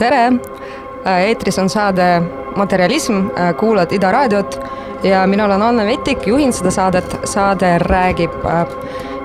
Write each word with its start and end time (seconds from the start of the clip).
tere, 0.00 0.32
eetris 1.28 1.58
on 1.60 1.68
saade 1.68 2.22
Materjalism, 2.56 3.28
kuulad 3.60 3.92
Ida 3.92 4.12
raadiot 4.12 4.56
ja 5.02 5.26
mina 5.26 5.44
olen 5.44 5.62
Anne 5.62 5.86
Vetik, 5.86 6.26
juhin 6.26 6.52
seda 6.52 6.70
saadet. 6.70 7.16
saade 7.24 7.78
räägib 7.78 8.32
äh, 8.44 8.66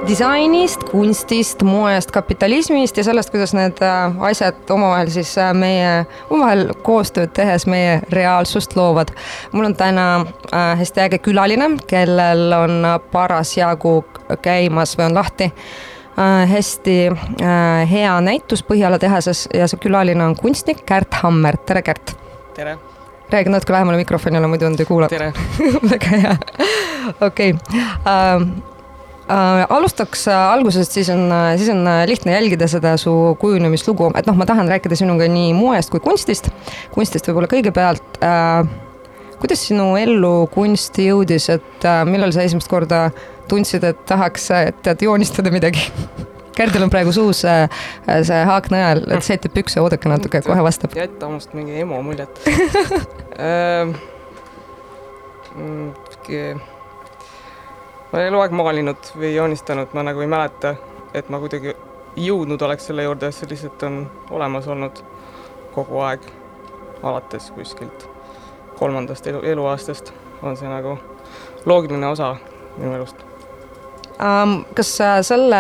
disainist, 0.08 0.84
kunstist, 0.84 1.64
moest, 1.64 2.12
kapitalismist 2.12 2.98
ja 2.98 3.04
sellest, 3.04 3.30
kuidas 3.30 3.54
need 3.54 3.82
äh, 3.82 4.22
asjad 4.24 4.70
omavahel 4.70 5.10
siis 5.10 5.38
äh, 5.38 5.54
meie, 5.54 6.06
omavahel 6.30 6.68
koostööd 6.84 7.34
tehes 7.34 7.68
meie 7.68 8.02
reaalsust 8.10 8.76
loovad. 8.76 9.12
mul 9.52 9.66
on 9.66 9.76
täna 9.76 10.26
hästi 10.52 11.02
äge 11.02 11.20
külaline, 11.20 11.70
kellel 11.88 12.54
on 12.54 12.88
parasjagu 13.12 14.06
käimas 14.42 14.98
või 14.98 15.06
on 15.10 15.16
lahti 15.16 15.52
hästi 16.48 16.98
hea 17.92 18.18
näitus 18.24 18.64
Põhjala 18.64 19.00
tehases 19.00 19.48
ja 19.54 19.68
see 19.68 19.82
külaline 19.84 20.24
on 20.24 20.36
kunstnik 20.40 20.86
Kärt 20.88 21.22
Hammer, 21.24 21.58
tere 21.68 21.82
Kärt! 21.86 22.16
tere! 22.56 22.78
räägi 23.30 23.50
natuke 23.50 23.74
lähemale 23.74 23.98
mikrofonile, 23.98 24.48
muidu 24.48 24.70
nad 24.70 24.80
ei 24.80 24.86
kuula. 24.86 25.10
tere 25.10 25.34
väga 25.92 26.22
hea, 26.22 26.38
okei 27.22 27.52
okay. 27.52 27.82
uh,. 28.06 28.48
Uh, 29.26 29.64
alustaks 29.74 30.28
uh, 30.28 30.34
algusest, 30.54 30.92
siis 30.92 31.08
on 31.10 31.32
siis 31.58 31.70
on 31.74 31.80
lihtne 32.06 32.36
jälgida 32.36 32.68
seda 32.70 32.92
su 33.02 33.12
kujunemislugu, 33.42 34.12
et 34.20 34.28
noh, 34.30 34.36
ma 34.38 34.46
tahan 34.46 34.70
rääkida 34.70 34.94
sinuga 35.00 35.26
nii 35.26 35.50
moest 35.58 35.90
kui 35.90 36.00
kunstist. 36.00 36.52
kunstist 36.94 37.26
võib-olla 37.28 37.50
kõigepealt 37.50 38.20
uh,. 38.22 38.85
Kuidas 39.40 39.66
sinu 39.68 39.94
ellu 40.00 40.48
kunst 40.54 40.98
jõudis, 41.02 41.50
et 41.54 41.88
uh, 41.88 42.04
millal 42.08 42.34
sa 42.36 42.46
esimest 42.46 42.70
korda 42.72 43.10
tundsid, 43.50 43.84
et 43.88 44.06
tahaks, 44.10 44.50
et 44.58 44.80
tead 44.86 45.06
joonistada 45.06 45.54
midagi? 45.54 45.84
Kärdil 46.56 46.86
on 46.86 46.92
praegu 46.92 47.12
suus 47.12 47.42
see, 47.44 47.66
see 48.24 48.44
haak 48.48 48.70
najal, 48.72 49.02
et 49.12 49.26
seetib 49.28 49.52
pükse, 49.58 49.82
oodake 49.84 50.08
natuke, 50.08 50.40
kohe 50.46 50.64
vastab. 50.64 50.96
jätta 50.96 51.28
minust 51.28 51.52
mingi 51.58 51.82
emo 51.82 52.00
muljet. 52.06 52.40
Ehm, 53.36 53.92
mm, 55.60 55.92
ma 58.08 58.22
olen 58.22 58.30
eluaeg 58.32 58.56
maalinud 58.56 59.12
või 59.20 59.34
joonistanud, 59.36 59.92
ma 59.98 60.08
nagu 60.08 60.24
ei 60.24 60.32
mäleta, 60.32 60.78
et 61.12 61.28
ma 61.28 61.44
kuidagi 61.44 61.76
jõudnud 62.16 62.64
oleks 62.64 62.88
selle 62.88 63.04
juurde, 63.04 63.36
see 63.36 63.52
lihtsalt 63.52 63.84
on 63.84 64.02
olemas 64.32 64.72
olnud 64.72 65.04
kogu 65.76 66.00
aeg, 66.08 66.24
alates 67.04 67.52
kuskilt 67.52 68.15
kolmandast 68.80 69.28
elu, 69.28 69.44
eluaastast 69.54 70.14
on 70.42 70.58
see 70.58 70.70
nagu 70.70 70.98
loogiline 71.66 72.08
osa 72.08 72.36
minu 72.78 72.94
elust 72.96 73.26
kas 74.76 75.02
äh, 75.02 75.18
selle 75.26 75.58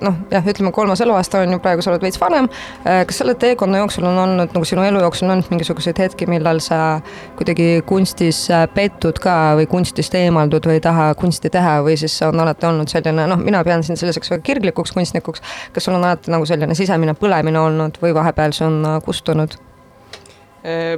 noh, 0.00 0.14
jah, 0.30 0.46
ütleme 0.48 0.72
kolmas 0.72 1.00
eluaasta 1.04 1.42
on 1.44 1.52
ju 1.52 1.58
praegu, 1.60 1.84
sa 1.84 1.92
oled 1.92 2.04
veits 2.04 2.18
vanem, 2.20 2.48
äh, 2.88 3.02
kas 3.08 3.20
selle 3.20 3.34
teekonna 3.36 3.82
jooksul 3.82 4.06
on 4.08 4.18
olnud 4.22 4.54
nagu 4.54 4.64
sinu 4.68 4.84
elu 4.86 5.02
jooksul 5.04 5.28
on 5.28 5.36
olnud 5.36 5.50
mingisuguseid 5.52 6.00
hetki, 6.00 6.28
millal 6.30 6.60
sa 6.64 7.00
kuidagi 7.36 7.82
kunstis 7.86 8.46
äh, 8.50 8.64
pettud 8.72 9.20
ka 9.22 9.36
või 9.60 9.68
kunstist 9.68 10.16
eemaldud 10.16 10.68
või 10.68 10.78
ei 10.78 10.84
taha 10.84 11.10
kunsti 11.20 11.52
teha 11.52 11.78
või 11.84 11.98
siis 12.00 12.16
on 12.24 12.40
alati 12.40 12.68
olnud 12.68 12.92
selline 12.92 13.28
noh, 13.28 13.44
mina 13.44 13.62
pean 13.64 13.84
sind 13.84 14.00
selliseks 14.00 14.32
väga 14.32 14.46
kirglikuks 14.48 14.96
kunstnikuks, 14.96 15.44
kas 15.76 15.88
sul 15.88 15.98
on 15.98 16.04
alati 16.04 16.32
nagu 16.32 16.48
selline 16.48 16.74
sisemine 16.78 17.16
põlemine 17.18 17.60
olnud 17.60 18.00
või 18.00 18.16
vahepeal 18.16 18.56
see 18.56 18.68
on 18.68 18.82
kustunud? 19.04 19.60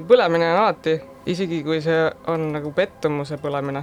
põlemine 0.08 0.46
on 0.49 0.62
alati, 0.62 0.94
isegi 1.28 1.62
kui 1.64 1.80
see 1.84 2.08
on 2.32 2.48
nagu 2.54 2.72
pettumuse 2.72 3.36
põlemine, 3.42 3.82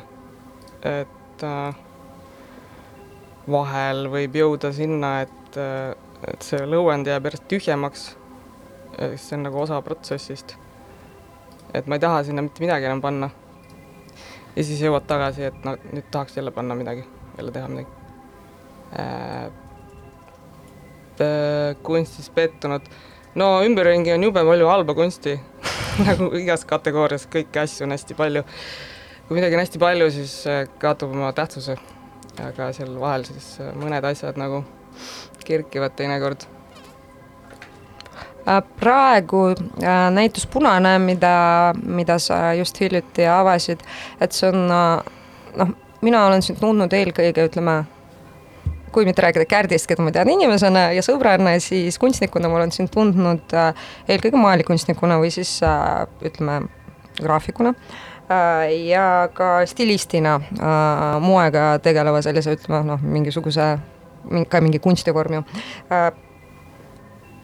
et 0.86 1.46
äh, 1.46 1.78
vahel 3.52 4.08
võib 4.10 4.38
jõuda 4.40 4.72
sinna, 4.74 5.20
et, 5.26 5.58
et 6.32 6.46
see 6.46 6.66
lõuend 6.66 7.08
jääb 7.10 7.30
järjest 7.30 7.50
tühjemaks. 7.52 8.06
see 8.96 9.36
on 9.36 9.44
nagu 9.44 9.60
osa 9.60 9.82
protsessist. 9.82 10.56
et 11.74 11.88
ma 11.88 11.96
ei 11.96 12.00
taha 12.00 12.24
sinna 12.24 12.42
mitte 12.42 12.64
midagi 12.64 12.86
enam 12.86 13.02
panna. 13.02 13.30
ja 14.56 14.64
siis 14.64 14.82
jõuad 14.82 15.06
tagasi, 15.08 15.44
et 15.52 15.66
no 15.66 15.76
nüüd 15.92 16.10
tahaks 16.12 16.38
jälle 16.38 16.52
panna 16.52 16.76
midagi, 16.76 17.06
jälle 17.38 17.52
teha 17.52 17.68
midagi 17.68 17.88
äh,. 19.00 19.52
kunstis 21.84 22.30
pettunud, 22.30 22.82
no 23.36 23.64
ümberringi 23.64 24.14
on 24.14 24.24
jube 24.24 24.44
palju 24.44 24.68
halba 24.68 24.94
kunsti 24.94 25.40
nagu 26.08 26.32
igas 26.40 26.66
kategoorias 26.70 27.28
kõiki 27.32 27.64
asju 27.64 27.88
on 27.88 27.96
hästi 27.96 28.18
palju. 28.18 28.46
kui 29.28 29.40
midagi 29.40 29.58
on 29.58 29.66
hästi 29.66 29.82
palju, 29.82 30.10
siis 30.14 30.40
kaotab 30.80 31.14
oma 31.16 31.34
tähtsuse 31.34 31.78
aga 32.44 32.72
seal 32.76 32.98
vahel 33.00 33.24
siis 33.28 33.56
äh, 33.64 33.72
mõned 33.80 34.06
asjad 34.08 34.38
nagu 34.40 34.62
kerkivad 35.46 35.96
teinekord. 35.98 36.46
Äh, 38.46 38.62
praegu 38.80 39.48
äh, 39.54 40.06
näitus 40.14 40.48
Punane, 40.52 40.98
mida, 41.00 41.74
mida 41.84 42.20
sa 42.20 42.54
just 42.58 42.80
hiljuti 42.82 43.28
avasid, 43.30 43.84
et 44.20 44.36
see 44.36 44.52
on 44.52 44.68
noh, 44.70 45.76
mina 46.02 46.26
olen 46.28 46.44
sind 46.46 46.60
tundnud 46.62 46.94
eelkõige, 46.94 47.48
ütleme, 47.50 47.84
kui 48.96 49.06
mitte 49.08 49.26
rääkida 49.26 49.46
Kärdist, 49.52 49.90
keda 49.92 50.06
ma 50.06 50.16
tean 50.16 50.32
inimesena 50.32 50.88
ja 50.96 51.04
sõbrana, 51.06 51.58
siis 51.64 52.00
kunstnikuna 52.02 52.50
ma 52.50 52.62
olen 52.62 52.72
sind 52.76 52.94
tundnud 52.94 53.56
eelkõige 54.08 54.40
maalikunstnikuna 54.40 55.20
või 55.20 55.36
siis 55.36 55.58
ütleme, 56.24 56.62
graafikuna 57.20 57.76
Äh, 58.32 58.88
ja 58.88 59.30
ka 59.34 59.66
stilistina 59.66 60.36
äh, 60.36 61.22
moega 61.22 61.76
tegeleva 61.78 62.24
sellise, 62.26 62.56
ütleme 62.58 62.80
noh, 62.88 63.04
mingisuguse, 63.06 63.68
ka 64.50 64.62
mingi 64.66 64.80
kunstivorm 64.82 65.36
ju 65.38 65.42
äh, 65.94 66.08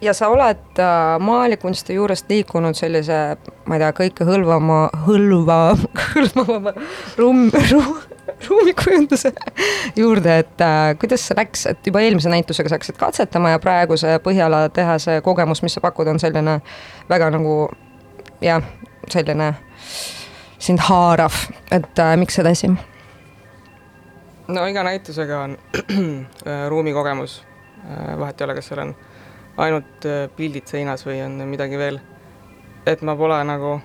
ja 0.02 0.10
sa 0.10 0.32
oled 0.34 0.82
maalikunsti 1.22 1.94
juurest 1.94 2.26
liikunud 2.26 2.74
sellise, 2.74 3.20
ma 3.70 3.78
ei 3.78 3.84
tea, 3.84 3.92
kõikehõlvama, 4.00 4.80
hõlva, 5.06 5.60
hõlmavama 6.16 6.74
ruum, 7.20 7.46
ruum, 7.70 7.94
ruumikujunduse 8.48 9.32
juurde, 9.96 10.38
et 10.38 10.60
äh, 10.60 10.92
kuidas 11.00 11.26
see 11.28 11.36
läks, 11.38 11.66
et 11.70 11.86
juba 11.86 12.02
eelmise 12.04 12.30
näitusega 12.32 12.68
sa 12.70 12.78
hakkasid 12.78 13.00
katsetama 13.00 13.54
ja 13.54 13.62
praegu 13.62 13.96
see 14.00 14.18
Põhjala 14.22 14.68
tehase 14.74 15.20
kogemus, 15.24 15.62
mis 15.62 15.74
sa 15.78 15.82
pakud, 15.84 16.08
on 16.08 16.20
selline 16.22 16.60
väga 17.10 17.30
nagu 17.34 17.56
jah, 18.42 18.62
selline 19.10 19.52
sind 20.62 20.82
haarav, 20.88 21.44
et 21.70 21.98
äh, 21.98 22.16
miks 22.16 22.38
sedasi? 22.38 22.70
no 24.48 24.66
iga 24.66 24.82
näitusega 24.86 25.40
on 25.40 25.56
äh, 26.46 26.68
ruumikogemus, 26.68 27.44
äh, 27.84 28.18
vahet 28.18 28.40
ei 28.40 28.44
ole, 28.44 28.54
kas 28.54 28.68
seal 28.70 28.82
on 28.84 28.94
ainult 29.56 30.06
äh, 30.08 30.26
pildid 30.36 30.70
seinas 30.70 31.06
või 31.06 31.20
on 31.24 31.38
midagi 31.48 31.78
veel. 31.78 32.00
et 32.86 33.02
ma 33.02 33.14
pole 33.16 33.38
nagu 33.46 33.76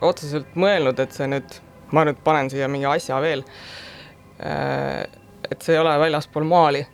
otseselt 0.00 0.54
mõelnud, 0.58 0.98
et 0.98 1.14
see 1.14 1.26
nüüd, 1.30 1.58
ma 1.92 2.04
nüüd 2.04 2.20
panen 2.24 2.50
siia 2.50 2.68
mingi 2.68 2.86
asja 2.86 3.20
veel. 3.24 3.44
et 4.38 5.62
see 5.62 5.74
ei 5.74 5.80
ole 5.80 5.98
väljaspool 5.98 6.44
maali. 6.46 6.86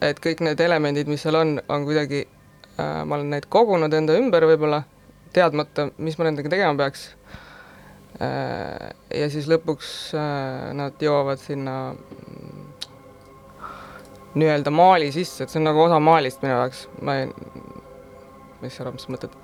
et 0.00 0.20
kõik 0.20 0.40
need 0.40 0.60
elemendid, 0.60 1.08
mis 1.08 1.22
seal 1.22 1.36
on, 1.36 1.60
on 1.68 1.84
kuidagi, 1.84 2.24
ma 2.78 3.16
olen 3.16 3.30
neid 3.30 3.50
kogunud 3.52 3.92
enda 3.92 4.16
ümber 4.16 4.46
võib-olla, 4.48 4.82
teadmata, 5.32 5.90
mis 5.98 6.16
ma 6.18 6.24
nendega 6.30 6.48
tegema 6.48 6.78
peaks 6.78 7.10
Äh, 8.20 8.90
ja 9.16 9.28
siis 9.32 9.46
lõpuks 9.48 9.90
äh, 10.12 10.72
nad 10.76 11.00
jõuavad 11.00 11.40
sinna 11.40 11.94
mm, 11.94 12.66
nii-öelda 14.34 14.72
maali 14.74 15.08
sisse, 15.14 15.46
et 15.46 15.52
see 15.52 15.60
on 15.62 15.64
nagu 15.70 15.80
osa 15.86 15.96
maalist 16.04 16.42
minu 16.44 16.52
jaoks, 16.52 16.82
ma 17.00 17.14
ei, 17.22 17.30
mis 18.60 18.76
sa 18.76 18.84
arvad, 18.84 18.98
mis 18.98 19.06
sa 19.06 19.14
mõtled 19.14 19.38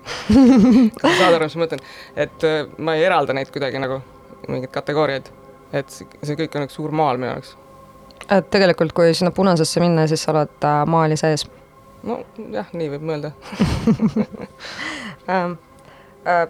saad 1.17 1.39
aru, 1.39 1.47
mis 1.47 1.57
ma 1.57 1.65
mõtlen? 1.65 1.87
et 2.27 2.45
äh, 2.45 2.59
ma 2.77 2.99
ei 2.99 3.07
eralda 3.09 3.39
neid 3.39 3.49
kuidagi 3.55 3.81
nagu, 3.81 4.03
mingeid 4.49 4.73
kategooriaid. 4.75 5.31
et 5.73 5.91
see 5.91 6.37
kõik 6.39 6.57
on 6.57 6.67
üks 6.67 6.79
suur 6.79 6.95
maal 6.95 7.21
minu 7.21 7.33
jaoks. 7.33 7.57
et 8.31 8.51
tegelikult, 8.51 8.93
kui 8.93 9.15
sinna 9.15 9.31
punasesse 9.31 9.81
minna, 9.81 10.07
siis 10.07 10.23
sa 10.23 10.33
oled 10.35 10.69
maali 10.87 11.17
sees? 11.17 11.47
nojah, 12.07 12.71
nii 12.73 12.93
võib 12.95 13.11
mõelda 13.11 13.33
ähm, 15.33 15.59
äh, 16.27 16.47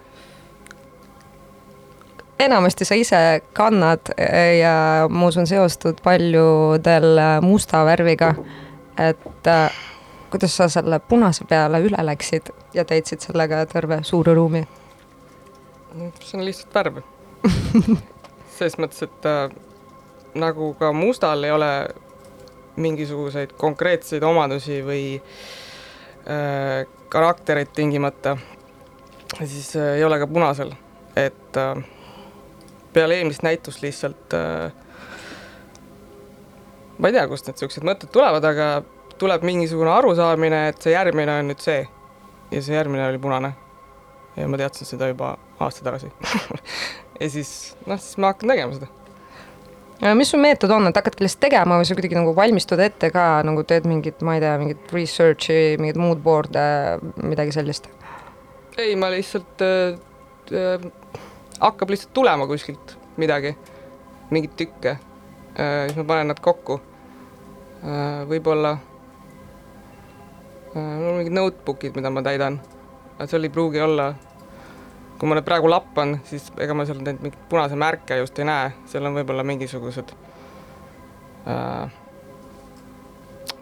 enamasti 2.39 2.85
sa 2.85 2.95
ise 2.95 3.41
kannad 3.53 4.01
eh, 4.17 4.59
ja 4.59 5.07
ma 5.09 5.27
usun, 5.27 5.47
seostud 5.47 6.01
paljudel 6.05 7.19
eh, 7.19 7.41
musta 7.41 7.85
värviga. 7.85 8.35
et 8.99 9.47
äh, 9.47 9.73
kuidas 10.31 10.57
sa 10.57 10.69
selle 10.69 10.99
punase 10.99 11.45
peale 11.45 11.81
üle 11.81 12.07
läksid 12.07 12.53
ja 12.75 12.85
täitsid 12.85 13.21
sellega 13.21 13.67
terve 13.67 14.01
suure 14.03 14.35
ruumi? 14.35 14.67
see 16.21 16.39
on 16.39 16.45
lihtsalt 16.45 16.75
värv 16.75 17.03
selles 18.57 18.79
mõttes, 18.81 19.03
et 19.07 19.29
äh, 19.29 19.51
nagu 20.37 20.75
ka 20.79 20.93
mustal 20.93 21.45
ei 21.45 21.53
ole 21.55 21.71
mingisuguseid 22.77 23.55
konkreetseid 23.57 24.25
omadusi 24.27 24.83
või 24.85 25.05
äh, 25.17 26.87
karakterit 27.09 27.73
tingimata, 27.77 28.37
siis 29.45 29.75
äh, 29.77 29.97
ei 29.97 30.05
ole 30.05 30.19
ka 30.19 30.27
punasel, 30.27 30.73
et 31.17 31.61
äh, 31.61 31.85
peale 32.93 33.21
eelmist 33.21 33.45
näitust 33.47 33.83
lihtsalt 33.83 34.37
äh, 34.37 34.73
ma 36.99 37.09
ei 37.09 37.17
tea, 37.17 37.27
kust 37.29 37.49
need 37.49 37.57
niisugused 37.57 37.87
mõtted 37.87 38.13
tulevad, 38.13 38.45
aga 38.45 38.69
tuleb 39.21 39.45
mingisugune 39.49 39.93
arusaamine, 39.93 40.67
et 40.71 40.83
see 40.83 40.95
järgmine 40.95 41.41
on 41.41 41.51
nüüd 41.51 41.63
see. 41.65 41.87
ja 42.51 42.63
see 42.63 42.77
järgmine 42.77 43.09
oli 43.09 43.19
punane. 43.19 43.53
ja 44.37 44.49
ma 44.49 44.61
teadsin 44.61 44.87
seda 44.87 45.09
juba 45.09 45.37
aasta 45.61 45.85
tagasi 45.85 46.13
ja 47.21 47.31
siis, 47.31 47.51
noh, 47.87 47.99
siis 48.01 48.19
ma 48.21 48.33
hakkan 48.33 48.53
tegema 48.53 48.77
seda. 48.77 48.89
mis 50.19 50.31
su 50.31 50.41
meetod 50.41 50.73
on, 50.75 50.89
et 50.89 50.99
hakkadki 50.99 51.25
lihtsalt 51.25 51.45
tegema 51.47 51.79
või 51.81 51.89
sa 51.89 51.97
kuidagi 51.97 52.19
nagu 52.19 52.35
valmistud 52.37 52.81
ette 52.85 53.11
ka 53.15 53.27
nagu 53.47 53.65
teed 53.69 53.89
mingit, 53.89 54.21
ma 54.27 54.37
ei 54.37 54.43
tea, 54.45 54.57
mingit 54.61 54.93
research'i, 54.95 55.77
mingit 55.81 56.01
mood 56.01 56.21
board'e, 56.25 56.67
midagi 57.25 57.55
sellist? 57.57 57.89
ei, 58.77 58.97
ma 59.01 59.11
lihtsalt 59.13 59.65
äh,, 59.65 59.97
äh, 60.53 60.91
hakkab 61.61 61.95
lihtsalt 61.95 62.13
tulema 62.17 62.49
kuskilt 62.51 62.97
midagi, 63.17 63.57
mingeid 64.31 64.55
tükke 64.61 64.97
äh,, 64.97 65.87
siis 65.89 65.97
ma 66.03 66.09
panen 66.13 66.33
nad 66.35 66.43
kokku 66.45 66.81
äh,. 67.81 68.27
võib-olla 68.29 68.77
äh, 70.77 70.95
mul 71.01 71.15
on 71.15 71.21
mingid 71.23 71.41
notebook'id, 71.41 71.97
mida 71.97 72.13
ma 72.13 72.25
täidan, 72.27 72.61
aga 73.17 73.31
seal 73.31 73.49
ei 73.49 73.55
pruugi 73.55 73.81
olla 73.81 74.13
kui 75.19 75.29
ma 75.29 75.37
nüüd 75.39 75.47
praegu 75.47 75.71
lappan, 75.71 76.19
siis 76.29 76.51
ega 76.61 76.75
ma 76.77 76.87
seal 76.89 77.01
neid 77.01 77.23
mingeid 77.25 77.47
punase 77.51 77.79
märke 77.81 78.19
just 78.21 78.39
ei 78.41 78.49
näe, 78.49 78.73
seal 78.91 79.07
on 79.09 79.17
võib-olla 79.17 79.45
mingisugused 79.47 80.13
äh, 81.49 81.95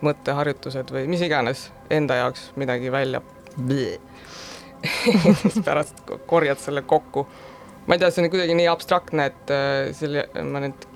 mõtteharjutused 0.05 0.91
või 0.95 1.07
mis 1.11 1.23
iganes 1.25 1.69
enda 1.93 2.19
jaoks 2.23 2.51
midagi 2.61 2.93
välja 2.93 3.23
siis 5.43 5.61
pärast 5.65 6.01
korjad 6.27 6.59
selle 6.61 6.83
kokku. 6.83 7.27
ma 7.87 7.95
ei 7.95 8.03
tea, 8.03 8.11
see 8.11 8.25
on 8.25 8.33
kuidagi 8.33 8.57
nii 8.59 8.69
abstraktne, 8.69 9.31
et 9.31 9.55
äh, 9.55 9.93
selle, 9.97 10.29
ma 10.51 10.65
nüüd 10.65 10.89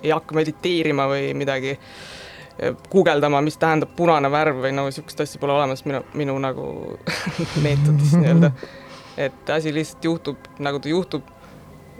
ei 0.00 0.14
hakka 0.14 0.34
mediteerima 0.34 1.06
või 1.10 1.32
midagi 1.36 1.76
äh, 1.76 2.74
guugeldama, 2.90 3.42
mis 3.44 3.58
tähendab 3.60 3.92
punane 3.96 4.30
värv 4.32 4.62
või 4.64 4.72
no 4.74 4.88
niisugust 4.88 5.20
asja 5.26 5.40
pole 5.42 5.58
olemas 5.58 5.84
minu, 5.84 6.02
minu 6.16 6.38
nagu 6.42 6.70
meetodis 7.64 8.16
nii-öelda 8.16 8.54
et 9.20 9.50
asi 9.50 9.74
lihtsalt 9.74 10.04
juhtub, 10.04 10.48
nagu 10.58 10.80
ta 10.80 10.88
juhtub 10.88 11.26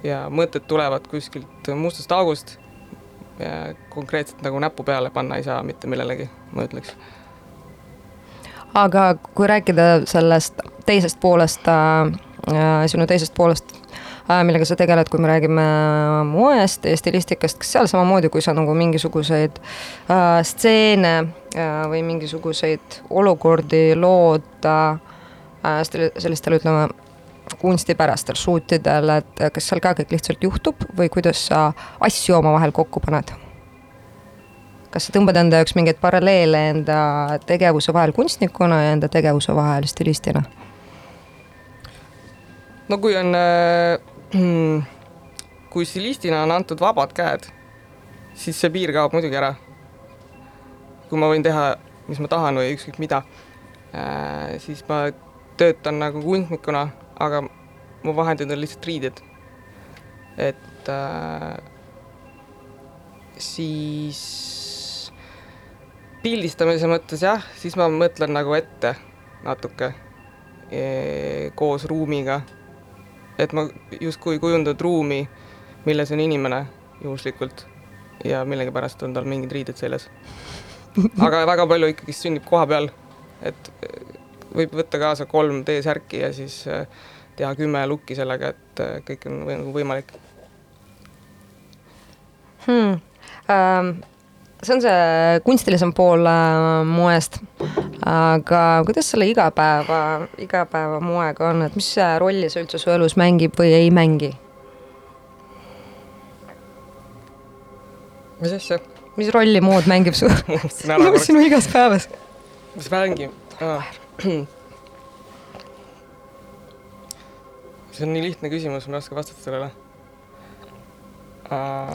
ja 0.05 0.25
mõtted 0.33 0.65
tulevad 0.69 1.07
kuskilt 1.11 1.69
mustast 1.77 2.13
august 2.13 2.57
ja 3.41 3.75
konkreetselt 3.93 4.43
nagu 4.43 4.59
näpu 4.59 4.85
peale 4.85 5.11
panna 5.11 5.37
ei 5.37 5.45
saa 5.45 5.63
mitte 5.63 5.87
millelegi, 5.87 6.29
ma 6.53 6.65
ütleks. 6.65 6.95
aga 8.75 9.15
kui 9.35 9.47
rääkida 9.47 10.07
sellest 10.07 10.61
teisest 10.87 11.21
poolest 11.21 11.69
äh,, 11.69 12.87
sinu 12.87 13.07
teisest 13.07 13.35
poolest 13.35 13.75
äh,, 13.77 14.45
millega 14.45 14.65
sa 14.65 14.77
tegeled, 14.77 15.09
kui 15.11 15.21
me 15.21 15.29
räägime 15.29 15.67
moest 16.25 16.85
ja 16.85 16.97
stilistikast, 16.97 17.59
kas 17.59 17.73
seal 17.73 17.89
samamoodi, 17.91 18.29
kui 18.29 18.43
sa 18.43 18.55
nagu 18.57 18.75
mingisuguseid 18.75 19.61
äh, 19.61 20.41
stseene 20.47 21.15
äh, 21.19 21.85
või 21.91 22.03
mingisuguseid 22.07 23.03
olukordi 23.11 23.95
lood 23.97 24.69
äh, 24.69 25.01
sellistele, 26.19 26.61
ütleme, 26.61 26.89
kunstipärastel 27.59 28.39
shoot 28.39 28.73
idel, 28.73 29.17
et 29.19 29.45
kas 29.55 29.69
seal 29.71 29.83
ka 29.83 29.95
kõik 29.99 30.15
lihtsalt 30.15 30.43
juhtub 30.45 30.85
või 30.97 31.11
kuidas 31.13 31.47
sa 31.51 31.71
asju 32.01 32.39
omavahel 32.39 32.73
kokku 32.77 33.03
paned? 33.05 33.33
kas 34.91 35.07
sa 35.07 35.13
tõmbad 35.15 35.39
enda 35.39 35.61
jaoks 35.61 35.77
mingeid 35.79 36.01
paralleele 36.03 36.61
enda 36.73 37.01
tegevuse 37.47 37.93
vahel 37.95 38.13
kunstnikuna 38.13 38.81
ja 38.83 38.95
enda 38.97 39.09
tegevuse 39.09 39.55
vahel 39.55 39.87
stilistina? 39.87 40.43
no 42.89 42.99
kui 42.99 43.17
on 43.17 43.35
äh,, 43.35 44.01
kui 45.73 45.87
stilistina 45.87 46.43
on 46.43 46.51
antud 46.51 46.81
vabad 46.81 47.15
käed, 47.15 47.47
siis 48.35 48.59
see 48.61 48.71
piir 48.75 48.93
kaob 48.95 49.15
muidugi 49.15 49.39
ära. 49.39 49.55
kui 51.09 51.19
ma 51.19 51.31
võin 51.31 51.43
teha, 51.43 51.75
mis 52.09 52.19
ma 52.23 52.31
tahan 52.31 52.59
või 52.59 52.75
ükskõik 52.75 52.99
mida 53.03 53.23
äh,, 53.95 54.59
siis 54.59 54.83
ma 54.89 55.05
töötan 55.61 56.01
nagu 56.03 56.23
kunstnikuna 56.25 56.89
aga 57.21 57.43
mu 58.03 58.15
vahendid 58.17 58.51
on 58.51 58.61
lihtsalt 58.61 58.87
riided. 58.87 59.21
et 60.39 60.89
äh, 60.89 61.59
siis 63.37 64.21
pildistamise 66.23 66.89
mõttes 66.89 67.25
jah, 67.25 67.45
siis 67.57 67.77
ma 67.77 67.89
mõtlen 67.93 68.33
nagu 68.33 68.55
ette 68.57 68.95
natuke 69.45 69.93
e 70.71 71.51
koos 71.55 71.85
ruumiga. 71.91 72.41
et 73.39 73.53
ma 73.53 73.69
justkui 74.01 74.39
kujundad 74.39 74.81
ruumi, 74.81 75.29
milles 75.87 76.13
on 76.13 76.21
inimene 76.21 76.67
juhuslikult 77.03 77.67
ja 78.25 78.45
millegipärast 78.45 79.03
on 79.03 79.15
tal 79.15 79.25
mingid 79.25 79.53
riided 79.53 79.77
seljas. 79.77 80.09
aga 81.19 81.47
väga 81.47 81.67
palju 81.67 81.93
ikkagi 81.95 82.13
sünnib 82.17 82.45
koha 82.49 82.67
peal, 82.67 82.91
et 83.43 83.73
võib 84.55 84.75
võtta 84.81 85.01
kaasa 85.01 85.27
kolm 85.31 85.63
T-särki 85.65 86.23
ja 86.25 86.33
siis 86.35 86.63
äh, 86.69 86.87
teha 87.37 87.55
kümme 87.59 87.87
lukki 87.91 88.17
sellega, 88.19 88.53
et 88.55 88.85
äh, 88.85 88.99
kõik 89.07 89.27
on 89.31 89.71
võimalik 89.75 90.13
hmm.. 92.67 93.01
Ähm, 93.51 93.89
see 94.63 94.75
on 94.77 94.83
see 94.85 95.41
kunstilisem 95.47 95.95
pool 95.97 96.27
äh, 96.29 96.83
moest, 96.87 97.41
aga 98.07 98.61
kuidas 98.87 99.11
selle 99.13 99.31
igapäeva, 99.31 100.03
igapäevamoega 100.39 101.49
on, 101.51 101.65
et 101.67 101.79
mis 101.79 101.91
rolli 102.23 102.53
see 102.53 102.63
üldse 102.65 102.79
su 102.83 102.93
elus 102.95 103.17
mängib 103.21 103.59
või 103.59 103.75
ei 103.79 103.91
mängi? 103.95 104.35
mis 108.41 108.53
asja? 108.57 108.81
mis 109.21 109.33
rolli 109.35 109.61
mood 109.65 109.89
mängib 109.91 110.17
su 110.17 110.29
sinu 111.27 111.43
igas 111.45 111.69
päevas? 111.73 112.09
mis 112.77 112.93
mängib 112.93 113.65
ah.? 113.65 114.00
see 117.95 118.05
on 118.07 118.13
nii 118.15 118.25
lihtne 118.31 118.49
küsimus, 118.53 118.89
ma 118.89 118.95
ei 118.99 119.03
oska 119.05 119.17
vastata 119.19 119.41
sellele 119.45 119.71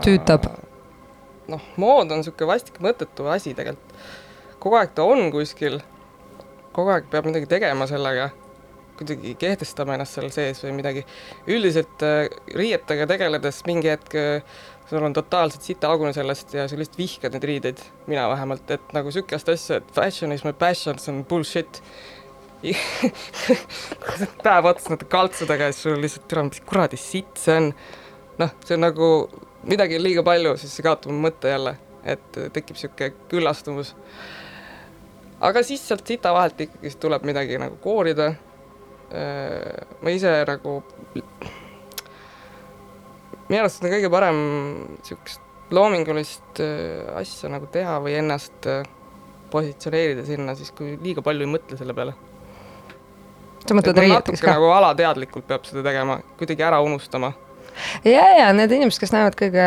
tüütab? 0.06 0.48
noh, 1.48 1.62
mood 1.80 2.10
on 2.12 2.20
niisugune 2.20 2.50
vastik 2.50 2.80
mõttetu 2.84 3.28
asi 3.32 3.54
tegelikult. 3.56 3.94
kogu 4.60 4.80
aeg 4.80 4.96
ta 4.98 5.06
on 5.06 5.30
kuskil, 5.34 5.80
kogu 6.76 6.92
aeg 6.96 7.08
peab 7.12 7.30
midagi 7.30 7.48
tegema 7.50 7.86
sellega, 7.88 8.32
kuidagi 8.98 9.36
kehtestama 9.40 9.96
ennast 9.96 10.18
seal 10.18 10.32
sees 10.34 10.64
või 10.66 10.74
midagi. 10.80 11.06
üldiselt 11.48 12.04
äh, 12.04 12.26
riietega 12.56 13.08
tegeledes 13.08 13.62
mingi 13.70 13.94
hetk 13.94 14.18
äh, 14.20 14.58
sul 14.90 15.06
on 15.06 15.14
totaalselt 15.14 15.62
sitaaugune 15.66 16.14
sellest 16.14 16.54
ja 16.54 16.68
sa 16.68 16.78
lihtsalt 16.78 17.00
vihkad 17.00 17.34
neid 17.34 17.48
riideid, 17.48 17.80
mina 18.10 18.28
vähemalt, 18.30 18.70
et 18.72 18.94
nagu 18.94 19.10
niisugust 19.10 19.50
asja, 19.50 19.80
et 19.80 19.96
fashion 19.96 20.36
is 20.36 20.44
my 20.46 20.54
passion, 20.54 21.00
see 21.00 21.14
on 21.14 21.24
bullshit 21.26 21.82
päev 24.46 24.70
otsa 24.70 24.94
nende 24.94 25.08
kaltsudega 25.10 25.70
ja 25.70 25.76
siis 25.76 25.86
sul 25.86 26.02
lihtsalt, 26.02 26.28
türa, 26.32 26.46
mis 26.48 26.64
kuradi 26.66 27.00
sitt 27.00 27.42
see 27.42 27.58
on. 27.60 27.70
noh, 28.42 28.56
see 28.66 28.76
on 28.78 28.84
nagu, 28.86 29.10
midagi 29.70 30.00
on 30.00 30.06
liiga 30.06 30.24
palju, 30.26 30.56
siis 30.60 30.74
see 30.76 30.86
kaotab 30.86 31.14
mõtte 31.26 31.52
jälle, 31.52 31.76
et 32.04 32.26
tekib 32.56 32.76
niisugune 32.76 33.14
küllastumus. 33.32 33.94
aga 35.46 35.64
siis 35.64 35.86
sealt 35.88 36.08
sita 36.08 36.34
vahelt 36.36 36.66
ikkagi 36.68 36.96
tuleb 37.00 37.26
midagi 37.28 37.62
nagu 37.62 37.80
koorida. 37.84 38.34
Äh, 39.16 39.86
ma 40.02 40.10
ise 40.10 40.32
nagu, 40.50 40.80
minu 43.46 43.60
arust 43.62 43.84
on 43.84 43.92
kõige 43.94 44.10
parem 44.10 44.40
niisugust 44.96 45.42
loomingulist 45.76 46.62
äh, 46.64 47.06
asja 47.20 47.50
nagu 47.54 47.70
teha 47.72 48.00
või 48.02 48.18
ennast 48.20 48.66
äh, 48.70 48.86
positsioneerida 49.54 50.26
sinna 50.26 50.56
siis, 50.58 50.74
kui 50.76 50.98
liiga 51.02 51.22
palju 51.26 51.46
ei 51.46 51.52
mõtle 51.54 51.78
selle 51.78 51.94
peale 51.98 52.16
sa 53.70 53.78
mõtled 53.78 54.04
riieteks 54.04 54.44
ka? 54.44 54.54
nagu 54.56 54.70
alateadlikult 54.76 55.48
peab 55.50 55.66
seda 55.68 55.84
tegema, 55.86 56.20
kuidagi 56.40 56.66
ära 56.66 56.80
unustama 56.86 57.34
ja, 58.06 58.26
ja 58.40 58.54
need 58.56 58.72
inimesed, 58.76 59.00
kes 59.04 59.14
näevad 59.14 59.36
kõige 59.40 59.66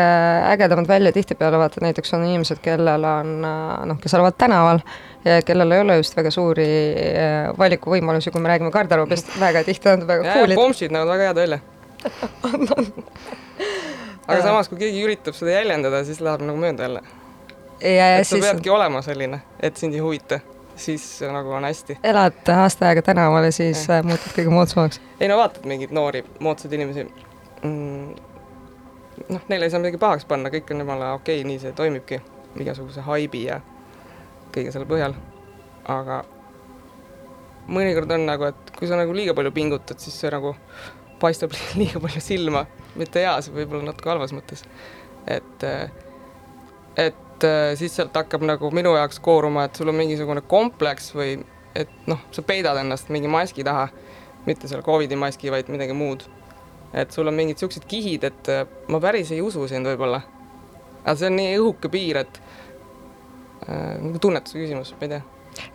ägedamad 0.53 0.89
välja, 0.89 1.11
tihtipeale 1.15 1.59
vaata 1.61 1.83
näiteks 1.83 2.13
on 2.17 2.25
inimesed, 2.27 2.61
kellel 2.63 3.05
on 3.05 3.35
noh, 3.43 3.99
kes 4.01 4.15
elavad 4.17 4.37
tänaval 4.39 4.81
ja 5.25 5.39
kellel 5.45 5.75
ei 5.75 5.83
ole 5.83 5.99
just 5.99 6.17
väga 6.17 6.31
suuri 6.33 6.67
eh, 6.95 7.49
valikuvõimalusi, 7.57 8.33
kui 8.33 8.41
me 8.43 8.51
räägime 8.53 8.71
garderoobist, 8.73 9.33
väga 9.39 9.63
tihti 9.67 9.91
on 9.93 10.07
väga 10.09 10.35
cool'id. 10.35 10.59
pomsid 10.59 10.95
näevad 10.95 11.13
väga 11.15 11.29
head 11.29 11.41
välja 11.43 11.59
aga 14.29 14.41
samas, 14.43 14.69
kui 14.71 14.79
keegi 14.79 15.03
üritab 15.03 15.35
seda 15.37 15.57
jäljendada, 15.57 16.03
siis 16.07 16.21
läheb 16.23 16.45
nagu 16.47 16.61
mööda 16.61 16.87
jälle. 16.87 17.03
et 17.81 18.23
sa 18.23 18.35
siis... 18.35 18.45
peadki 18.45 18.71
olema 18.73 19.03
selline, 19.05 19.41
et 19.59 19.77
sind 19.77 19.97
ei 19.97 20.03
huvita 20.03 20.39
siis 20.79 21.05
nagu 21.31 21.51
on 21.51 21.67
hästi. 21.67 21.99
elad 22.03 22.53
aasta 22.55 22.87
aega 22.87 23.01
tänaval 23.01 23.49
ja 23.49 23.51
siis 23.51 23.87
ja. 23.87 23.99
Äh, 23.99 24.05
muutud 24.05 24.33
kõige 24.37 24.53
moodsamaks? 24.53 25.01
ei 25.19 25.27
no 25.31 25.37
vaatad 25.37 25.67
mingeid 25.69 25.93
noori 25.95 26.23
moodsaid 26.39 26.73
inimesi 26.73 27.05
mm,. 27.63 28.15
noh, 29.29 29.45
neile 29.51 29.67
ei 29.67 29.73
saa 29.73 29.81
midagi 29.83 30.01
pahaks 30.01 30.25
panna, 30.29 30.51
kõik 30.53 30.71
on 30.73 30.85
jumala 30.85 31.13
okei 31.19 31.41
okay,, 31.41 31.47
nii 31.47 31.59
see 31.63 31.75
toimibki, 31.77 32.21
igasuguse 32.63 33.05
haibi 33.07 33.45
ja 33.49 33.61
kõige 34.55 34.73
selle 34.73 34.89
põhjal. 34.89 35.15
aga 35.89 36.23
mõnikord 37.69 38.11
on 38.15 38.25
nagu, 38.25 38.49
et 38.49 38.75
kui 38.77 38.89
sa 38.89 38.97
nagu 38.99 39.13
liiga 39.13 39.35
palju 39.37 39.53
pingutad, 39.53 40.01
siis 40.01 40.17
see 40.21 40.31
nagu 40.33 40.55
paistab 41.21 41.53
liiga 41.79 42.01
palju 42.03 42.23
silma, 42.23 42.65
mitte 42.99 43.23
heas, 43.23 43.51
võib-olla 43.53 43.91
natuke 43.91 44.11
halvas 44.11 44.33
mõttes. 44.35 44.65
et, 45.27 45.67
et 46.97 47.25
et 47.39 47.47
äh, 47.47 47.77
siis 47.79 47.95
sealt 47.95 48.15
hakkab 48.15 48.43
nagu 48.43 48.71
minu 48.75 48.93
jaoks 48.97 49.19
kooruma, 49.23 49.65
et 49.67 49.75
sul 49.75 49.89
on 49.91 49.95
mingisugune 49.95 50.41
kompleks 50.47 51.13
või 51.15 51.37
et 51.77 51.91
noh, 52.09 52.19
sa 52.35 52.43
peidad 52.43 52.77
ennast 52.81 53.11
mingi 53.13 53.29
maski 53.31 53.63
taha 53.63 53.87
mitte 54.45 54.67
selle 54.67 54.83
Covidi 54.83 55.15
maski, 55.19 55.51
vaid 55.51 55.69
midagi 55.71 55.93
muud. 55.93 56.25
et 56.93 57.11
sul 57.11 57.27
on 57.27 57.35
mingid 57.37 57.57
siuksed 57.61 57.85
kihid, 57.87 58.23
et 58.23 58.49
äh, 58.49 58.65
ma 58.87 58.99
päris 58.99 59.31
ei 59.31 59.41
usu 59.41 59.67
sind 59.67 59.87
võib-olla. 59.87 60.21
aga 61.05 61.15
see 61.15 61.29
on 61.29 61.35
nii 61.37 61.57
õhuke 61.59 61.91
piir, 61.91 62.23
et 62.25 62.41
äh, 63.69 63.99
nagu 64.01 64.19
tunnetuse 64.19 64.59
küsimus, 64.59 64.95
ma 64.99 65.07
ei 65.07 65.15
tea 65.15 65.21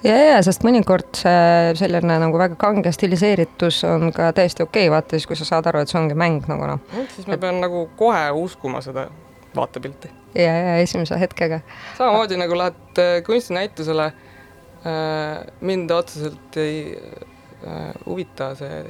ja, 0.05 0.17
ja 0.35 0.39
sest 0.45 0.65
mõnikord 0.67 1.17
see 1.17 1.75
selline 1.79 2.19
nagu 2.21 2.39
väga 2.41 2.59
kange 2.61 2.93
stiliseeritus 2.93 3.85
on 3.89 4.11
ka 4.13 4.33
täiesti 4.37 4.67
okei 4.67 4.89
okay,, 4.89 4.93
vaata 4.93 5.17
siis, 5.17 5.29
kui 5.31 5.39
sa 5.39 5.49
saad 5.49 5.71
aru, 5.71 5.85
et 5.85 5.93
see 5.93 6.01
ongi 6.01 6.19
mäng 6.19 6.45
nagu 6.51 6.75
noh. 6.75 7.05
siis 7.15 7.29
ma 7.31 7.41
pean 7.41 7.63
nagu 7.65 7.87
kohe 7.97 8.27
uskuma 8.45 8.83
seda 8.85 9.09
vaatepilti. 9.57 10.11
ja, 10.35 10.53
ja 10.59 10.77
esimese 10.77 11.19
hetkega. 11.21 11.61
samamoodi 11.99 12.37
nagu 12.41 12.59
lähed 12.59 12.99
äh, 12.99 13.23
kunstinäitusele 13.27 14.05
äh,, 14.07 15.47
mind 15.61 15.91
otseselt 15.91 16.57
ei 16.57 16.99
äh, 17.67 17.93
huvita 18.07 18.55
see 18.55 18.85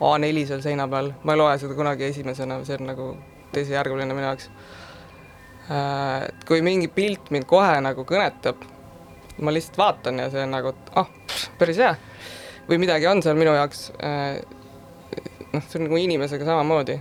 A4 0.00 0.46
seal 0.46 0.62
seina 0.62 0.88
peal, 0.90 1.12
ma 1.22 1.32
ei 1.32 1.38
loe 1.38 1.58
seda 1.58 1.74
kunagi 1.74 2.08
esimesena, 2.10 2.58
see 2.66 2.78
on 2.80 2.88
nagu 2.90 3.10
teisejärguline 3.54 4.14
minu 4.14 4.26
jaoks 4.26 4.50
kui 6.44 6.60
mingi 6.60 6.90
pilt 6.92 7.30
mind 7.32 7.46
kohe 7.48 7.78
nagu 7.80 8.02
kõnetab, 8.04 8.66
ma 9.40 9.54
lihtsalt 9.54 9.78
vaatan 9.80 10.18
ja 10.20 10.26
see 10.28 10.42
on 10.44 10.50
nagu, 10.52 10.74
et 10.74 10.90
ah, 11.00 11.08
päris 11.56 11.80
hea. 11.80 11.94
või 12.68 12.82
midagi 12.82 13.06
on 13.08 13.22
seal 13.24 13.38
minu 13.38 13.54
jaoks 13.56 13.86
noh, 15.54 15.62
see 15.68 15.78
on 15.78 15.86
nagu 15.86 16.00
inimesega 16.00 16.44
samamoodi. 16.44 16.98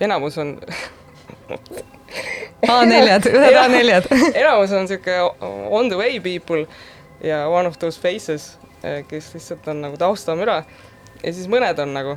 enamus 0.00 0.38
on 0.38 0.56
A4-d, 2.68 3.32
ühed 3.32 3.58
A4-d. 3.62 4.20
enamus 4.40 4.72
on 4.74 4.88
sihuke 4.90 5.18
on 5.70 5.90
the 5.92 5.98
way 5.98 6.20
people 6.20 6.64
ja 7.24 7.46
one 7.48 7.68
of 7.68 7.78
those 7.78 8.00
faces, 8.00 8.58
eh, 8.82 9.04
kes 9.08 9.32
lihtsalt 9.34 9.68
on 9.68 9.82
nagu 9.86 9.98
taustamüra. 10.00 10.62
ja 11.22 11.32
siis 11.32 11.50
mõned 11.50 11.82
on 11.82 11.94
nagu, 11.94 12.16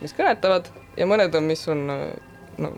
mis 0.00 0.16
kõnetavad 0.16 0.70
ja 0.96 1.06
mõned 1.08 1.34
on, 1.34 1.48
mis 1.48 1.68
on 1.68 1.86
no 2.58 2.74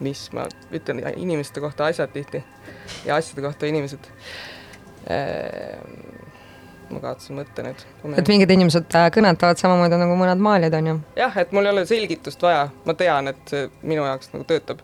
mis 0.00 0.32
ma 0.32 0.46
ütlen 0.72 1.02
inimeste 1.16 1.60
kohta 1.60 1.84
asjad 1.90 2.12
tihti 2.12 2.42
ja 3.04 3.16
asjade 3.16 3.42
kohta 3.44 3.66
inimesed 3.68 4.08
ehm, 5.10 6.19
ma 6.90 7.02
kaotasin 7.02 7.38
mõtte 7.38 7.64
nüüd. 7.64 7.84
et 8.18 8.30
mingid 8.30 8.50
inimesed 8.54 8.96
äh, 8.98 9.08
kõnetavad 9.14 9.60
samamoodi 9.60 9.98
nagu 10.00 10.16
mõned 10.18 10.42
maalijad, 10.42 10.76
on 10.80 10.90
ju? 10.92 10.96
jah, 11.18 11.36
et 11.42 11.52
mul 11.56 11.68
ei 11.68 11.74
ole 11.74 11.84
selgitust 11.88 12.42
vaja, 12.42 12.68
ma 12.86 12.96
tean, 12.98 13.30
et 13.32 13.52
see 13.52 13.68
minu 13.82 14.06
jaoks 14.06 14.32
nagu 14.34 14.46
töötab. 14.48 14.82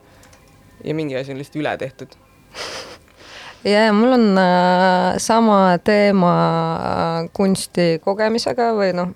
ja 0.85 0.95
mingi 0.95 1.19
asi 1.19 1.35
on 1.35 1.41
lihtsalt 1.43 1.61
üle 1.63 1.77
tehtud 1.81 2.17
ja, 3.73 3.87
ja 3.89 3.93
mul 3.97 4.17
on 4.19 4.27
äh, 4.39 5.17
sama 5.23 5.61
teema 5.85 6.35
äh, 6.77 7.31
kunsti 7.37 7.89
kogemisega 8.05 8.73
või 8.77 8.93
noh, 8.97 9.15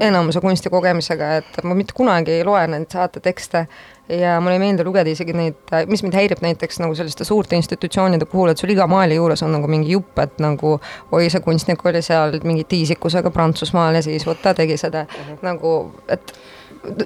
enamuse 0.00 0.40
kunsti 0.44 0.70
kogemisega, 0.70 1.36
et 1.42 1.62
ma 1.64 1.76
mitte 1.78 1.96
kunagi 1.96 2.38
ei 2.38 2.44
loe 2.46 2.66
neid 2.70 2.90
saatetekste 2.92 3.66
ja 4.08 4.40
mulle 4.40 4.56
ei 4.56 4.62
meeldi 4.62 4.84
lugeda 4.86 5.10
isegi 5.12 5.34
neid, 5.36 5.72
mis 5.90 6.02
mind 6.04 6.16
häirib 6.16 6.42
näiteks 6.44 6.80
nagu 6.82 6.96
selliste 6.96 7.26
suurte 7.28 7.56
institutsioonide 7.58 8.28
puhul, 8.30 8.52
et 8.52 8.60
sul 8.60 8.72
iga 8.72 8.86
maali 8.90 9.18
juures 9.18 9.42
on 9.44 9.52
nagu 9.56 9.68
mingi 9.70 9.92
jupp, 9.92 10.18
et 10.22 10.38
nagu 10.42 10.76
oi, 11.12 11.28
see 11.28 11.44
kunstnik 11.44 11.84
oli 11.86 12.02
seal 12.04 12.38
mingi 12.48 12.64
tiisikusega 12.68 13.32
Prantsusmaal 13.34 14.00
ja 14.00 14.04
siis 14.04 14.26
vot 14.28 14.40
ta 14.42 14.54
tegi 14.56 14.78
seda 14.80 15.04
mhm. 15.04 15.34
-huh. 15.34 15.42
nagu, 15.50 15.74
et 16.08 16.32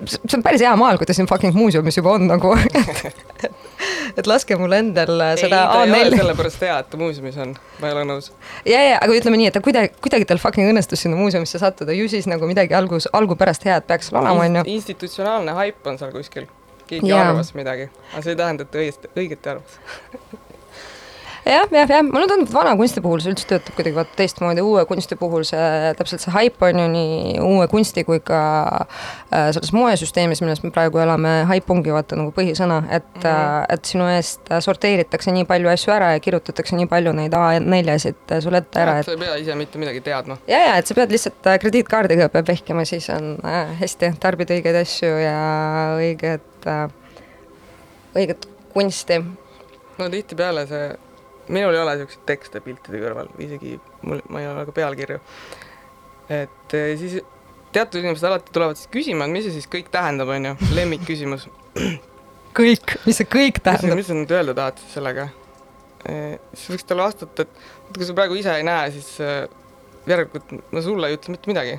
see 0.06 0.36
on 0.36 0.42
päris 0.44 0.62
hea 0.62 0.72
maal, 0.76 0.98
kui 1.00 1.08
ta 1.08 1.14
siin 1.16 1.26
fucking 1.26 1.54
muuseumis 1.56 1.96
juba 1.96 2.12
on 2.12 2.26
nagu 2.28 2.54
et, 2.58 3.50
et 4.16 4.26
laske 4.26 4.56
mul 4.60 4.72
endal 4.76 5.24
seda 5.40 5.64
ta 5.72 5.82
ei 5.84 6.06
ole 6.06 6.16
sellepärast 6.22 6.64
hea, 6.68 6.78
et 6.84 6.90
ta 6.92 7.00
muuseumis 7.00 7.38
on, 7.42 7.56
ma 7.80 7.90
ei 7.90 7.96
ole 7.96 8.06
nõus. 8.12 8.30
ja, 8.68 8.82
ja 8.90 8.98
aga 9.02 9.18
ütleme 9.18 9.40
nii, 9.40 9.50
et 9.50 9.58
ta 9.58 9.64
kuidagi, 9.64 9.94
kuidagi 10.04 10.28
tal 10.28 10.42
fucking 10.42 10.70
õnnestus 10.70 11.02
sinna 11.02 11.18
muuseumisse 11.18 11.58
sattuda, 11.58 11.96
ju 11.96 12.08
siis 12.08 12.30
nagu 12.30 12.46
midagi 12.46 12.78
algus, 12.78 13.08
algupärast 13.12 13.64
head 13.66 13.88
peaks 13.88 14.12
seal 14.12 14.22
olema, 14.22 14.46
on 14.46 14.60
ju. 14.60 14.66
institutsionaalne 14.78 15.56
haip 15.58 15.86
on 15.86 15.98
seal 15.98 16.12
kuskil 16.14 16.46
keegi 17.00 17.12
yeah. 17.12 17.30
arvas 17.32 17.54
midagi, 17.58 17.88
aga 18.12 18.24
see 18.24 18.34
ei 18.34 18.40
tähenda, 18.40 18.68
et 18.68 18.80
õigesti, 18.82 19.12
õigeti 19.16 19.54
arvas 19.54 19.78
jah, 21.44 21.66
jah, 21.70 21.88
jah, 21.90 22.02
mulle 22.06 22.28
tundub, 22.30 22.48
et 22.48 22.54
vana 22.54 22.74
kunsti 22.78 23.02
puhul 23.02 23.22
see 23.22 23.32
üldse 23.32 23.48
töötab 23.50 23.74
kuidagi 23.76 23.96
vaata 23.96 24.14
teistmoodi, 24.18 24.62
uue 24.64 24.84
kunsti 24.88 25.18
puhul 25.18 25.44
see 25.46 25.92
täpselt 25.98 26.22
see 26.22 26.34
haip 26.34 26.62
on 26.62 26.78
ju 26.78 26.86
nii 26.92 27.34
uue 27.42 27.66
kunsti 27.72 28.04
kui 28.06 28.20
ka 28.24 28.42
äh, 28.84 29.48
selles 29.54 29.72
moesüsteemis, 29.74 30.42
milles 30.44 30.62
me 30.62 30.70
praegu 30.74 31.02
elame, 31.02 31.34
haip 31.50 31.70
ongi 31.74 31.94
vaata 31.94 32.18
nagu 32.20 32.34
põhisõna, 32.36 32.82
et 32.88 33.08
mm, 33.18 33.26
-hmm. 33.26 33.66
et 33.74 33.92
sinu 33.92 34.08
eest 34.12 34.54
sorteeritakse 34.68 35.34
nii 35.34 35.46
palju 35.48 35.72
asju 35.72 35.94
ära 35.96 36.12
ja 36.14 36.22
kirjutatakse 36.22 36.78
nii 36.78 36.86
palju 36.90 37.14
neid 37.18 37.34
A4-sid 37.34 38.38
sulle 38.40 38.62
ette 38.62 38.82
ära, 38.86 38.98
et 39.00 39.10
sa 39.10 39.16
ei 39.16 39.22
pea 39.24 39.36
ise 39.42 39.58
mitte 39.58 39.82
midagi 39.82 40.00
teadma. 40.00 40.38
ja, 40.46 40.64
ja 40.68 40.78
et 40.78 40.86
sa 40.86 40.94
pead 40.94 41.10
lihtsalt 41.10 41.46
äh, 41.46 41.58
krediitkaardiga 41.58 42.28
peab 42.32 42.48
vehkima, 42.48 42.84
siis 42.84 43.10
on 43.10 43.36
äh, 43.44 43.74
hästi, 43.80 44.14
tarbid 44.20 44.50
õigeid 44.54 44.82
asju 44.82 45.14
ja 45.18 45.38
õiget 45.98 46.66
äh,, 46.66 46.90
õiget 48.14 48.46
kunsti. 48.72 49.24
no 49.98 50.08
tihtipeale 50.08 50.66
see, 50.66 50.92
minul 51.52 51.74
ei 51.76 51.82
ole 51.82 51.96
niisuguseid 51.96 52.24
tekste 52.28 52.62
piltide 52.64 53.00
kõrval, 53.02 53.28
isegi 53.42 53.76
mul, 54.06 54.22
ma 54.32 54.42
ei 54.42 54.48
ole 54.50 54.64
ka 54.68 54.74
pealkirju. 54.76 55.20
et 56.32 56.76
eh, 56.78 56.94
siis 57.00 57.20
teatud 57.72 58.00
inimesed 58.00 58.28
alati 58.28 58.52
tulevad 58.54 58.78
siis 58.80 58.90
küsima, 58.92 59.26
et 59.26 59.34
mis 59.34 59.46
see 59.46 59.56
siis 59.56 59.68
kõik 59.70 59.90
tähendab, 59.92 60.32
on 60.32 60.50
ju, 60.50 60.72
lemmikküsimus. 60.76 61.48
kõik, 62.58 62.96
mis 63.06 63.20
see 63.20 63.28
kõik 63.28 63.62
tähendab? 63.64 63.98
mis 64.00 64.10
sa 64.10 64.16
nüüd 64.16 64.34
öelda 64.34 64.56
tahad 64.58 64.82
siis 64.82 64.98
sellega 64.98 65.28
e,? 66.04 66.16
siis 66.52 66.74
võiks 66.74 66.88
talle 66.88 67.06
vastata, 67.06 67.46
et 67.46 67.96
kui 67.96 68.08
sa 68.08 68.16
praegu 68.16 68.36
ise 68.38 68.56
ei 68.58 68.66
näe, 68.66 68.90
siis 68.94 69.14
äh, 69.24 69.46
järelikult 70.08 70.52
ma 70.72 70.84
sulle 70.84 71.08
ei 71.08 71.18
ütle 71.18 71.36
mitte 71.36 71.50
midagi. 71.50 71.78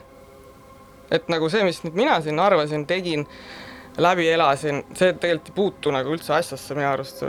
et 1.14 1.30
nagu 1.30 1.50
see, 1.52 1.64
mis 1.68 1.84
nüüd 1.86 1.98
mina 1.98 2.18
siin 2.26 2.40
arvasin, 2.42 2.88
tegin 2.90 3.28
läbi 4.02 4.28
elasin, 4.34 4.82
see 4.98 5.14
tegelikult 5.14 5.52
ei 5.52 5.58
puutu 5.58 5.94
nagu 5.94 6.14
üldse 6.16 6.34
asjasse 6.34 6.78
minu 6.78 6.90
arust. 6.90 7.26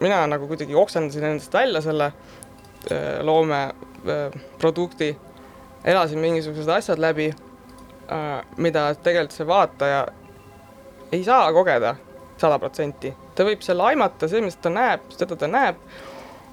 Mina 0.00 0.20
nagu 0.26 0.48
kuidagi 0.48 0.74
oksendasin 0.74 1.24
endast 1.24 1.54
välja 1.54 1.80
selle 1.84 2.04
äh, 2.90 3.20
loomeprodukti, 3.22 5.10
äh, 5.10 5.92
elasin 5.92 6.18
mingisugused 6.18 6.68
asjad 6.68 6.98
läbi, 6.98 7.30
äh, 8.12 8.44
mida 8.56 8.88
tegelikult 8.94 9.36
see 9.36 9.46
vaataja 9.46 10.06
ei 11.12 11.24
saa 11.24 11.52
kogeda 11.52 11.96
sada 12.40 12.58
protsenti. 12.58 13.12
ta 13.34 13.44
võib 13.44 13.62
selle 13.64 13.84
aimata, 13.88 14.28
see, 14.28 14.40
mis 14.44 14.56
ta 14.60 14.72
näeb, 14.72 15.04
seda 15.16 15.36
ta 15.36 15.48
näeb, 15.48 15.76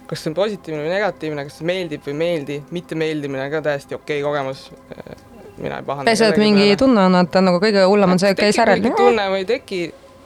kas 0.08 0.22
see 0.24 0.32
on 0.32 0.36
positiivne 0.38 0.84
või 0.84 0.92
negatiivne, 0.94 1.48
kas 1.48 1.58
see 1.60 1.68
meeldib 1.68 2.06
või 2.06 2.14
ei 2.14 2.20
meeldi, 2.22 2.60
mittemeeldimine 2.72 3.50
ka 3.52 3.62
täiesti 3.66 3.96
okei 3.96 4.22
okay 4.22 4.28
kogemus 4.28 4.70
mina 5.58 5.78
ei 5.78 5.84
pahanda. 5.84 6.06
peaasi, 6.06 6.26
et 6.26 6.38
mingi 6.38 6.76
tunne 6.78 7.04
on, 7.10 7.16
et 7.22 7.40
nagu 7.42 7.60
kõige 7.64 7.84
hullem 7.90 8.16
on 8.16 8.22
see, 8.22 8.32
et 8.34 8.40
käis 8.40 8.60
järel. 8.60 8.84
tunne 8.98 9.28
või 9.34 9.44
ei 9.44 9.50
teki, 9.50 9.82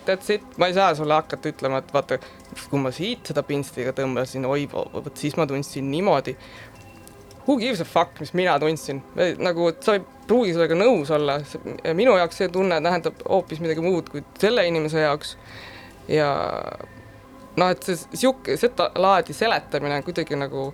that's 0.06 0.34
it, 0.34 0.46
ma 0.58 0.70
ei 0.70 0.76
saa 0.78 0.94
sulle 0.96 1.16
hakata 1.18 1.50
ütlema, 1.54 1.82
et 1.82 1.94
vaata, 1.94 2.20
kui 2.70 2.82
ma 2.82 2.92
siit 2.96 3.32
seda 3.32 3.44
pintsliga 3.48 3.94
tõmbasin, 3.96 4.46
oi, 4.48 4.68
vot 4.72 5.12
siis 5.18 5.38
ma 5.40 5.48
tundsin 5.50 5.90
niimoodi. 5.92 6.36
Who 7.48 7.58
gives 7.58 7.82
a 7.82 7.86
fuck, 7.88 8.20
mis 8.22 8.34
mina 8.38 8.58
tundsin, 8.62 9.02
nagu 9.42 9.72
sa 9.82 9.96
ei 9.98 10.04
pruugi 10.28 10.54
sellega 10.54 10.78
nõus 10.78 11.10
olla, 11.16 11.40
minu 11.98 12.14
jaoks 12.20 12.42
see 12.42 12.50
tunne 12.54 12.78
tähendab 12.86 13.24
hoopis 13.28 13.62
midagi 13.64 13.84
muud 13.84 14.12
kui 14.14 14.24
selle 14.40 14.66
inimese 14.70 15.02
jaoks. 15.02 15.38
ja 16.08 16.30
noh, 17.58 17.72
et 17.72 17.84
see 17.84 17.98
sihuke, 18.14 18.58
seda 18.62 18.92
laadi 18.96 19.34
seletamine 19.34 19.98
on 19.98 20.06
kuidagi 20.06 20.38
nagu 20.38 20.70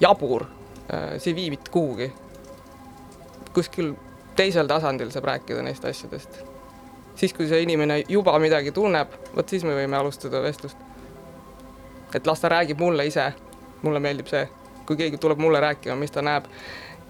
jabur, 0.00 0.46
see 1.18 1.32
ei 1.32 1.40
vii 1.40 1.50
mitte 1.56 1.74
kuhugi 1.74 2.12
kuskil 3.54 3.94
teisel 4.36 4.66
tasandil 4.66 5.12
saab 5.14 5.28
rääkida 5.30 5.62
neist 5.62 5.84
asjadest. 5.84 6.42
siis, 7.14 7.32
kui 7.32 7.46
see 7.48 7.62
inimene 7.62 8.02
juba 8.08 8.34
midagi 8.42 8.72
tunneb, 8.74 9.12
vot 9.36 9.48
siis 9.48 9.62
me 9.64 9.76
võime 9.76 9.96
alustada 9.96 10.42
vestlust. 10.42 10.78
Et 12.14 12.26
las 12.26 12.40
ta 12.40 12.48
räägib 12.52 12.80
mulle 12.80 13.06
ise, 13.06 13.32
mulle 13.82 14.00
meeldib 14.00 14.30
see, 14.30 14.44
kui 14.86 14.96
keegi 14.96 15.18
tuleb 15.20 15.40
mulle 15.42 15.60
rääkima, 15.60 15.96
mis 15.98 16.14
ta 16.14 16.22
näeb. 16.22 16.46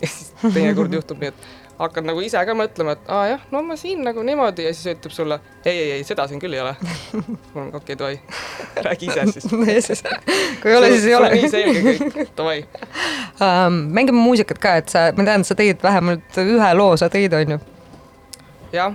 ja 0.03 0.09
siis 0.09 0.35
teinekord 0.43 0.93
juhtub 0.93 1.21
nii, 1.23 1.31
et 1.31 1.45
hakkad 1.79 2.07
nagu 2.07 2.23
ise 2.23 2.41
ka 2.47 2.55
mõtlema, 2.57 2.95
et 2.95 3.09
aa 3.11 3.25
jah, 3.33 3.47
no 3.51 3.63
ma 3.67 3.77
siin 3.79 4.05
nagu 4.07 4.23
niimoodi 4.27 4.67
ja 4.67 4.73
siis 4.75 4.95
ütleb 4.95 5.15
sulle 5.15 5.39
ei, 5.65 5.75
ei, 5.75 5.91
ei, 5.97 6.05
seda 6.07 6.27
siin 6.31 6.43
küll 6.43 6.55
ei 6.55 6.63
ole. 6.63 6.75
mul 7.15 7.63
on 7.65 7.71
okei 7.75 7.97
okay,, 7.97 7.99
davai, 7.99 8.21
räägi 8.87 9.09
ise 9.11 9.27
siis 9.33 9.49
kui 10.63 10.71
ei 10.71 10.77
ole, 10.77 10.91
siis 10.93 11.09
ei 11.11 11.17
ole. 11.19 11.31
nii 11.35 11.51
selge 11.51 11.83
kõik, 11.89 12.21
davai 12.37 12.61
um,. 13.41 13.81
mängime 13.97 14.21
muusikat 14.21 14.63
ka, 14.63 14.77
et 14.83 14.95
sa, 14.95 15.09
ma 15.17 15.27
tean, 15.27 15.47
sa 15.47 15.59
tõid 15.59 15.83
vähemalt 15.83 16.39
ühe 16.45 16.71
loo, 16.79 16.95
sa 17.01 17.11
tõid, 17.13 17.35
on 17.41 17.57
ju? 17.57 17.61
jah, 18.75 18.95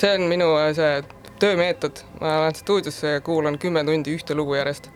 see 0.00 0.16
on 0.16 0.28
minu 0.32 0.48
see 0.76 0.96
töömeetod, 1.42 2.04
ma 2.20 2.38
lähen 2.44 2.56
stuudiosse 2.56 3.18
ja 3.18 3.24
kuulan 3.24 3.58
kümme 3.60 3.84
tundi 3.84 4.16
ühte 4.16 4.36
lugu 4.36 4.56
järjest 4.56 4.88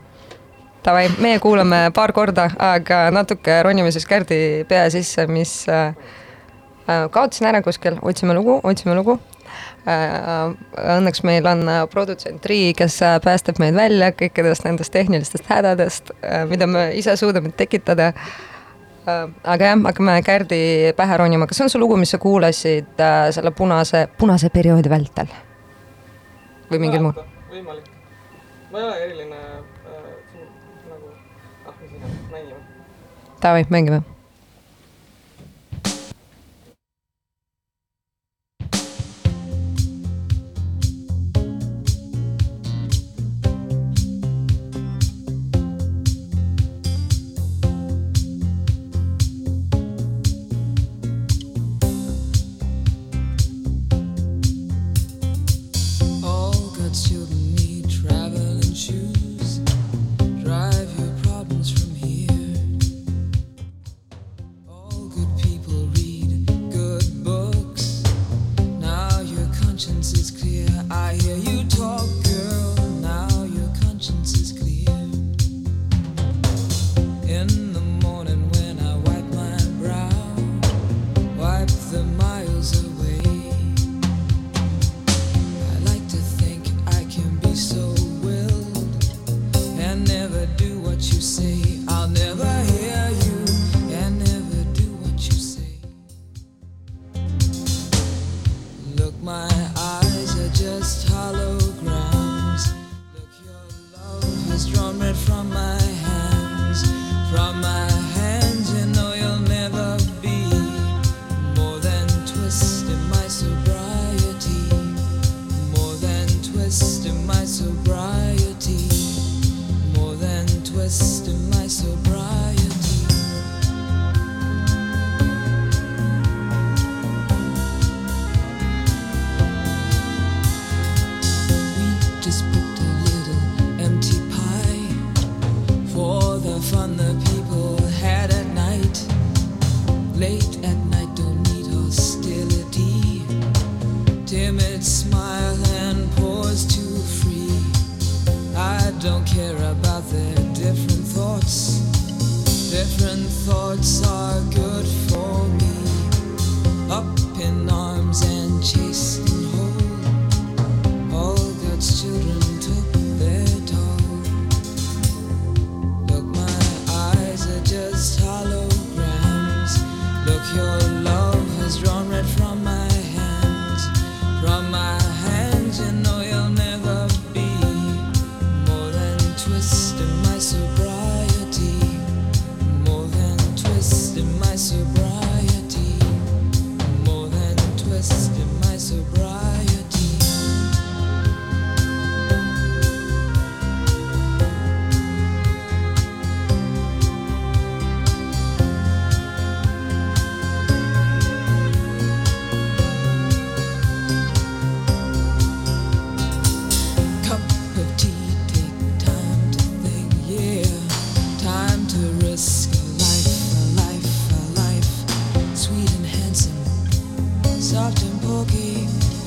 Davai, 0.84 1.08
meie 1.18 1.40
kuulame 1.42 1.88
paar 1.94 2.12
korda, 2.16 2.50
aga 2.58 3.08
natuke 3.10 3.62
ronime 3.66 3.90
siis 3.92 4.06
Kärdi 4.08 4.64
pea 4.68 4.86
sisse, 4.94 5.26
mis 5.26 5.64
äh, 5.68 5.92
Äh, 6.88 7.04
kaotasin 7.12 7.46
ära 7.50 7.60
kuskil, 7.62 7.98
otsime 8.02 8.32
lugu, 8.34 8.60
otsime 8.64 8.94
lugu. 8.96 9.18
Äh, 9.88 10.54
õnneks 10.96 11.20
meil 11.26 11.46
on 11.48 11.66
äh, 11.68 11.82
produtsent 11.92 12.46
Rii, 12.48 12.72
kes 12.76 12.96
päästab 13.24 13.60
meid 13.60 13.76
välja 13.76 14.08
kõikidest 14.16 14.64
nendest 14.64 14.92
tehnilistest 14.94 15.50
hädadest, 15.52 16.14
mida 16.48 16.68
me 16.68 16.88
ise 16.96 17.16
suudame 17.20 17.52
tekitada. 17.56 18.12
aga 19.08 19.64
jah, 19.64 19.78
hakkame 19.84 20.16
Kärdi 20.22 20.92
pähe 20.96 21.16
ronima, 21.16 21.46
kas 21.48 21.60
on 21.64 21.70
see 21.72 21.80
lugu, 21.80 21.96
mis 21.96 22.10
sa 22.12 22.18
kuulasid 22.20 23.00
äh, 23.00 23.28
selle 23.32 23.52
punase, 23.56 24.06
punase 24.18 24.50
perioodi 24.52 24.90
vältel? 24.92 25.28
või 26.70 26.80
mingil 26.82 27.04
muul? 27.04 27.20
võimalik. 27.52 27.88
ma 28.72 28.80
ei 28.80 28.84
ole 28.84 28.96
eriline 29.04 29.38
Davai, 33.40 33.66
mängime. 33.70 33.98
no 34.00 34.17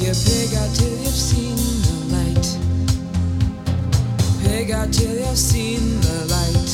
You 0.02 0.14
pig 0.14 0.56
out 0.56 0.74
till 0.74 0.98
you've 0.98 1.14
seen 1.14 1.56
the 1.86 1.96
light. 2.16 2.48
Pig 4.42 4.72
out 4.72 4.92
till 4.92 5.16
you've 5.16 5.38
seen 5.38 6.02
the 6.02 6.26
light. 6.34 6.72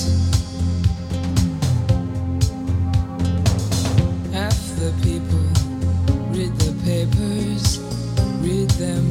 Half 4.34 4.60
the 4.80 4.92
people 5.04 5.46
read 6.32 6.54
the 6.58 6.72
papers, 6.86 7.80
read 8.40 8.70
them 8.80 9.07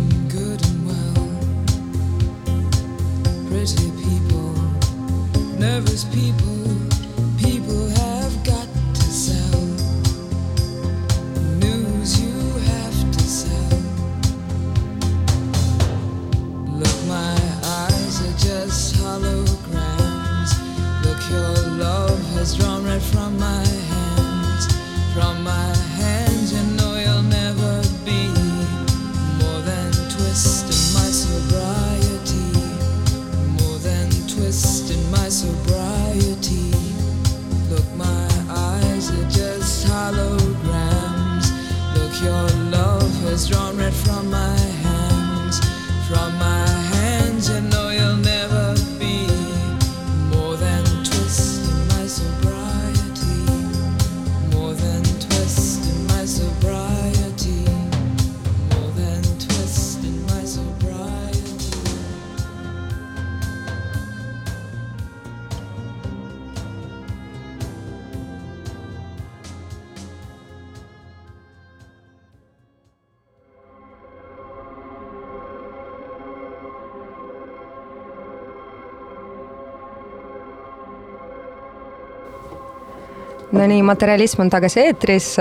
nii, 83.67 83.83
materjalism 83.87 84.47
on 84.47 84.51
tagasi 84.51 84.81
eetris 84.81 85.35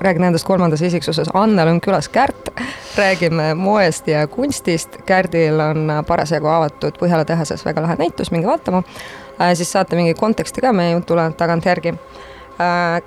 räägin 0.00 0.24
endast 0.24 0.46
kolmandas 0.46 0.82
isiksuses, 0.82 1.28
Annel 1.34 1.68
on 1.68 1.80
külas 1.80 2.08
Kärt, 2.08 2.48
räägime 2.96 3.54
moest 3.54 4.08
ja 4.08 4.26
kunstist, 4.28 4.96
Kärdil 5.06 5.60
on 5.60 5.92
parasjagu 6.06 6.48
avatud 6.48 6.96
Põhjala 7.00 7.24
tehases 7.28 7.64
väga 7.64 7.84
lahe 7.84 7.98
näitus, 8.00 8.30
minge 8.32 8.48
vaatama 8.48 8.82
äh,, 8.82 9.52
siis 9.54 9.72
saate 9.72 9.96
mingi 9.96 10.14
konteksti 10.14 10.64
ka 10.64 10.72
meie 10.72 10.96
jutule 10.96 11.30
tagantjärgi 11.36 11.94
äh,. 11.94 13.00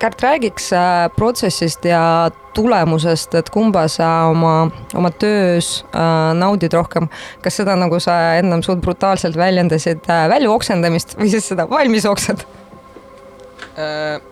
Kärt, 0.00 0.22
räägiks 0.22 0.70
äh, 0.72 1.10
protsessist 1.12 1.84
ja 1.84 2.30
tulemusest, 2.56 3.34
et 3.36 3.50
kumba 3.52 3.82
sa 3.88 4.06
oma, 4.30 4.70
oma 4.96 5.10
töös 5.12 5.84
äh, 5.92 6.32
naudid 6.34 6.72
rohkem, 6.72 7.10
kas 7.44 7.60
seda, 7.60 7.76
nagu 7.76 8.00
sa 8.00 8.16
ennem 8.38 8.64
suht 8.64 8.80
brutaalselt 8.80 9.36
väljendasid 9.36 10.08
äh,, 10.08 10.24
välja 10.32 10.50
oksendamist 10.56 11.18
või 11.20 11.28
siis 11.34 11.52
seda 11.52 11.68
valmis 11.68 12.08
äh,? 12.08 12.59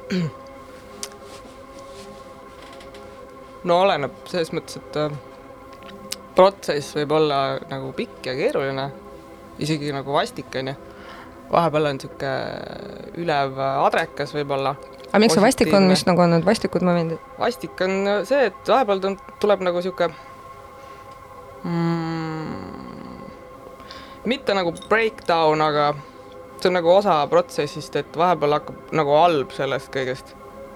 no 3.68 3.80
oleneb 3.84 4.12
selles 4.30 4.52
mõttes, 4.54 4.78
et 4.80 4.96
äh, 5.00 5.10
protsess 6.38 6.94
võib 6.98 7.12
olla 7.18 7.38
nagu 7.70 7.92
pikk 7.96 8.30
ja 8.30 8.34
keeruline, 8.38 8.86
isegi 9.62 9.92
nagu 9.94 10.14
vastik, 10.14 10.50
on 10.60 10.72
ju. 10.72 10.76
vahepeal 11.48 11.88
on 11.88 11.96
niisugune 11.96 12.32
ülev 13.18 13.58
adrekas 13.58 14.34
võib-olla. 14.36 14.72
aga 15.08 15.22
miks 15.22 15.34
see 15.34 15.44
vastik 15.44 15.72
on, 15.74 15.88
mis 15.90 16.04
nagu 16.06 16.20
on 16.22 16.30
need 16.36 16.46
vastikud 16.46 16.82
momendid? 16.86 17.18
vastik 17.40 17.80
on 17.84 18.24
see, 18.28 18.42
et 18.52 18.60
vahepeal 18.68 19.16
tuleb 19.40 19.60
nagu 19.66 19.76
niisugune 19.82 20.14
mm, 21.64 22.28
mitte 24.28 24.54
nagu 24.54 24.74
breakdown, 24.88 25.60
aga 25.64 25.94
see 26.62 26.70
on 26.70 26.78
nagu 26.78 26.90
osa 26.90 27.20
protsessist, 27.30 27.96
et 28.00 28.18
vahepeal 28.18 28.56
hakkab 28.58 28.92
nagu 28.98 29.14
halb 29.14 29.54
sellest 29.54 29.90
kõigest 29.94 30.34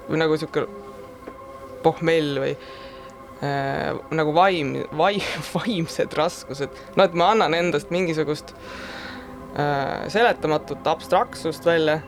või 0.09 0.21
nagu 0.23 0.37
niisugune 0.37 0.81
pohmell 1.83 2.39
või 2.43 2.53
äh, 2.55 3.91
nagu 4.15 4.35
vaim, 4.37 4.77
vaim, 4.99 5.25
vaimsed 5.57 6.15
raskused, 6.19 6.83
no 6.97 7.07
et 7.07 7.19
ma 7.19 7.33
annan 7.35 7.57
endast 7.59 7.91
mingisugust 7.95 8.55
äh, 9.57 10.09
seletamatut 10.13 10.87
abstraktsust 10.95 11.67
välja 11.67 12.01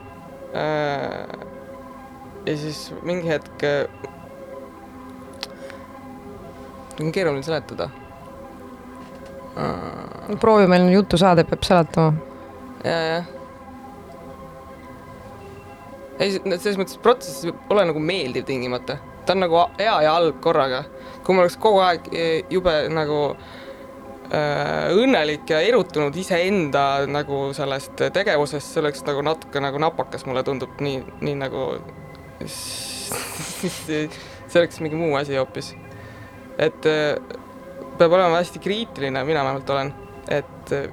äh,. 0.55 1.27
ja 2.45 2.57
siis 2.61 2.87
mingi 3.03 3.27
hetk 3.27 3.63
äh,, 3.67 4.09
on 7.01 7.11
keeruline 7.11 7.43
seletada 7.43 7.89
äh,. 9.59 10.35
proovi, 10.39 10.67
meil 10.67 10.87
on 10.87 10.93
jutusaade, 10.95 11.47
peab 11.49 11.67
seletama 11.67 12.13
ja,. 12.83 12.99
jah 12.99 13.31
ei, 16.19 16.37
selles 16.37 16.79
mõttes 16.79 17.01
protsess 17.01 17.45
ei 17.45 17.53
ole 17.73 17.85
nagu 17.89 17.99
meeldiv 17.99 18.47
tingimata 18.47 18.99
ta 19.25 19.33
on 19.33 19.39
nagu 19.43 19.61
hea 19.79 20.01
ja 20.05 20.15
halb 20.15 20.41
korraga. 20.41 20.83
kui 21.23 21.35
ma 21.35 21.41
oleks 21.41 21.57
kogu 21.57 21.79
aeg 21.81 22.09
e, 22.13 22.25
jube 22.53 22.73
nagu 22.93 23.19
äh, 23.33 24.91
õnnelik 24.93 25.49
ja 25.49 25.61
erutunud 25.65 26.15
iseenda 26.21 27.05
nagu 27.09 27.47
sellest 27.57 28.03
tegevusest, 28.13 28.73
see 28.73 28.83
oleks 28.83 29.01
nagu 29.07 29.23
natuke 29.25 29.63
nagu 29.63 29.81
napakas, 29.81 30.27
mulle 30.29 30.43
tundub 30.45 30.77
nii, 30.85 30.99
nii 31.25 31.39
nagu 31.39 31.65
see 33.85 34.59
oleks 34.61 34.83
mingi 34.85 34.99
muu 34.99 35.17
asi 35.17 35.39
hoopis. 35.39 35.73
et 36.61 36.85
äh, 36.91 37.17
peab 37.97 38.13
olema 38.13 38.37
hästi 38.37 38.61
kriitiline, 38.61 39.23
mina 39.25 39.43
vähemalt 39.43 39.69
olen, 39.73 39.93
et 40.29 40.75
äh, 40.77 40.85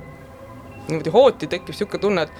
niimoodi 0.88 1.12
hooti 1.12 1.46
tekib 1.52 1.74
niisugune 1.74 2.00
tunne, 2.00 2.22
et 2.24 2.32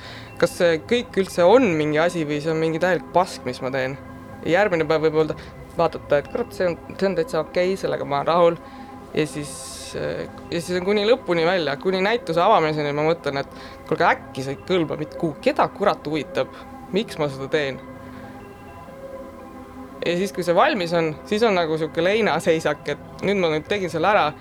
kas 0.42 0.57
see 0.59 0.78
kõik 0.90 1.14
üldse 1.22 1.44
on 1.46 1.68
mingi 1.78 2.00
asi 2.02 2.24
või 2.26 2.40
see 2.42 2.50
on 2.50 2.59
mingi 2.59 2.81
täielik 2.83 3.12
pask, 3.14 3.44
mis 3.46 3.61
ma 3.62 3.70
teen. 3.74 3.94
järgmine 4.42 4.83
päev 4.90 5.05
võib 5.07 5.20
öelda, 5.20 5.37
vaadata, 5.76 6.18
et 6.18 6.31
kurat, 6.33 6.50
see 6.57 6.66
on, 6.66 6.74
see 6.96 7.07
on 7.07 7.14
täitsa 7.14 7.44
okei 7.44 7.68
okay,, 7.70 7.78
sellega 7.78 8.05
ma 8.09 8.18
olen 8.18 8.26
rahul. 8.26 8.57
ja 9.14 9.26
siis, 9.31 9.52
ja 9.94 10.59
siis 10.59 10.81
on 10.81 10.88
kuni 10.88 11.05
lõpuni 11.07 11.44
välja, 11.46 11.76
kuni 11.78 12.00
näituse 12.02 12.42
avamiseni 12.42 12.90
ma 12.96 13.05
mõtlen, 13.07 13.38
et 13.44 13.55
kuulge, 13.87 14.09
äkki 14.09 14.42
see 14.42 14.57
ei 14.57 14.61
kõlba 14.66 14.98
mitte 14.98 15.20
kuhugi, 15.20 15.44
keda 15.46 15.68
kurat 15.76 16.11
huvitab, 16.11 16.50
miks 16.96 17.20
ma 17.22 17.31
seda 17.31 17.46
teen. 17.52 17.78
ja 20.02 20.16
siis, 20.18 20.35
kui 20.35 20.42
see 20.42 20.59
valmis 20.59 20.96
on, 20.98 21.14
siis 21.31 21.46
on 21.46 21.55
nagu 21.61 21.78
sihuke 21.78 22.02
leinaseisak, 22.02 22.83
et 22.96 23.22
nüüd 23.22 23.38
ma 23.38 23.52
nüüd 23.55 23.70
tegin 23.70 23.94
selle 23.94 24.11
ära. 24.11 24.33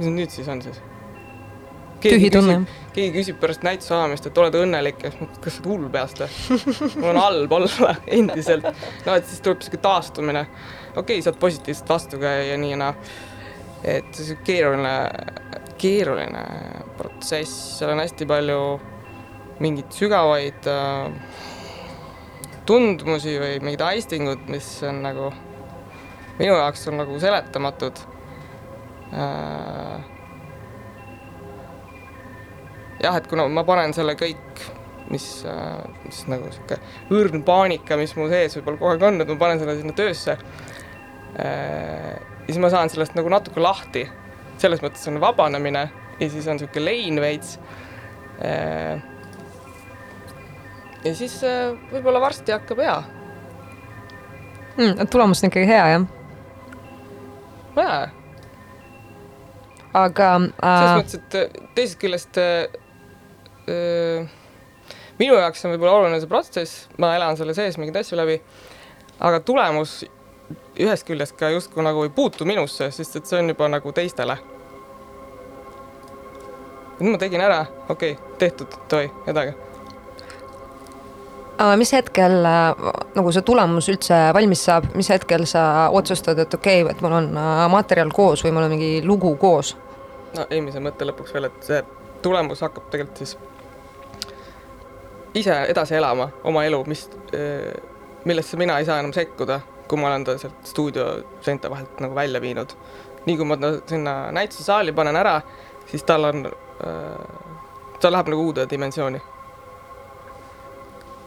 mis 0.00 0.10
nüüd 0.10 0.34
siis 0.34 0.50
on 0.50 0.64
siis? 0.66 0.82
tühi 2.02 2.34
tunne. 2.34 2.64
Keegi 2.96 3.12
küsib 3.14 3.38
pärast 3.40 3.64
näituse 3.66 3.94
avamist, 3.96 4.26
et 4.28 4.38
oled 4.40 4.56
õnnelik 4.56 5.04
ja 5.04 5.12
siis 5.12 5.22
ma, 5.22 5.28
kas 5.44 5.58
sa 5.58 5.62
oled 5.62 5.70
hull 5.72 5.86
peast 5.92 6.22
või? 6.22 6.58
mul 7.02 7.10
on 7.12 7.20
halb 7.20 7.54
olla 7.58 7.94
endiselt. 8.18 8.68
no 9.06 9.16
et 9.16 9.28
siis 9.28 9.44
tuleb 9.44 9.64
sihuke 9.64 9.80
taastumine. 9.84 10.46
okei 10.94 11.02
okay,, 11.02 11.24
saad 11.24 11.40
positiivselt 11.42 11.92
vastu 11.92 12.20
ka 12.22 12.34
ja 12.48 12.58
nii 12.60 12.72
ja 12.74 12.80
naa. 12.80 12.94
et 13.84 14.10
see 14.16 14.38
keeruline, 14.46 14.94
keeruline 15.78 16.44
protsess, 16.96 17.78
seal 17.78 17.92
on 17.92 18.02
hästi 18.02 18.28
palju 18.28 18.60
mingeid 19.62 19.92
sügavaid 19.96 20.68
äh, 20.68 21.44
tundmusi 22.68 23.36
või 23.40 23.60
mingid 23.62 23.84
aistingud, 23.86 24.48
mis 24.52 24.68
on 24.88 25.00
nagu 25.04 25.30
minu 26.40 26.56
jaoks 26.56 26.88
on 26.90 27.00
nagu 27.00 27.16
seletamatud 27.20 28.02
äh, 29.12 30.15
jah, 33.02 33.16
et 33.16 33.28
kuna 33.30 33.46
ma 33.52 33.64
panen 33.66 33.94
selle 33.96 34.16
kõik, 34.18 34.62
mis, 35.12 35.26
äh, 35.48 35.82
mis 36.04 36.22
nagu 36.30 36.50
sihuke 36.52 36.78
õrn 37.14 37.44
paanika, 37.46 37.98
mis 38.00 38.14
mu 38.18 38.28
sees 38.30 38.56
võib-olla 38.58 38.80
kogu 38.80 38.92
aeg 38.94 39.06
on, 39.08 39.20
et 39.22 39.32
ma 39.32 39.38
panen 39.40 39.60
selle 39.62 39.76
sinna 39.78 39.96
töösse. 39.96 40.36
Äh, 41.42 42.14
ja 42.46 42.48
siis 42.48 42.62
ma 42.62 42.70
saan 42.72 42.92
sellest 42.92 43.16
nagu 43.18 43.30
natuke 43.32 43.62
lahti, 43.62 44.06
selles 44.60 44.82
mõttes 44.84 45.04
on 45.10 45.20
vabanemine 45.22 45.86
ja 46.20 46.30
siis 46.32 46.48
on 46.48 46.60
sihuke 46.60 46.82
lein 46.82 47.20
veits. 47.22 47.58
Äh, 48.44 49.02
ja 51.04 51.14
siis 51.14 51.38
võib-olla 51.92 52.20
varsti 52.20 52.52
hakkab 52.52 52.80
hea 52.82 52.96
mm,. 54.74 55.06
tulemus 55.12 55.44
on 55.44 55.52
ikkagi 55.52 55.68
hea, 55.70 55.84
jah? 55.92 56.06
jaa 57.76 58.00
aga 59.96 60.32
äh.... 60.36 60.80
selles 60.80 60.98
mõttes, 60.98 61.20
et 61.20 61.62
teisest 61.76 62.00
küljest 62.02 62.40
minu 65.18 65.38
jaoks 65.38 65.64
on 65.64 65.74
võib-olla 65.74 65.94
oluline 66.00 66.20
see 66.22 66.30
protsess, 66.30 66.86
ma 67.02 67.14
elan 67.16 67.38
selle 67.38 67.54
sees 67.56 67.78
mingeid 67.80 68.02
asju 68.02 68.18
läbi, 68.18 68.40
aga 69.26 69.40
tulemus 69.40 70.02
ühest 70.78 71.06
küljest 71.08 71.36
ka 71.38 71.50
justkui 71.50 71.84
nagu 71.84 72.04
ei 72.06 72.12
puutu 72.14 72.46
minusse, 72.48 72.90
sest 72.94 73.20
et 73.20 73.26
see 73.26 73.40
on 73.40 73.50
juba 73.54 73.70
nagu 73.72 73.92
teistele. 73.92 74.38
nüüd 76.96 77.12
ma 77.12 77.18
tegin 77.20 77.42
ära, 77.44 77.64
okei 77.88 78.14
okay,, 78.16 78.36
tehtud, 78.40 78.72
davai, 78.88 79.10
edasi 79.28 79.56
aga 81.56 81.76
mis 81.80 81.92
hetkel 81.92 82.38
nagu 82.44 83.32
see 83.32 83.44
tulemus 83.48 83.88
üldse 83.92 84.16
valmis 84.36 84.62
saab, 84.68 84.90
mis 84.96 85.08
hetkel 85.12 85.46
sa 85.48 85.88
otsustad, 85.96 86.38
et 86.40 86.54
okei 86.54 86.82
okay,, 86.82 86.94
et 86.94 87.04
mul 87.04 87.16
on 87.18 87.30
materjal 87.72 88.12
koos 88.16 88.44
või 88.44 88.54
mul 88.56 88.68
on 88.68 88.74
mingi 88.76 88.90
lugu 89.04 89.34
koos? 89.40 89.74
no 90.36 90.46
eelmise 90.50 90.82
mõtte 90.84 91.08
lõpuks 91.08 91.36
veel, 91.36 91.48
et 91.48 91.68
see 91.68 91.82
tulemus 92.24 92.64
hakkab 92.64 92.90
tegelikult 92.92 93.22
siis 93.24 93.36
ise 95.36 95.56
edasi 95.70 95.96
elama 95.98 96.28
oma 96.44 96.64
elu, 96.64 96.82
mis, 96.88 97.06
millesse 98.24 98.56
mina 98.56 98.78
ei 98.78 98.88
saa 98.88 98.98
enam 99.02 99.12
sekkuda, 99.12 99.60
kui 99.88 100.00
ma 100.00 100.10
olen 100.10 100.24
ta 100.26 100.36
sealt 100.40 100.66
stuudioseinte 100.66 101.70
vahelt 101.70 102.00
nagu 102.00 102.14
välja 102.14 102.40
viinud. 102.40 102.74
nii 103.26 103.36
kui 103.36 103.46
ma 103.46 103.56
ta 103.56 103.72
sinna 103.86 104.32
näitusesaali 104.32 104.92
panen 104.92 105.16
ära, 105.18 105.40
siis 105.90 106.04
tal 106.06 106.24
on, 106.24 106.44
ta 108.00 108.12
läheb 108.12 108.28
nagu 108.30 108.44
uude 108.50 108.66
dimensiooni. 108.70 109.22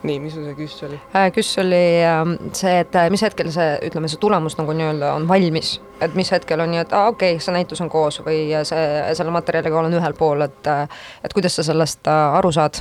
nii, 0.04 0.20
mis 0.24 0.32
sul 0.34 0.46
see 0.48 0.56
küss 0.56 0.84
oli 0.88 0.98
äh,? 1.12 1.26
küss 1.36 1.58
oli 1.60 1.80
äh, 2.08 2.22
see, 2.56 2.78
et 2.80 2.94
äh, 2.96 3.10
mis 3.12 3.24
hetkel 3.26 3.50
see, 3.52 3.74
ütleme, 3.90 4.08
see 4.08 4.22
tulemus 4.22 4.56
nagu 4.56 4.72
nii-öelda 4.72 5.10
on 5.12 5.26
valmis, 5.28 5.74
et 6.00 6.16
mis 6.16 6.32
hetkel 6.32 6.64
on 6.64 6.72
nii, 6.72 6.86
et 6.86 6.96
aa 6.96 7.10
ah, 7.10 7.12
okei 7.12 7.34
okay,, 7.36 7.44
see 7.44 7.56
näitus 7.56 7.84
on 7.84 7.92
koos 7.92 8.22
või 8.24 8.46
see, 8.70 8.86
selle 9.20 9.34
materjaliga 9.36 9.82
olen 9.82 9.98
ühel 10.00 10.16
pool, 10.16 10.46
et 10.48 10.72
äh, 10.72 11.04
et 11.24 11.36
kuidas 11.36 11.60
sa 11.60 11.68
sellest 11.68 12.08
äh, 12.08 12.40
aru 12.40 12.54
saad 12.56 12.80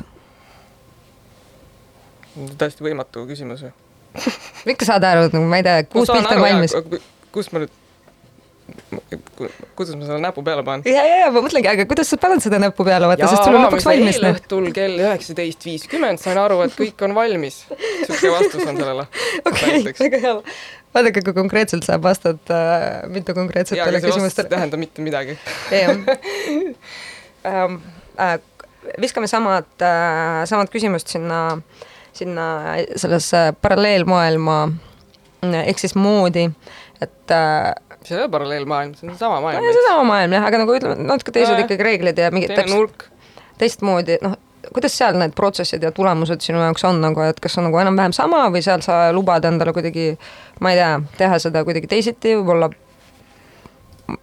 täiesti 2.59 2.87
võimatu 2.87 3.27
küsimus 3.29 3.67
ju 3.67 3.75
ikka 4.73 4.89
saad 4.89 5.05
aru, 5.05 5.29
nagu 5.33 5.45
ma 5.49 5.61
ei 5.61 5.67
tea, 5.67 5.85
kuus 5.91 6.11
pilti 6.11 6.35
on 6.35 6.43
valmis. 6.43 6.75
kus 7.35 7.51
ma 7.53 7.63
nüüd, 7.63 7.75
kuidas 9.77 9.95
ma 9.97 10.07
selle 10.09 10.21
näpu 10.23 10.43
peale 10.47 10.65
panen? 10.67 10.85
ja, 10.89 11.05
ja, 11.07 11.21
ja 11.25 11.29
ma 11.35 11.43
mõtlengi, 11.45 11.71
aga 11.71 11.87
kuidas 11.89 12.11
sa 12.13 12.19
paned 12.21 12.43
seda 12.45 12.61
näppu 12.63 12.87
peale, 12.89 13.09
vaata, 13.11 13.29
sest 13.31 13.47
sul 13.47 13.59
on 13.59 13.67
lõpuks 13.67 13.87
valmis. 13.89 14.21
õhtul 14.31 14.71
kell 14.77 14.99
üheksateist 15.05 15.69
viiskümmend 15.69 16.23
sain 16.23 16.41
aru, 16.41 16.61
et 16.67 16.77
kõik 16.79 17.07
on 17.07 17.17
valmis. 17.17 17.63
sihuke 17.69 18.35
vastus 18.35 18.65
on 18.65 18.75
sellele. 18.75 19.07
okei, 19.49 19.83
väga 19.89 20.23
hea. 20.25 20.37
vaadake, 20.97 21.25
kui 21.29 21.37
konkreetselt 21.37 21.89
sa 21.89 22.01
vastad 22.03 22.55
äh, 22.55 23.05
mitu 23.13 23.37
konkreetsetele 23.37 24.03
küsimustele. 24.05 24.49
ei 24.49 24.57
tähenda 24.57 24.81
mitte 24.81 25.05
midagi. 25.05 25.39
jah 25.73 25.95
ähm,. 27.45 27.81
Äh, 28.19 28.41
viskame 28.99 29.29
samad 29.31 29.69
äh,, 29.79 30.41
samad 30.51 30.73
küsimust 30.75 31.13
sinna 31.13 31.37
äh, 31.53 31.88
sinna 32.19 32.49
sellesse 32.97 33.53
paralleelmaailma 33.63 34.59
ehk 35.63 35.79
siis 35.79 35.95
moodi, 35.95 36.49
et 37.03 37.35
äh, 37.35 37.71
see 38.03 38.17
ei 38.17 38.23
ole 38.23 38.33
paralleelmaailm, 38.33 38.95
see 38.99 39.07
on 39.07 39.15
seesama 39.15 39.41
maailm 39.45 39.63
no,. 39.63 39.73
seesama 39.77 40.05
maailm 40.09 40.35
jah, 40.39 40.49
aga 40.51 40.61
nagu 40.65 40.75
ütleme, 40.75 41.07
natuke 41.09 41.35
teised 41.35 41.55
Nojah. 41.55 41.67
ikkagi 41.67 41.87
reeglid 41.87 42.19
ja 42.19 42.31
mingid 42.35 42.55
teine 42.55 42.75
nurk. 42.75 43.07
teistmoodi, 43.59 44.19
noh, 44.25 44.35
kuidas 44.75 44.97
seal 44.99 45.19
need 45.19 45.35
protsessid 45.39 45.83
ja 45.83 45.93
tulemused 45.95 46.43
sinu 46.45 46.61
jaoks 46.63 46.85
on 46.89 47.01
nagu, 47.03 47.23
et 47.27 47.41
kas 47.43 47.59
on 47.61 47.69
nagu 47.69 47.81
enam-vähem 47.83 48.15
sama 48.17 48.45
või 48.55 48.63
seal 48.65 48.83
sa 48.87 49.09
lubad 49.15 49.47
endale 49.49 49.75
kuidagi, 49.77 50.11
ma 50.65 50.75
ei 50.75 50.81
tea, 50.81 50.93
teha 51.23 51.41
seda 51.43 51.65
kuidagi 51.69 51.91
teisiti, 51.91 52.35
võib-olla 52.39 52.71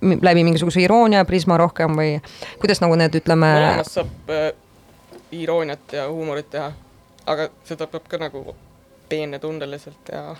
läbi 0.01 0.43
mingisuguse 0.47 0.81
iroonia 0.81 1.25
prisma 1.29 1.59
rohkem 1.61 1.93
või 1.97 2.15
kuidas 2.61 2.81
nagu 2.81 2.97
need, 2.99 3.19
ütleme, 3.21 3.51
mõlemas 3.59 3.93
saab 3.99 4.33
äh, 4.33 4.47
irooniat 5.35 5.93
ja 5.99 6.07
huumorit 6.09 6.49
teha, 6.53 6.71
aga 7.25 7.49
seda 7.65 7.87
peab 7.89 8.07
ka 8.09 8.19
nagu 8.21 8.55
peenetundeliselt 9.09 10.11
ja 10.13 10.35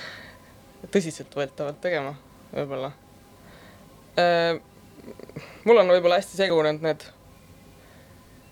tõsiseltvõetavalt 0.94 1.80
tegema, 1.82 2.14
võib-olla 2.54 2.92
äh,. 4.18 4.60
mul 5.64 5.82
on 5.82 5.92
võib-olla 5.94 6.20
hästi 6.20 6.40
segunenud 6.42 6.86
need 6.86 7.06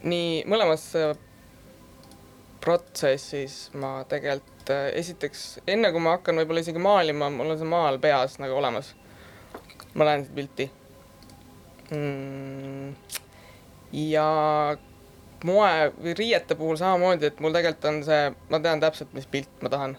nii 0.09 0.45
mõlemas 0.51 0.85
äh, 0.99 1.15
protsessis 2.63 3.69
ma 3.79 3.99
tegelikult 4.09 4.71
äh, 4.75 4.91
esiteks 5.01 5.45
enne 5.67 5.91
kui 5.95 6.03
ma 6.03 6.17
hakkan 6.17 6.39
võib-olla 6.39 6.63
isegi 6.63 6.83
maalima, 6.83 7.31
mul 7.35 7.55
on 7.55 7.61
see 7.61 7.69
maal 7.69 7.99
peas 8.03 8.39
nagu 8.43 8.59
olemas. 8.59 8.95
ma 9.95 10.07
näen 10.07 10.27
seda 10.27 10.37
pilti 10.37 10.69
mm,. 11.91 12.93
ja 14.13 14.29
moe 15.47 15.91
või 15.99 16.15
riiete 16.19 16.57
puhul 16.59 16.79
samamoodi, 16.81 17.31
et 17.31 17.41
mul 17.41 17.55
tegelikult 17.55 17.89
on 17.91 18.03
see, 18.07 18.33
ma 18.51 18.61
tean 18.65 18.83
täpselt, 18.83 19.13
mis 19.15 19.27
pilt 19.31 19.63
ma 19.63 19.73
tahan. 19.73 19.97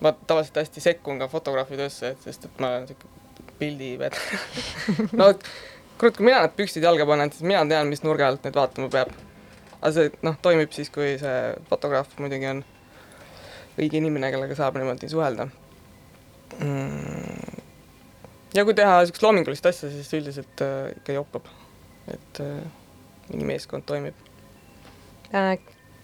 ma 0.00 0.12
tavaliselt 0.12 0.56
hästi 0.56 0.80
sekkun 0.80 1.18
ka 1.20 1.28
fotograafi 1.28 1.76
töösse, 1.76 2.14
sest 2.24 2.44
et 2.48 2.60
ma 2.60 2.70
olen 2.72 2.86
siuke 2.88 3.08
pildivedaja. 3.60 4.38
no 5.20 5.32
kurat, 6.00 6.16
kui 6.16 6.24
mina 6.24 6.40
need 6.40 6.56
püksid 6.56 6.84
jalga 6.84 7.04
panen, 7.08 7.32
siis 7.32 7.44
mina 7.44 7.60
tean, 7.68 7.90
mis 7.92 8.00
nurga 8.04 8.30
alt 8.30 8.46
neid 8.46 8.56
vaatama 8.56 8.88
peab. 8.92 9.12
aga 9.80 9.92
see 9.96 10.12
noh, 10.24 10.36
toimib 10.42 10.72
siis, 10.76 10.88
kui 10.92 11.16
see 11.20 11.40
fotograaf 11.68 12.16
muidugi 12.20 12.48
on 12.48 12.64
õige 13.80 14.00
inimene, 14.00 14.32
kellega 14.32 14.56
saab 14.56 14.76
niimoodi 14.76 15.08
suhelda 15.08 15.48
mm.. 16.58 17.60
ja 18.56 18.64
kui 18.66 18.76
teha 18.76 18.98
siukest 19.04 19.24
loomingulist 19.24 19.70
asja, 19.70 19.92
siis 19.92 20.12
üldiselt 20.18 20.64
äh, 20.64 20.90
ikka 20.98 21.16
joppab, 21.16 21.48
et 22.12 22.42
äh, 22.44 22.79
mingi 23.30 23.46
meeskond 23.48 23.86
toimib. 23.88 24.14
äh, 25.34 25.54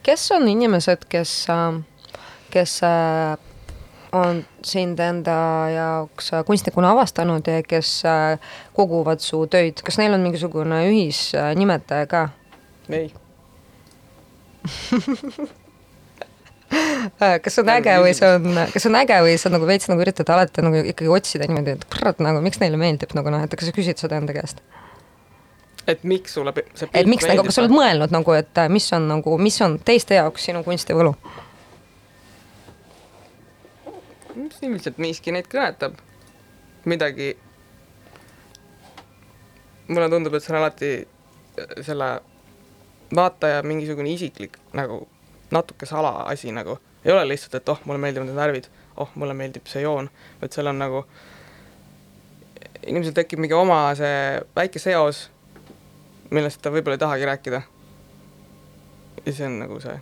kes 0.07 0.31
on 0.37 0.49
inimesed, 0.49 1.05
kes, 1.11 1.35
kes 2.55 2.79
äh, 2.87 3.37
on 4.17 4.45
sind 4.65 5.01
enda 5.01 5.37
jaoks 5.75 6.33
äh, 6.33 6.45
kunstnikuna 6.47 6.91
avastanud 6.95 7.47
ja 7.47 7.63
kes 7.67 8.05
äh, 8.07 8.39
koguvad 8.77 9.21
su 9.21 9.47
töid, 9.51 9.83
kas 9.85 9.99
neil 9.99 10.15
on 10.15 10.25
mingisugune 10.25 10.83
ühisnimetaja 10.89 12.07
ka? 12.11 12.29
ei, 12.91 13.13
Äh, 17.21 17.39
kas 17.41 17.55
see 17.55 17.63
on 17.63 17.69
äge 17.71 17.93
või 18.03 18.15
see 18.19 18.27
on, 18.27 18.47
kas 18.73 18.83
see 18.83 18.91
on 18.91 18.99
äge 18.99 19.17
või 19.23 19.37
sa 19.39 19.51
nagu 19.53 19.69
veits 19.69 19.87
nagu 19.87 20.03
üritad 20.03 20.31
alati 20.35 20.65
nagu 20.67 20.81
ikkagi 20.83 21.13
otsida 21.15 21.47
niimoodi, 21.47 21.77
et 21.77 21.85
kurat 21.93 22.19
nagu 22.25 22.41
miks 22.43 22.59
neile 22.59 22.81
meeldib 22.81 23.15
nagu 23.15 23.31
noh, 23.31 23.45
et 23.47 23.55
kas 23.55 23.71
sa 23.71 23.75
küsid 23.77 24.03
seda 24.03 24.19
enda 24.19 24.35
käest? 24.35 24.59
Et 25.87 26.05
miks 26.05 26.35
sulle 26.35 26.53
see 26.75 26.89
et 26.95 27.07
miks 27.07 27.27
nagu, 27.29 27.45
kas 27.47 27.59
sa 27.59 27.65
oled 27.65 27.75
mõelnud 27.75 28.15
nagu, 28.15 28.37
et 28.37 28.59
äh, 28.59 28.71
mis 28.73 28.87
on 28.97 29.09
nagu, 29.11 29.37
mis 29.39 29.59
on 29.65 29.79
teiste 29.79 30.19
jaoks 30.19 30.49
sinu 30.51 30.63
kunstivõlu? 30.67 31.15
ilmselt 34.67 34.99
miski 34.99 35.33
neid 35.33 35.49
kõnetab, 35.53 35.97
midagi. 36.85 37.37
mulle 39.89 40.09
tundub, 40.11 40.35
et 40.35 40.43
see 40.43 40.53
on 40.55 40.59
alati 40.61 40.91
äh, 40.99 41.77
selle 41.87 42.09
vaataja 43.15 43.63
mingisugune 43.63 44.11
isiklik 44.11 44.59
nagu 44.75 45.05
natuke 45.55 45.87
salaasi 45.87 46.51
nagu, 46.53 46.79
ei 47.05 47.13
ole 47.15 47.29
lihtsalt, 47.29 47.55
et 47.55 47.69
oh, 47.69 47.81
mulle 47.85 48.03
meeldivad 48.03 48.27
need 48.27 48.39
värvid, 48.39 48.67
oh, 48.97 49.13
mulle 49.15 49.35
meeldib 49.39 49.69
see 49.71 49.85
joon, 49.85 50.11
vaid 50.41 50.57
seal 50.57 50.73
on 50.73 50.81
nagu, 50.83 51.05
inimesel 52.83 53.15
tekib 53.15 53.43
mingi 53.43 53.55
oma 53.55 53.79
see 53.99 54.41
väike 54.59 54.83
seos, 54.83 55.29
millest 56.31 56.63
ta 56.63 56.73
võib-olla 56.75 56.97
ei 56.97 57.05
tahagi 57.05 57.31
rääkida. 57.31 57.63
ja 59.27 59.33
see 59.33 59.47
on 59.47 59.59
nagu 59.63 59.81
see 59.81 59.97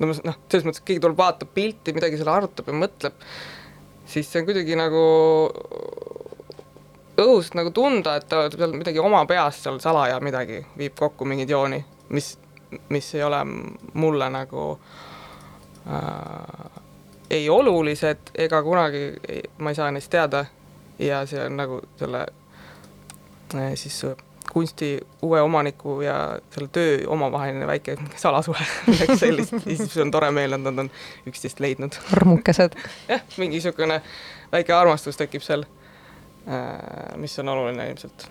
no 0.00 0.08
ma 0.08 0.16
noh, 0.24 0.38
selles 0.48 0.66
mõttes, 0.66 0.80
et 0.80 0.86
keegi 0.88 1.02
tuleb, 1.04 1.18
vaatab 1.18 1.50
pilti, 1.54 1.94
midagi 1.96 2.20
selle 2.20 2.32
arutab 2.32 2.70
ja 2.70 2.76
mõtleb, 2.76 3.26
siis 4.08 4.30
see 4.30 4.40
on 4.40 4.48
kuidagi 4.48 4.78
nagu 4.80 5.02
õhust 7.20 7.56
nagu 7.58 7.72
tunda, 7.76 8.16
et 8.16 8.28
ta 8.30 8.46
seal 8.52 8.72
midagi 8.76 9.02
oma 9.02 9.24
peas 9.28 9.60
seal 9.62 9.80
salaja 9.82 10.20
midagi 10.24 10.62
viib 10.78 10.96
kokku 10.98 11.28
mingeid 11.28 11.52
jooni, 11.52 11.82
mis, 12.16 12.32
mis 12.88 13.14
ei 13.14 13.24
ole 13.26 13.42
mulle 13.92 14.30
nagu 14.32 14.70
äh, 15.84 16.80
ei 17.30 17.48
olulised 17.52 18.32
ega 18.34 18.62
kunagi 18.64 19.04
ei, 19.28 19.42
ma 19.58 19.70
ei 19.70 19.78
saa 19.78 19.90
neist 19.92 20.10
teada 20.12 20.44
ja 20.98 21.22
see 21.28 21.44
on 21.44 21.60
nagu 21.60 21.82
selle 22.00 22.24
äh, 23.54 23.72
siis 23.74 24.00
kunsti 24.50 24.98
uue 25.22 25.40
omaniku 25.40 26.00
ja 26.02 26.16
selle 26.50 26.68
töö 26.72 26.98
omavaheline 27.06 27.66
väike 27.66 27.96
salasuhe, 28.16 28.66
midagi 28.90 29.16
sellist, 29.20 29.52
ja 29.52 29.76
siis 29.76 29.96
on 30.02 30.10
tore 30.10 30.30
meel, 30.34 30.56
et 30.58 30.64
nad 30.64 30.84
on 30.84 30.90
üksteist 31.30 31.62
leidnud. 31.62 31.98
armukesed. 32.16 32.74
jah, 33.08 33.22
mingi 33.36 33.60
niisugune 33.60 34.00
väike 34.52 34.74
armastus 34.74 35.20
tekib 35.20 35.46
seal, 35.46 35.64
mis 37.16 37.38
on 37.38 37.54
oluline 37.54 37.90
ilmselt. 37.92 38.26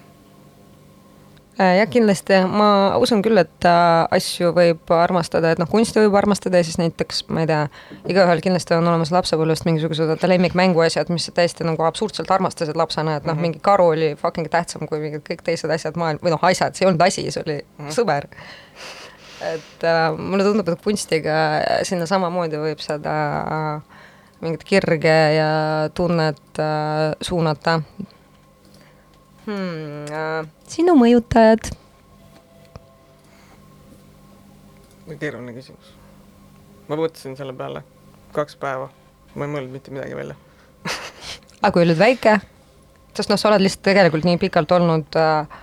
Äh, 1.59 1.73
jah, 1.81 1.89
kindlasti 1.91 2.37
ma 2.47 2.95
usun 3.03 3.19
küll, 3.25 3.35
et 3.41 3.65
äh, 3.67 4.05
asju 4.15 4.53
võib 4.55 4.93
armastada, 4.95 5.49
et 5.51 5.59
noh, 5.59 5.67
kunsti 5.67 5.99
võib 5.99 6.13
armastada 6.15 6.61
ja 6.61 6.63
siis 6.63 6.77
näiteks 6.79 7.25
ma 7.35 7.41
ei 7.43 7.49
tea, 7.49 7.65
igaühel 8.07 8.39
kindlasti 8.45 8.77
on 8.77 8.87
olemas 8.87 9.11
lapsepõlvest 9.11 9.65
mingisugused 9.67 10.23
lemmikmänguasjad, 10.23 11.11
mis 11.11 11.27
sa 11.27 11.33
täiesti 11.35 11.67
nagu 11.67 11.83
absurdselt 11.83 12.31
armastasid 12.31 12.79
lapsena, 12.79 13.17
et 13.19 13.27
noh, 13.27 13.35
Mhm. 13.35 13.41
mingi 13.43 13.59
karu 13.59 13.89
oli 13.91 14.13
fucking 14.15 14.47
tähtsam 14.47 14.87
kui 14.87 14.99
mingid 15.03 15.25
kõik 15.27 15.43
teised 15.43 15.69
asjad 15.75 15.99
maailm- 15.99 16.23
või 16.23 16.31
noh, 16.31 16.39
asjad, 16.47 16.75
see 16.79 16.85
ei 16.85 16.91
olnud 16.93 17.01
asi, 17.03 17.27
see 17.31 17.43
oli 17.45 17.59
Mhm. 17.79 17.89
sõber. 17.91 18.29
et 19.41 19.83
äh, 19.83 20.11
mulle 20.17 20.43
tundub, 20.43 20.67
et 20.69 20.81
kunstiga 20.83 21.61
sinna 21.87 22.05
samamoodi 22.05 22.57
võib 22.59 22.79
seda 22.83 23.11
äh, 23.47 23.81
mingit 24.41 24.63
kirge 24.63 25.13
ja 25.35 25.89
tunnet 25.95 26.59
äh, 26.59 27.15
suunata 27.21 27.81
hmm,. 29.45 30.09
Äh, 30.09 30.49
sinu 30.67 30.95
mõjutajad 30.99 31.71
keeruline 35.19 35.53
küsimus. 35.55 35.93
ma 36.87 36.97
mõtlesin 36.97 37.37
selle 37.37 37.53
peale 37.53 37.83
kaks 38.33 38.57
päeva, 38.61 38.89
ma 39.35 39.45
ei 39.45 39.51
mõelnud 39.51 39.73
mitte 39.73 39.93
midagi 39.93 40.15
välja. 40.17 40.35
aga 41.61 41.71
kui 41.73 41.83
olid 41.85 41.99
väike, 41.99 42.37
sest 43.17 43.31
noh, 43.31 43.39
sa 43.39 43.49
oled 43.49 43.63
lihtsalt 43.63 43.85
tegelikult 43.89 44.25
nii 44.27 44.39
pikalt 44.41 44.71
olnud 44.77 45.17
äh, 45.19 45.59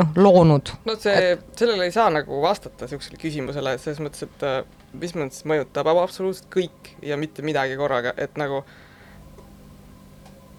noh, 0.00 0.12
loonud. 0.16 0.74
no 0.88 0.96
see, 1.00 1.34
sellele 1.56 1.88
ei 1.88 1.94
saa 1.96 2.10
nagu 2.14 2.42
vastata 2.42 2.86
niisugusele 2.86 3.20
küsimusele, 3.20 3.76
selles 3.82 4.02
mõttes, 4.04 4.28
et 4.28 4.46
äh, 4.46 4.60
mis 5.00 5.16
mõttes 5.16 5.44
mõjutab 5.48 5.90
ab- 5.92 6.04
absoluutselt 6.04 6.48
kõik 6.52 6.94
ja 7.04 7.20
mitte 7.20 7.44
midagi 7.46 7.76
korraga, 7.80 8.14
et 8.16 8.36
nagu 8.40 8.64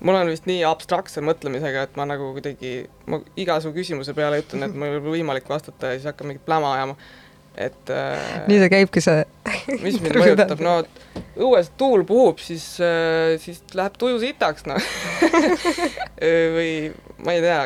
mul 0.02 0.18
on 0.18 0.30
vist 0.32 0.48
nii 0.50 0.64
abstraktse 0.68 1.22
mõtlemisega, 1.26 1.86
et 1.88 1.98
ma 2.00 2.08
nagu 2.10 2.32
kuidagi, 2.36 2.72
ma 3.12 3.22
iga 3.40 3.60
su 3.64 3.74
küsimuse 3.76 4.16
peale 4.18 4.42
ütlen, 4.42 4.66
et 4.66 4.74
mul 4.76 4.88
ei 4.88 4.96
ole 4.98 5.04
võimalik 5.06 5.50
vastata 5.50 5.92
ja 5.92 6.00
siis 6.00 6.10
hakkan 6.10 6.32
mingit 6.32 6.46
pläma 6.48 6.74
ajama. 6.78 6.96
et 7.56 7.90
äh, 7.92 8.46
nii 8.48 8.60
see 8.62 8.72
käibki, 8.72 9.04
see 9.04 9.26
mis 9.84 10.00
mind 10.02 10.16
mõjutab, 10.22 10.62
no 10.64 10.74
õues 11.36 11.68
tuul 11.78 12.06
puhub, 12.08 12.40
siis, 12.42 12.66
siis 13.44 13.62
läheb 13.78 13.98
tuju 14.00 14.20
sitaks, 14.22 14.66
noh. 14.70 14.82
või 16.56 16.72
ma 17.26 17.36
ei 17.36 17.42
tea, 17.44 17.62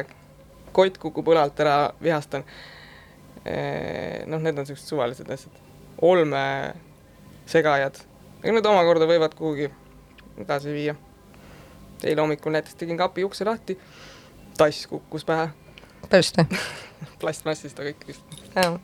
kott 0.75 0.97
kukub 1.01 1.27
õlalt 1.31 1.59
ära, 1.63 1.77
vihastan. 2.03 2.43
noh, 3.45 4.39
need 4.41 4.57
on 4.57 4.65
siuksed 4.65 4.87
suvalised 4.89 5.29
asjad. 5.31 5.55
olmesegajad, 6.01 7.95
need 8.43 8.65
omakorda 8.71 9.05
võivad 9.09 9.33
kuhugi 9.37 9.67
edasi 10.41 10.73
viia. 10.73 10.95
Eile 12.03 12.21
hommikul 12.21 12.55
näiteks 12.55 12.75
tegin 12.79 12.97
kapi 12.97 13.23
ukse 13.23 13.45
lahti, 13.45 13.77
tass 14.57 14.87
kukkus 14.91 15.25
pähe, 15.25 15.49
tõesti, 16.11 16.47
plastmassist, 17.21 17.79
aga 17.79 17.93
ikkagist. 17.93 18.39
jah. 18.55 18.79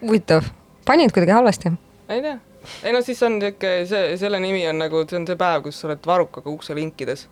huvitav, 0.00 0.48
panid 0.86 1.12
kuidagi 1.14 1.36
halvasti? 1.36 1.74
ei 2.08 2.22
tea, 2.24 2.38
ei 2.82 2.94
no 2.96 3.02
siis 3.04 3.22
on 3.26 3.40
siuke, 3.42 3.74
see, 3.90 4.16
selle 4.20 4.40
nimi 4.42 4.64
on 4.70 4.80
nagu, 4.84 5.04
see 5.10 5.20
on 5.20 5.28
see 5.28 5.40
päev, 5.40 5.66
kus 5.66 5.80
sa 5.80 5.90
oled 5.90 6.06
varukaga 6.06 6.50
ukse 6.50 6.76
linkides. 6.78 7.28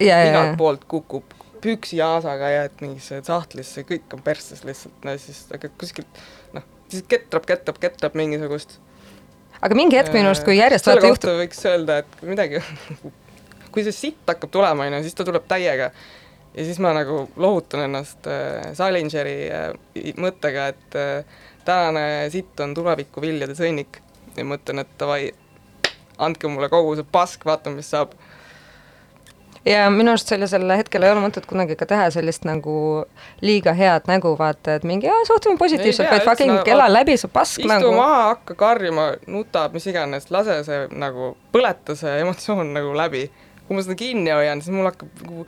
ja, 0.00 0.18
ja, 0.18 0.30
igalt 0.30 0.54
ja, 0.54 0.58
poolt 0.58 0.84
kukub 0.90 1.38
püksijaasaga 1.62 2.50
jääd 2.50 2.80
mingisse 2.82 3.20
sahtlisse, 3.26 3.84
kõik 3.86 4.16
on 4.16 4.22
persses 4.24 4.64
lihtsalt, 4.66 4.96
no 5.06 5.14
siis 5.20 5.44
aga 5.54 5.70
kuskilt 5.78 6.22
noh, 6.56 6.64
siis 6.90 7.04
ketrab, 7.08 7.46
ketrab, 7.48 7.78
ketrab 7.82 8.16
mingisugust. 8.18 8.78
Aga 9.62 9.78
mingi 9.78 9.98
hetk 9.98 10.14
minu 10.14 10.30
arust, 10.30 10.44
kui 10.46 10.58
järjest 10.58 10.88
vaata 10.90 11.10
juhtub, 11.12 11.38
võiks 11.40 11.62
öelda, 11.70 12.00
et 12.02 12.18
kui 12.18 12.30
midagi, 12.32 12.62
kui 13.74 13.86
see 13.86 13.94
sitt 13.94 14.28
hakkab 14.28 14.52
tulema, 14.54 14.88
onju, 14.88 15.02
siis 15.06 15.16
ta 15.18 15.26
tuleb 15.28 15.46
täiega. 15.50 15.92
ja 16.52 16.64
siis 16.66 16.80
ma 16.84 16.92
nagu 16.92 17.22
lohutan 17.40 17.86
ennast 17.86 18.26
äh, 18.28 18.72
Salingeri 18.76 19.36
äh, 19.48 19.70
mõttega, 20.20 20.66
et 20.74 20.98
äh, 20.98 21.38
tänane 21.64 22.28
sitt 22.34 22.60
on 22.60 22.74
tuleviku 22.74 23.22
viljade 23.24 23.56
sõnnik 23.56 24.02
ja 24.36 24.44
mõtlen, 24.44 24.82
et 24.82 24.92
davai, 25.00 25.30
andke 26.18 26.50
mulle 26.50 26.68
kogu 26.72 26.96
see 26.98 27.08
pask, 27.12 27.46
vaatame, 27.48 27.80
mis 27.80 27.92
saab 27.94 28.12
ja 29.66 29.86
minu 29.90 30.12
arust 30.12 30.30
sellisel 30.32 30.66
hetkel 30.76 31.04
ei 31.06 31.12
ole 31.14 31.22
mõtet 31.24 31.46
kunagi 31.48 31.76
ka 31.78 31.86
teha 31.88 32.08
sellist 32.14 32.46
nagu 32.48 32.74
liiga 33.44 33.74
head 33.78 34.08
nägu, 34.10 34.34
vaata, 34.38 34.78
et 34.78 34.86
mingi 34.88 35.10
suhtume 35.28 35.58
positiivselt, 35.60 36.10
vaid 36.10 36.26
fucking 36.26 36.54
üldse, 36.56 36.74
ela 36.74 36.88
läbi 36.90 37.16
see 37.20 37.30
pask 37.32 37.62
istu 37.62 37.70
nagu. 37.70 37.92
maha, 37.96 38.22
hakka 38.32 38.58
karjuma, 38.58 39.12
nutab, 39.30 39.76
mis 39.76 39.86
iganes, 39.90 40.30
lase 40.34 40.62
see 40.66 40.86
nagu, 40.98 41.34
põleta 41.54 41.96
see 41.98 42.20
emotsioon 42.24 42.74
nagu 42.74 42.94
läbi. 42.98 43.28
kui 43.66 43.78
ma 43.78 43.84
seda 43.84 43.94
kinni 43.96 44.32
hoian, 44.34 44.60
siis 44.60 44.74
mul 44.74 44.90
hakkab 44.90 45.22
nagu 45.22 45.46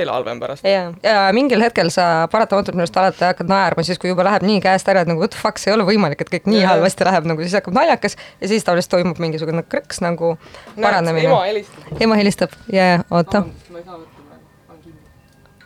veel 0.00 0.10
halvem 0.12 0.40
pärast. 0.40 0.66
ja, 0.66 0.90
ja 1.04 1.16
mingil 1.36 1.62
hetkel 1.64 1.90
sa 1.94 2.26
paratamatult 2.32 2.76
minu 2.76 2.84
arust 2.86 2.98
alati 3.00 3.24
hakkad 3.28 3.50
naerma 3.50 3.84
siis, 3.86 4.00
kui 4.00 4.10
juba 4.12 4.24
läheb 4.26 4.46
nii 4.48 4.60
käest 4.64 4.88
ära, 4.92 5.04
et 5.04 5.10
nagu 5.10 5.22
what 5.22 5.34
the 5.34 5.40
fuck, 5.40 5.60
see 5.60 5.72
ei 5.72 5.76
ole 5.76 5.86
võimalik, 5.88 6.24
et 6.24 6.32
kõik 6.32 6.48
nii 6.50 6.62
Jaa. 6.62 6.74
halvasti 6.74 7.06
läheb, 7.08 7.28
nagu 7.30 7.44
siis 7.44 7.56
hakkab 7.58 7.76
naljakas 7.76 8.16
ja 8.40 8.50
siis 8.50 8.66
tavaliselt 8.66 8.94
toimub 8.96 9.20
mingisugune 9.22 9.64
krõks 9.68 10.02
nagu 10.04 10.34
paranemine. 10.80 11.28
ema 11.28 11.42
helistab. 11.48 12.02
ema 12.06 12.20
helistab 12.20 12.56
ja, 12.72 12.88
ja 12.94 12.98
oota, 13.10 13.44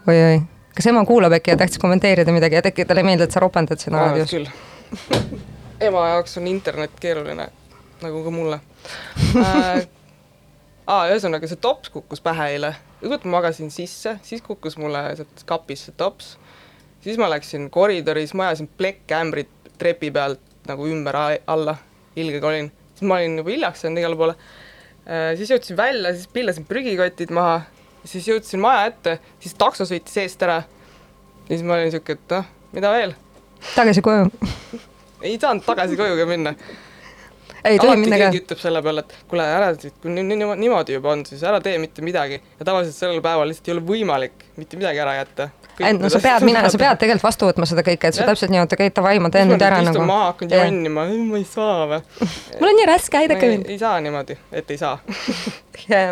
oi-oi, 0.09 0.39
kas 0.77 0.93
ema 0.93 1.05
kuulab 1.09 1.39
äkki 1.39 1.55
ja 1.55 1.59
tahtis 1.61 1.83
kommenteerida 1.83 2.35
midagi 2.35 2.61
ja 2.61 2.65
äkki 2.65 2.87
talle 2.89 3.05
ei 3.05 3.11
meeldi, 3.13 3.29
et 3.29 3.37
sa 3.37 3.43
ropendad 3.45 3.83
siin 3.83 3.97
raadios? 3.99 4.35
ema 5.89 6.09
jaoks 6.15 6.39
on 6.41 6.49
internet 6.51 6.99
keeruline, 7.01 7.51
nagu 8.03 8.25
ka 8.25 8.33
mulle 8.35 8.61
äh, 9.41 9.85
aa, 10.87 11.07
ühesõnaga 11.11 11.49
see 11.49 11.61
tops 11.61 11.93
kukkus 11.95 12.23
pähe 12.25 12.51
eile. 12.55 12.75
Õigemini 13.05 13.31
ma 13.31 13.39
magasin 13.39 13.71
sisse, 13.73 14.17
siis 14.25 14.43
kukkus 14.43 14.79
mulle 14.81 15.03
sealt 15.19 15.45
kapist 15.49 15.89
see 15.89 15.97
tops. 15.97 16.37
siis 17.05 17.19
ma 17.21 17.29
läksin 17.29 17.69
koridoris, 17.71 18.35
ma 18.35 18.49
ajasin 18.49 18.69
plekkämbrit 18.79 19.51
trepi 19.79 20.11
pealt 20.11 20.41
nagu 20.69 20.87
ümber 20.89 21.17
alla, 21.47 21.77
ilgega 22.17 22.49
olin. 22.49 22.71
siis 22.95 23.09
ma 23.09 23.19
olin 23.21 23.37
juba 23.39 23.51
hiljaks 23.51 23.85
jäänud 23.85 24.03
igale 24.03 24.17
poole. 24.17 24.35
siis 25.37 25.51
jõudsin 25.51 25.77
välja, 25.77 26.15
siis 26.15 26.31
pillasin 26.33 26.65
prügikotid 26.65 27.31
maha, 27.31 27.61
siis 28.05 28.29
jõudsin 28.29 28.61
maja 28.61 28.87
ette, 28.87 29.19
siis 29.41 29.55
takso 29.55 29.85
sõitis 29.85 30.17
eest 30.23 30.43
ära. 30.43 30.63
siis 31.49 31.63
ma 31.63 31.77
olin 31.77 31.93
siuke, 31.93 32.17
et 32.19 32.35
noh, 32.39 32.49
mida 32.73 32.91
veel. 32.97 33.15
tagasi 33.75 34.03
koju. 34.03 34.31
ei 35.27 35.39
saanud 35.41 35.65
tagasi 35.65 35.97
koju 35.97 36.17
ka 36.21 36.27
minna 36.29 36.55
ei 37.65 37.79
tohi 37.79 37.93
alati 37.97 38.11
ka 38.11 38.17
keegi 38.23 38.41
ütleb 38.43 38.59
selle 38.61 38.83
peale, 38.85 39.01
et 39.05 39.15
kuule, 39.31 39.45
ära, 39.57 39.69
kui 40.03 40.11
nii- 40.13 40.25
nii- 40.37 40.57
niimoodi 40.61 40.97
juba 40.99 41.13
on, 41.15 41.25
siis 41.27 41.43
ära 41.43 41.61
tee 41.65 41.79
mitte 41.79 42.03
midagi. 42.05 42.41
ja 42.59 42.65
tavaliselt 42.69 42.97
sellel 42.97 43.21
päeval 43.25 43.49
lihtsalt 43.49 43.69
ei 43.69 43.75
ole 43.79 43.85
võimalik 43.89 44.33
mitte 44.57 44.77
midagi 44.77 44.99
ära 45.05 45.15
jätta. 45.21 45.49
et 45.81 45.99
no 46.01 46.09
sa 46.13 46.19
pead 46.23 46.45
minema, 46.47 46.69
sa 46.71 46.79
pead 46.79 46.99
tegelikult 47.01 47.25
vastu 47.29 47.47
võtma 47.49 47.67
seda 47.67 47.83
kõike, 47.83 48.05
et 48.11 48.15
sa 48.15 48.23
Jah. 48.23 48.29
täpselt 48.31 48.51
nii, 48.55 48.61
oota, 48.63 48.77
käid 48.77 48.95
davai, 48.95 49.19
ma 49.19 49.31
teen 49.31 49.49
nüüd 49.49 49.63
ära 49.63 49.81
istun 49.83 49.95
nagu. 49.95 50.05
maha, 50.07 50.27
hakkan 50.33 50.51
Jah. 50.51 50.67
jonnima, 50.69 51.07
ma 51.31 51.37
ei 51.41 51.45
saa 51.45 51.87
või. 51.91 52.03
mul 52.61 52.69
on 52.69 52.77
nii 52.83 52.87
raske, 52.93 53.19
aidake 53.25 53.49
mind. 53.55 53.67
ei 53.73 53.79
saa 53.79 54.01
niimoodi, 54.01 54.37
et 54.53 54.71
ei 54.71 54.79
saa. 54.79 54.99
ja 55.89 56.05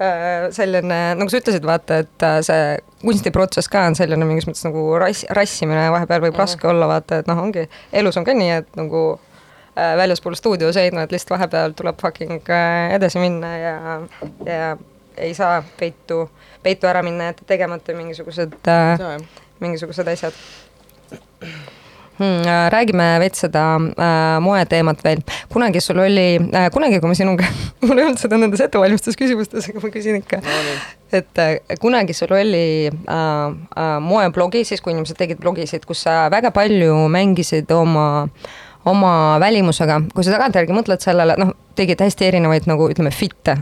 äh, 0.00 0.48
selline, 0.54 0.98
nagu 1.18 1.30
sa 1.30 1.38
ütlesid, 1.40 1.64
vaata, 1.68 2.00
et 2.04 2.24
äh, 2.26 2.40
see 2.46 2.64
kunstiprotsess 3.04 3.68
ka 3.72 3.84
on 3.88 3.96
selline 3.98 4.26
mingis 4.28 4.46
mõttes 4.48 4.64
nagu 4.66 4.82
rass, 5.00 5.24
rassimine 5.36 5.86
vahepeal 5.94 6.24
võib 6.26 6.34
Mhm. 6.34 6.40
raske 6.42 6.68
olla, 6.70 6.88
vaata, 6.90 7.20
et 7.22 7.30
noh, 7.30 7.40
ongi, 7.44 7.68
elus 7.92 8.16
on 8.20 8.24
ka 8.26 8.34
nii, 8.36 8.50
et 8.62 8.76
nagu 8.80 9.04
äh, 9.76 9.96
väljaspool 9.96 10.34
stuudioseina, 10.38 11.04
et 11.04 11.12
lihtsalt 11.12 11.36
vahepeal 11.36 11.76
tuleb 11.76 12.00
fucking 12.00 12.50
äh, 12.50 12.94
edasi 12.96 13.22
minna 13.22 13.54
ja, 13.58 14.00
ja 14.46 14.76
ei 15.16 15.34
saa 15.34 15.62
peitu, 15.78 16.30
peitu 16.62 16.90
ära 16.90 17.02
minna, 17.02 17.30
jätta 17.30 17.46
tegemata 17.46 17.94
mingisugused 17.96 18.58
äh, 18.68 19.16
mingisugused 19.60 20.08
asjad 20.08 20.34
hmm,. 22.18 22.42
räägime 22.68 23.06
veits 23.20 23.44
seda 23.46 23.64
äh, 23.76 24.40
moeteemat 24.40 25.04
veel. 25.04 25.22
kunagi 25.52 25.80
sul 25.80 25.98
oli 25.98 26.40
äh,, 26.54 26.70
kunagi, 26.72 27.00
kui 27.00 27.08
ma 27.08 27.14
sinuga 27.14 27.48
mul 27.86 27.98
ei 27.98 28.08
olnud 28.08 28.20
seda 28.20 28.38
nendes 28.40 28.60
ettevalmistusküsimustes, 28.66 29.70
aga 29.70 29.86
ma 29.86 29.94
küsin 29.94 30.20
ikka 30.22 30.42
no 30.42 30.60
et 31.14 31.38
äh, 31.38 31.78
kunagi 31.80 32.12
sul 32.12 32.32
oli 32.32 32.90
äh, 32.90 33.16
äh, 33.76 34.00
moeblogi, 34.00 34.64
siis 34.64 34.82
kui 34.82 34.94
inimesed 34.94 35.18
tegid 35.18 35.40
blogisid, 35.42 35.86
kus 35.86 36.04
sa 36.06 36.24
väga 36.32 36.50
palju 36.54 37.06
mängisid 37.12 37.70
oma 37.74 38.28
oma 38.84 39.38
välimusega, 39.40 40.00
kui 40.14 40.24
sa 40.24 40.34
tagantjärgi 40.34 40.74
mõtled 40.76 41.04
sellele, 41.04 41.36
noh, 41.40 41.54
tegid 41.78 42.02
hästi 42.04 42.28
erinevaid 42.28 42.68
nagu 42.70 42.88
ütleme, 42.92 43.12
fit'e. 43.14 43.56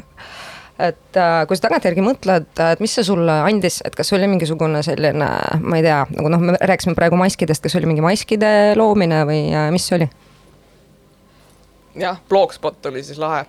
et 0.83 1.18
äh, 1.20 1.45
kui 1.47 1.59
sa 1.59 1.66
tagantjärgi 1.68 2.03
mõtled, 2.05 2.51
et 2.73 2.83
mis 2.83 2.95
see 2.97 3.07
sulle 3.07 3.39
andis, 3.47 3.81
et 3.87 3.95
kas 3.95 4.12
oli 4.16 4.27
mingisugune 4.31 4.83
selline, 4.83 5.31
ma 5.61 5.79
ei 5.79 5.87
tea, 5.87 6.03
nagu 6.16 6.33
noh, 6.33 6.43
me 6.43 6.59
rääkisime 6.59 6.97
praegu 6.99 7.18
maskidest, 7.20 7.62
kas 7.62 7.77
oli 7.79 7.91
mingi 7.91 8.05
maskide 8.05 8.75
loomine 8.79 9.23
või 9.29 9.47
äh, 9.55 9.70
mis 9.75 9.87
see 9.89 10.01
oli? 10.01 10.11
jah, 12.03 12.20
Blogspot 12.29 12.91
oli 12.91 13.05
siis 13.05 13.20
lahe, 13.20 13.45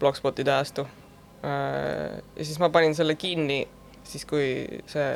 Blogspoti 0.00 0.44
ajastu. 0.46 0.86
ja 1.46 2.44
siis 2.44 2.58
ma 2.58 2.70
panin 2.72 2.94
selle 2.96 3.14
kinni 3.14 3.60
siis, 4.06 4.24
kui 4.26 4.66
see 4.90 5.10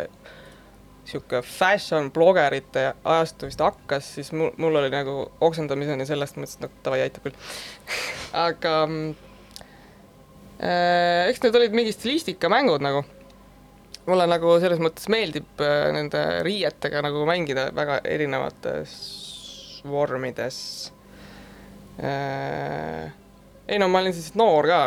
sihuke 1.11 1.42
fashion 1.46 2.11
blogerite 2.14 2.90
ajastu 3.04 3.48
vist 3.48 3.62
hakkas, 3.64 4.06
siis 4.16 4.30
mul, 4.36 4.52
mul 4.61 4.78
oli 4.80 4.90
nagu 4.92 5.16
oksendamiseni 5.42 6.06
sellest, 6.08 6.38
mõtlesin, 6.38 6.62
et 6.62 6.68
noh, 6.68 6.76
davai, 6.86 7.00
aitab 7.06 7.26
küll. 7.26 7.40
aga 8.46 8.74
mm, 8.86 9.08
äh, 10.62 11.30
eks 11.30 11.42
need 11.44 11.58
olid 11.61 11.76
mingid 11.76 11.98
stilistikamängud 11.98 12.84
nagu. 12.84 13.04
mulle 14.11 14.24
nagu 14.26 14.54
selles 14.62 14.80
mõttes 14.82 15.11
meeldib 15.12 15.61
äh, 15.62 15.90
nende 15.94 16.22
riietega 16.46 17.02
nagu 17.04 17.26
mängida 17.28 17.68
väga 17.76 18.00
erinevates 18.08 18.94
vormides 19.86 20.58
äh,. 22.02 23.12
ei 23.68 23.78
no 23.78 23.88
ma 23.88 24.00
olin 24.00 24.16
siis 24.16 24.34
noor 24.34 24.66
ka, 24.66 24.80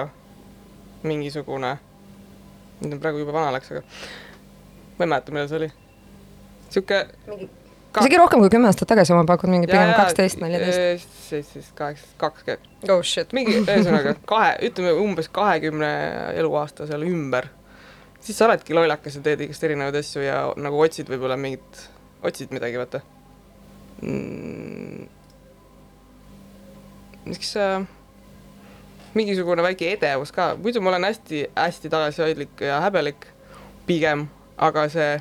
mingisugune, 1.07 1.77
nüüd 2.81 2.97
on 2.97 2.99
praegu 3.03 3.23
juba 3.23 3.35
vana 3.37 3.53
läks, 3.55 3.71
aga 3.71 3.85
ma 4.97 5.05
ei 5.05 5.09
mäleta, 5.09 5.35
millal 5.35 5.49
see 5.51 5.61
oli. 5.61 5.71
Sihuke 6.73 7.05
isegi 8.01 8.17
rohkem 8.17 8.41
kui 8.41 8.51
kümme 8.53 8.69
aastat 8.69 8.89
tagasi, 8.89 9.13
ma 9.15 9.25
pakun 9.29 9.53
mingi 9.53 9.69
pigem 9.69 9.93
kaksteist, 9.97 10.39
neljateist. 10.41 11.17
seitseteist, 11.29 11.73
kaheksateist, 11.77 12.15
kakskümmend, 12.21 12.91
oh 12.93 13.01
shit. 13.05 13.33
mingi 13.37 13.59
ühesõnaga 13.61 14.15
kahe, 14.29 14.53
ütleme 14.67 14.93
umbes 15.03 15.29
kahekümne 15.33 15.91
eluaasta 16.39 16.87
seal 16.89 17.05
ümber. 17.07 17.49
siis 18.23 18.37
sa 18.37 18.47
oledki 18.47 18.73
lollakas 18.73 19.19
ja 19.19 19.25
teed 19.25 19.43
igast 19.45 19.65
erinevaid 19.67 19.97
asju 19.99 20.23
ja 20.25 20.37
nagu 20.57 20.79
otsid 20.81 21.09
võib-olla 21.11 21.37
mingit, 21.37 21.83
otsid 22.25 22.53
midagi, 22.55 22.79
vaata 22.81 23.03
mm,. 24.01 25.03
miks 27.29 27.53
äh, 27.61 27.83
mingisugune 29.13 29.65
väike 29.65 29.91
edevus 29.93 30.33
ka, 30.33 30.53
muidu 30.57 30.81
ma 30.81 30.95
olen 30.95 31.11
hästi-hästi 31.11 31.93
tagasihoidlik 31.93 32.65
ja 32.65 32.81
häbelik 32.87 33.29
pigem, 33.85 34.27
aga 34.57 34.87
see 34.89 35.13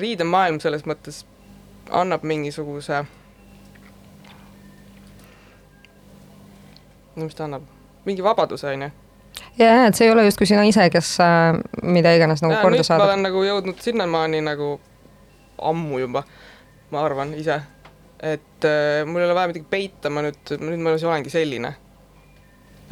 riidemaailm 0.00 0.60
selles 0.62 0.86
mõttes 0.88 1.22
annab 1.92 2.22
mingisuguse 2.24 3.02
no 7.16 7.24
mis 7.26 7.36
ta 7.36 7.44
annab, 7.44 7.66
mingi 8.08 8.24
vabaduse, 8.24 8.70
onju 8.72 8.88
ja, 9.58 9.66
ja, 9.66 9.84
et 9.86 9.98
see 9.98 10.08
ei 10.08 10.14
ole 10.14 10.24
justkui 10.26 10.48
sina 10.48 10.64
ise, 10.68 10.88
kes 10.92 11.14
äh, 11.22 11.58
mida 11.82 12.14
iganes 12.16 12.42
nagu 12.44 12.56
ja 12.56 12.62
korda 12.62 12.78
nüüd 12.78 12.84
ma 12.84 12.88
saadab. 12.88 13.10
olen 13.10 13.24
nagu 13.26 13.44
jõudnud 13.46 13.84
sinnamaani 13.84 14.42
nagu 14.46 14.72
ammu 15.72 16.02
juba, 16.02 16.24
ma 16.90 17.04
arvan 17.06 17.34
ise, 17.38 17.60
et 18.18 18.68
äh, 18.68 19.02
mul 19.06 19.22
ei 19.22 19.28
ole 19.28 19.38
vaja 19.38 19.52
midagi 19.52 19.68
peita, 19.70 20.10
ma 20.10 20.24
nüüd, 20.26 20.54
nüüd 20.62 20.82
ma 20.82 20.96
olengi 20.96 21.32
selline. 21.32 21.74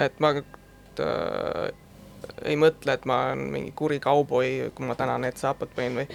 et 0.00 0.20
ma 0.20 0.34
äh, 0.36 1.70
ei 2.45 2.57
mõtle, 2.61 2.95
et 2.97 3.05
ma 3.09 3.24
olen 3.30 3.51
mingi 3.53 3.72
kuri 3.76 4.01
kauboi, 4.01 4.70
kui 4.74 4.86
ma 4.86 4.97
täna 4.99 5.18
need 5.20 5.36
saapad 5.41 5.72
panin 5.76 6.01
või 6.01 6.09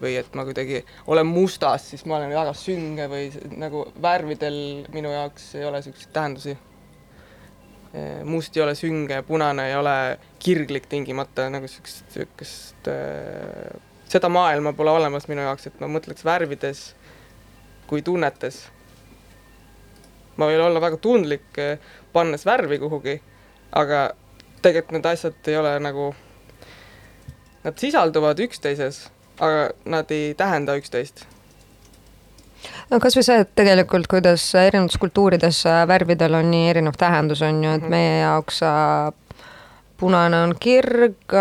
või 0.00 0.16
et 0.18 0.34
ma 0.36 0.44
kuidagi 0.46 0.82
olen 1.10 1.26
mustas, 1.26 1.88
siis 1.92 2.04
ma 2.08 2.18
olen 2.18 2.32
väga 2.34 2.52
sünge 2.58 3.06
või 3.10 3.28
nagu 3.60 3.86
värvidel 4.02 4.56
minu 4.94 5.12
jaoks 5.12 5.54
ei 5.58 5.66
ole 5.68 5.82
siukseid 5.82 6.12
tähendusi. 6.12 6.56
must 8.24 8.56
ei 8.56 8.62
ole 8.62 8.74
sünge, 8.74 9.22
punane 9.22 9.68
ei 9.68 9.76
ole 9.76 10.18
kirglik 10.38 10.86
tingimata 10.90 11.46
nagu 11.50 11.68
siukest 11.70 12.88
äh,, 12.90 13.80
seda 14.10 14.28
maailma 14.28 14.72
pole 14.72 14.90
olemas 14.90 15.28
minu 15.28 15.44
jaoks, 15.46 15.66
et 15.66 15.80
ma 15.80 15.86
mõtleks 15.86 16.24
värvides 16.26 16.94
kui 17.86 18.02
tunnetes. 18.02 18.64
ma 20.36 20.48
võin 20.50 20.60
olla 20.60 20.80
väga 20.80 20.96
tundlik, 20.98 21.60
pannes 22.12 22.42
värvi 22.46 22.78
kuhugi, 22.82 23.20
aga 23.72 24.08
tegelikult 24.64 24.96
need 24.98 25.06
asjad 25.12 25.50
ei 25.52 25.56
ole 25.60 25.74
nagu 25.84 26.10
nad 27.64 27.78
sisalduvad 27.80 28.40
üksteises, 28.44 29.04
aga 29.40 29.70
nad 29.88 30.10
ei 30.14 30.34
tähenda 30.38 30.76
üksteist 30.80 31.24
no 32.90 33.00
kasvõi 33.02 33.24
see, 33.26 33.40
et 33.44 33.50
tegelikult 33.58 34.08
kuidas 34.10 34.44
erinevates 34.58 34.98
kultuurides 35.00 35.64
äh, 35.68 35.82
värvidel 35.88 36.38
on 36.40 36.50
nii 36.52 36.70
erinev 36.72 36.96
tähendus, 37.00 37.42
on 37.44 37.62
ju, 37.64 37.74
et 37.76 37.82
Mhm. 37.82 37.90
meie 37.92 38.18
jaoks 38.22 38.62
äh, 38.62 39.12
punane 40.00 40.36
on 40.44 40.54
kirg, 40.60 41.32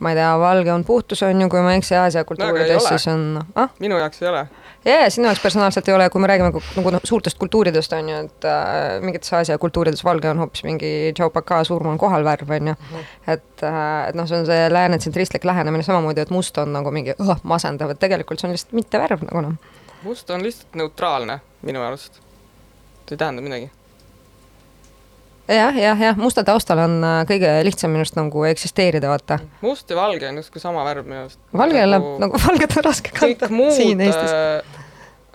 ma 0.00 0.10
ei 0.10 0.16
tea, 0.18 0.30
valge 0.40 0.72
on 0.72 0.84
puhtus, 0.84 1.22
on 1.22 1.40
ju, 1.40 1.48
kui 1.48 1.60
ma 1.62 1.72
ei 1.72 1.78
eksi, 1.82 1.94
Aasia 1.96 2.24
kultuurides 2.24 2.82
ole. 2.82 2.88
siis 2.88 3.06
on, 3.12 3.44
ah, 3.54 3.68
minu 3.80 3.98
jaoks 4.00 4.22
ei 4.22 4.28
ole. 4.28 4.46
Ja, 4.84 5.00
ja 5.02 5.10
sinu 5.10 5.26
jaoks 5.26 5.42
personaalselt 5.42 5.88
ei 5.88 5.94
ole, 5.94 6.08
kui 6.10 6.20
me 6.20 6.30
räägime 6.30 6.50
nagu 6.52 6.92
noh, 6.94 7.04
suurtest 7.04 7.38
kultuuridest 7.38 7.92
on 7.96 8.08
ju, 8.08 8.20
et 8.26 8.46
äh, 8.48 8.96
mingites 9.04 9.32
Aasia 9.32 9.58
kultuurides 9.62 10.04
valge 10.04 10.30
on 10.30 10.42
hoopis 10.42 10.64
mingi 10.66 10.92
Chopaka 11.18 11.62
surm 11.68 11.92
on 11.92 12.00
kohal 12.00 12.24
värv, 12.26 12.50
on 12.56 12.72
ju. 12.72 12.76
et 13.26 13.66
äh,, 13.68 14.08
et 14.08 14.18
noh, 14.18 14.28
see 14.28 14.40
on 14.40 14.48
see 14.48 14.70
lääne 14.72 14.98
tsentristlik 14.98 15.44
lähenemine 15.48 15.86
samamoodi, 15.86 16.24
et 16.24 16.34
must 16.34 16.58
on 16.62 16.72
nagu 16.76 16.94
mingi 16.94 17.16
oh, 17.18 17.36
masendav, 17.42 17.94
et 17.94 18.02
tegelikult 18.02 18.42
see 18.42 18.50
on 18.50 18.56
lihtsalt 18.56 18.76
mitte 18.78 19.02
värv 19.02 19.26
nagu 19.28 19.46
noh. 19.48 19.78
must 20.06 20.30
on 20.30 20.42
lihtsalt 20.42 20.80
neutraalne 20.80 21.40
minu 21.62 21.84
arust. 21.86 22.20
see 23.06 23.16
ei 23.16 23.24
tähenda 23.24 23.42
midagi. 23.42 23.70
Jah, 25.56 25.76
jah, 25.76 26.02
jah, 26.06 26.16
musta 26.20 26.44
taustal 26.46 26.80
on 26.84 26.98
äh, 27.04 27.22
kõige 27.28 27.50
lihtsam 27.66 27.92
minu 27.92 28.04
arust 28.04 28.18
nagu 28.18 28.44
eksisteerida, 28.48 29.10
vaata. 29.12 29.38
must 29.60 29.90
ja 29.90 29.96
valge 29.98 30.28
on 30.28 30.40
justkui 30.40 30.62
sama 30.62 30.84
värv 30.86 31.08
minu 31.08 31.24
arust. 31.24 31.40
valge 31.56 31.86
läheb 31.86 32.06
nagu, 32.22 32.40
valget 32.46 32.76
on 32.78 32.86
raske 32.88 33.14
kõik 33.16 33.40
kanda 33.42 33.72
siin 33.76 34.00
Eestis. 34.04 34.36
äh, 34.36 34.80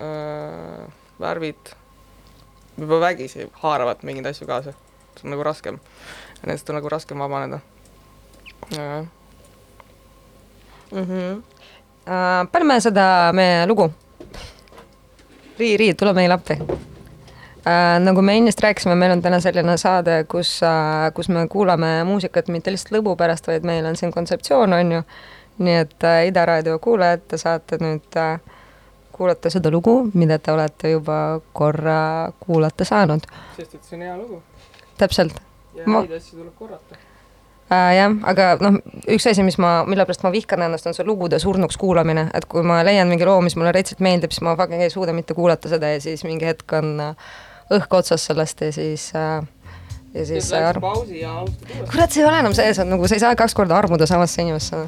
äh, 0.07 0.87
värvid 1.19 1.73
juba 2.77 3.01
vägisi 3.07 3.49
haaravad 3.63 4.03
mingeid 4.07 4.31
asju 4.33 4.47
kaasa. 4.47 4.73
see 5.17 5.25
on 5.25 5.33
nagu 5.33 5.43
raskem. 5.43 5.79
Nendest 6.43 6.69
on 6.69 6.77
nagu 6.77 6.89
raskem 6.89 7.19
vabaneda. 7.19 7.59
Mm 8.71 9.07
-hmm. 10.91 11.41
Äh, 12.07 12.47
paneme 12.51 12.81
seda 12.81 13.31
meie 13.33 13.67
lugu. 13.67 13.91
Rii, 15.59 15.77
Rii, 15.77 15.93
tule 15.93 16.13
meile 16.13 16.33
appi. 16.33 16.55
Nagu 17.99 18.21
me 18.21 18.37
ennist 18.37 18.61
rääkisime, 18.63 18.95
meil 18.95 19.11
on 19.11 19.21
täna 19.21 19.39
selline 19.43 19.77
saade, 19.77 20.23
kus 20.29 20.59
äh,, 20.63 21.07
kus 21.13 21.29
me 21.29 21.47
kuulame 21.47 22.03
muusikat 22.07 22.51
mitte 22.53 22.71
lihtsalt 22.71 22.99
lõbu 22.99 23.15
pärast, 23.19 23.47
vaid 23.47 23.65
meil 23.67 23.85
on 23.85 23.95
siin 23.95 24.11
kontseptsioon, 24.11 24.73
on 24.73 24.91
ju. 24.91 25.01
nii 25.57 25.79
et 25.81 26.03
äh, 26.05 26.27
Ida 26.27 26.45
raadio 26.45 26.77
kuulajad, 26.79 27.23
te 27.27 27.37
saate 27.41 27.79
nüüd 27.81 28.17
äh, 28.21 28.37
kuulata 29.11 29.49
seda 29.49 29.71
lugu, 29.73 29.95
mida 30.13 30.37
te 30.39 30.53
olete 30.53 30.91
juba 30.91 31.39
korra 31.53 32.31
kuulata 32.39 32.85
saanud. 32.85 33.25
sest 33.57 33.73
et 33.73 33.83
see 33.83 33.97
on 33.97 34.05
hea 34.05 34.17
lugu 34.17 34.41
täpselt 34.97 35.33
ja 35.75 35.83
Ma- 35.85 36.01
häid 36.01 36.11
asju 36.17 36.37
tuleb 36.39 36.53
korrata. 36.59 36.95
äh, 37.71 37.95
jah, 37.97 38.13
aga 38.23 38.47
noh, 38.61 38.79
üks 39.07 39.27
asi, 39.29 39.43
mis 39.43 39.57
ma, 39.61 39.81
mille 39.87 40.05
pärast 40.05 40.23
ma 40.25 40.31
vihkan 40.31 40.61
ennast, 40.65 40.87
on 40.87 40.95
see 40.97 41.05
lugude 41.05 41.39
surnuks 41.39 41.77
kuulamine, 41.77 42.29
et 42.37 42.45
kui 42.45 42.63
ma 42.63 42.79
leian 42.85 43.09
mingi 43.09 43.25
loo, 43.25 43.41
mis 43.45 43.57
mulle 43.59 43.73
retsilt 43.75 44.01
meeldib, 44.05 44.33
siis 44.33 44.45
ma 44.45 44.55
fucking 44.59 44.81
ei 44.85 44.93
suuda 44.93 45.13
mitte 45.13 45.37
kuulata 45.37 45.69
seda 45.69 45.91
ja 45.95 46.01
siis 46.01 46.23
mingi 46.27 46.47
hetk 46.49 46.77
on 46.79 46.93
äh, 47.09 47.35
õhk 47.73 47.99
otsas 47.99 48.25
sellest 48.29 48.61
ja 48.61 48.71
siis 48.71 49.11
äh, 49.15 49.43
ja 50.13 50.25
siis 50.25 50.53
alustad 50.53 50.83
uuesti. 50.83 51.83
kurat, 51.91 52.11
see 52.11 52.23
ei 52.23 52.29
ole 52.29 52.39
enam 52.39 52.55
see, 52.57 52.73
see 52.73 52.85
on 52.85 52.95
nagu, 52.95 53.07
sa 53.07 53.17
ei 53.17 53.23
saa 53.23 53.35
kaks 53.35 53.55
korda 53.57 53.77
armuda 53.77 54.07
samasse 54.09 54.41
inimesse. 54.41 54.85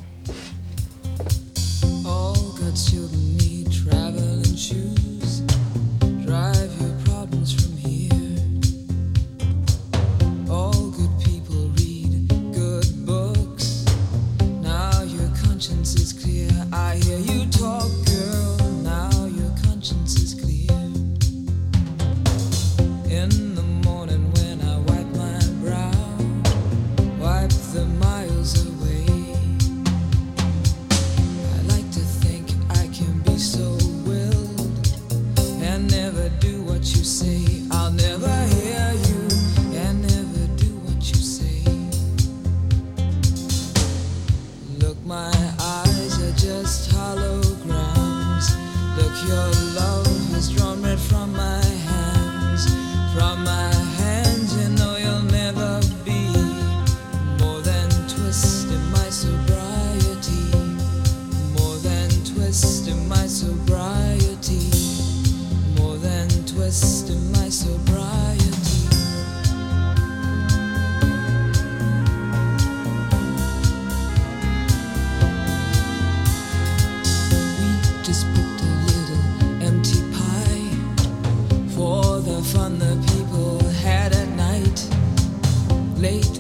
Late 86.00 86.39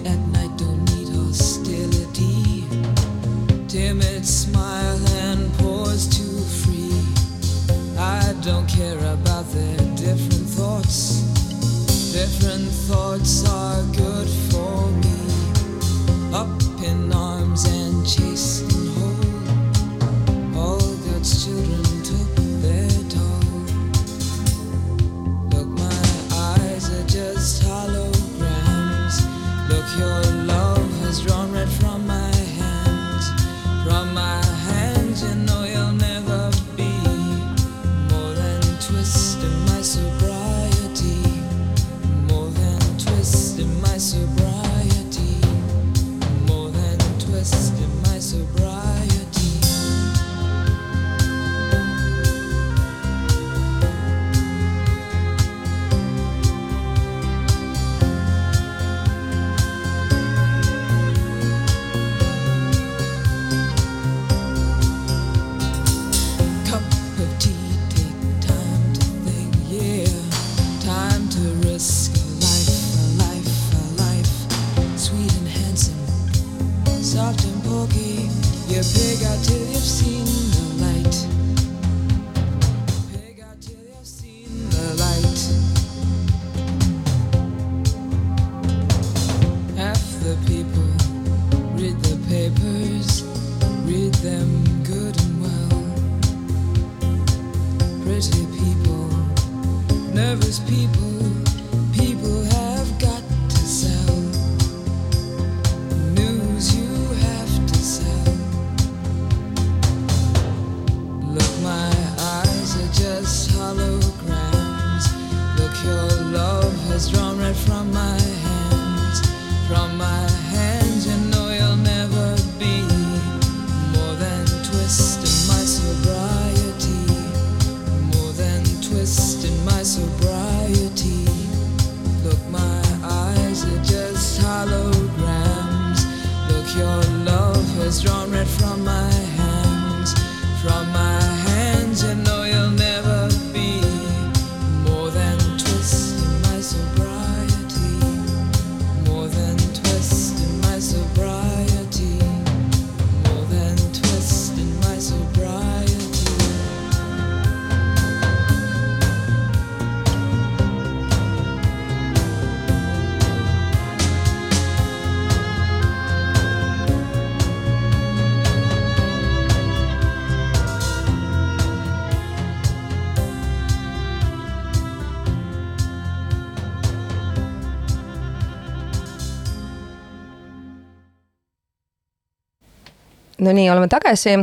no 183.40 183.54
nii, 183.56 183.70
oleme 183.72 183.88
tagasi, 183.92 184.36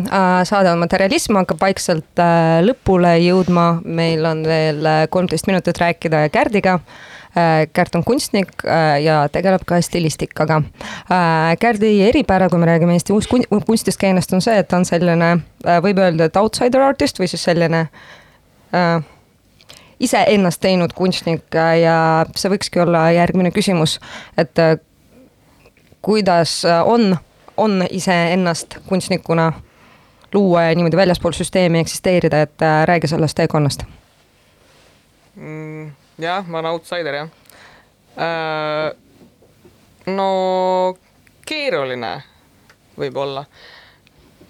saade 0.49 0.70
on 0.72 0.80
Materialism 0.82 1.38
hakkab 1.40 1.61
vaikselt 1.61 2.22
äh, 2.22 2.61
lõpule 2.64 3.16
jõudma, 3.22 3.66
meil 3.84 4.24
on 4.28 4.44
veel 4.47 4.80
äh, 4.86 5.05
kolmteist 5.11 5.51
minutit 5.51 5.78
rääkida 5.82 6.28
Kärdiga. 6.32 6.80
Kärt 7.76 7.92
on 7.99 8.01
kunstnik 8.01 8.62
äh, 8.64 8.94
ja 9.05 9.18
tegeleb 9.28 9.66
ka 9.68 9.76
stilistikaga. 9.84 10.62
Kärdi 11.61 11.90
eripära, 12.07 12.47
kui 12.49 12.57
me 12.57 12.64
räägime 12.70 12.94
Eesti 12.97 13.12
uus 13.12 13.28
kun- 13.28 13.44
kunstiskeenest, 13.51 14.32
on 14.32 14.40
see, 14.40 14.55
et 14.57 14.70
ta 14.70 14.78
on 14.80 14.88
selline, 14.88 15.34
võib 15.84 16.01
öelda, 16.01 16.30
et 16.30 16.40
outsider 16.40 16.86
artist 16.86 17.20
või 17.20 17.28
siis 17.28 17.44
selline 17.44 17.82
äh, 18.72 19.05
iseennast 20.01 20.61
teinud 20.61 20.92
kunstnik 20.97 21.55
äh, 21.57 21.80
ja 21.84 21.99
see 22.36 22.53
võikski 22.53 22.82
olla 22.84 23.09
järgmine 23.16 23.53
küsimus, 23.55 23.99
et 24.38 24.59
äh, 24.61 24.76
kuidas 26.05 26.59
äh, 26.68 26.82
on, 26.84 27.16
on 27.57 27.84
iseennast 27.90 28.78
kunstnikuna 28.86 29.52
luua 30.34 30.62
ja 30.62 30.74
niimoodi 30.74 30.96
väljaspool 30.96 31.32
süsteemi 31.32 31.78
eksisteerida, 31.78 32.42
et 32.42 32.62
äh, 32.62 32.84
räägi 32.86 33.07
sellest 33.07 33.36
teekonnast. 33.36 33.82
mm,. 35.34 35.92
jah, 36.18 36.46
ma 36.46 36.59
olen 36.59 36.70
outsider 36.70 37.14
jah 37.14 37.28
äh,. 38.18 38.96
no 40.07 40.98
keeruline 41.46 42.22
võib-olla, 42.98 43.44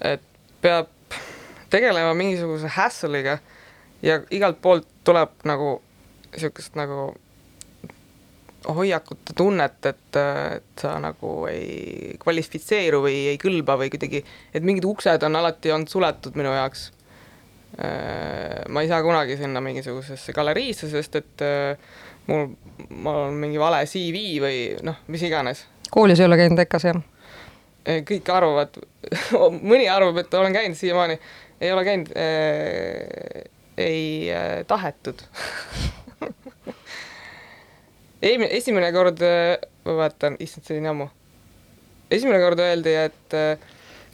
et 0.01 0.23
peab 0.61 0.87
tegelema 1.69 2.13
mingisuguse 2.13 2.67
hassle'iga 2.67 3.37
ja 4.01 4.21
igalt 4.31 4.61
poolt 4.61 4.87
tuleb 5.03 5.31
nagu 5.43 5.81
siukest 6.37 6.75
nagu 6.75 7.13
hoiakute 8.75 9.35
tunnet, 9.37 9.79
et, 9.85 10.19
et 10.19 10.81
sa 10.81 10.97
nagu 10.99 11.45
ei 11.51 12.17
kvalifitseeru 12.19 12.99
või 13.05 13.21
ei 13.31 13.39
kõlba 13.41 13.77
või 13.79 13.91
kuidagi, 13.93 14.23
et 14.53 14.65
mingid 14.65 14.87
uksed 14.87 15.23
on 15.23 15.39
alati 15.39 15.71
olnud 15.71 15.91
suletud 15.91 16.35
minu 16.39 16.51
jaoks. 16.55 16.91
ma 17.77 18.81
ei 18.81 18.87
saa 18.87 19.01
kunagi 19.03 19.35
sinna 19.37 19.61
mingisugusesse 19.61 20.33
galeriisse, 20.33 20.87
sest 20.89 21.15
et 21.19 21.43
äh, 21.45 21.77
mul, 22.27 22.47
mul 22.89 23.19
on 23.27 23.33
mingi 23.41 23.59
vale 23.59 23.83
CV 23.89 24.23
või 24.43 24.61
noh, 24.85 25.03
mis 25.11 25.23
iganes. 25.27 25.65
koolis 25.91 26.19
ei 26.19 26.27
ole 26.27 26.39
käinud 26.39 26.63
EKA-s 26.63 26.89
jah? 26.89 27.03
kõik 28.07 28.31
arvavad, 28.33 28.79
mõni 29.71 29.87
arvab, 29.87 30.19
et 30.19 30.33
olen 30.35 30.55
käinud 30.55 30.79
siiamaani, 30.79 31.19
ei 31.61 31.71
ole 31.71 31.85
käinud 31.87 32.11
äh,, 32.19 33.47
ei 33.77 34.27
äh, 34.33 34.65
tahetud 34.67 35.23
eelmine, 38.21 38.49
esimene 38.57 38.91
kord, 38.95 39.21
ma 39.85 39.95
vaatan, 40.01 40.37
issand, 40.43 40.65
see 40.65 40.77
oli 40.77 40.85
nii 40.85 40.93
ammu. 40.93 41.07
esimene 42.11 42.39
kord 42.41 42.61
öeldi, 42.63 42.95
et 43.07 43.37
äh, 43.37 43.67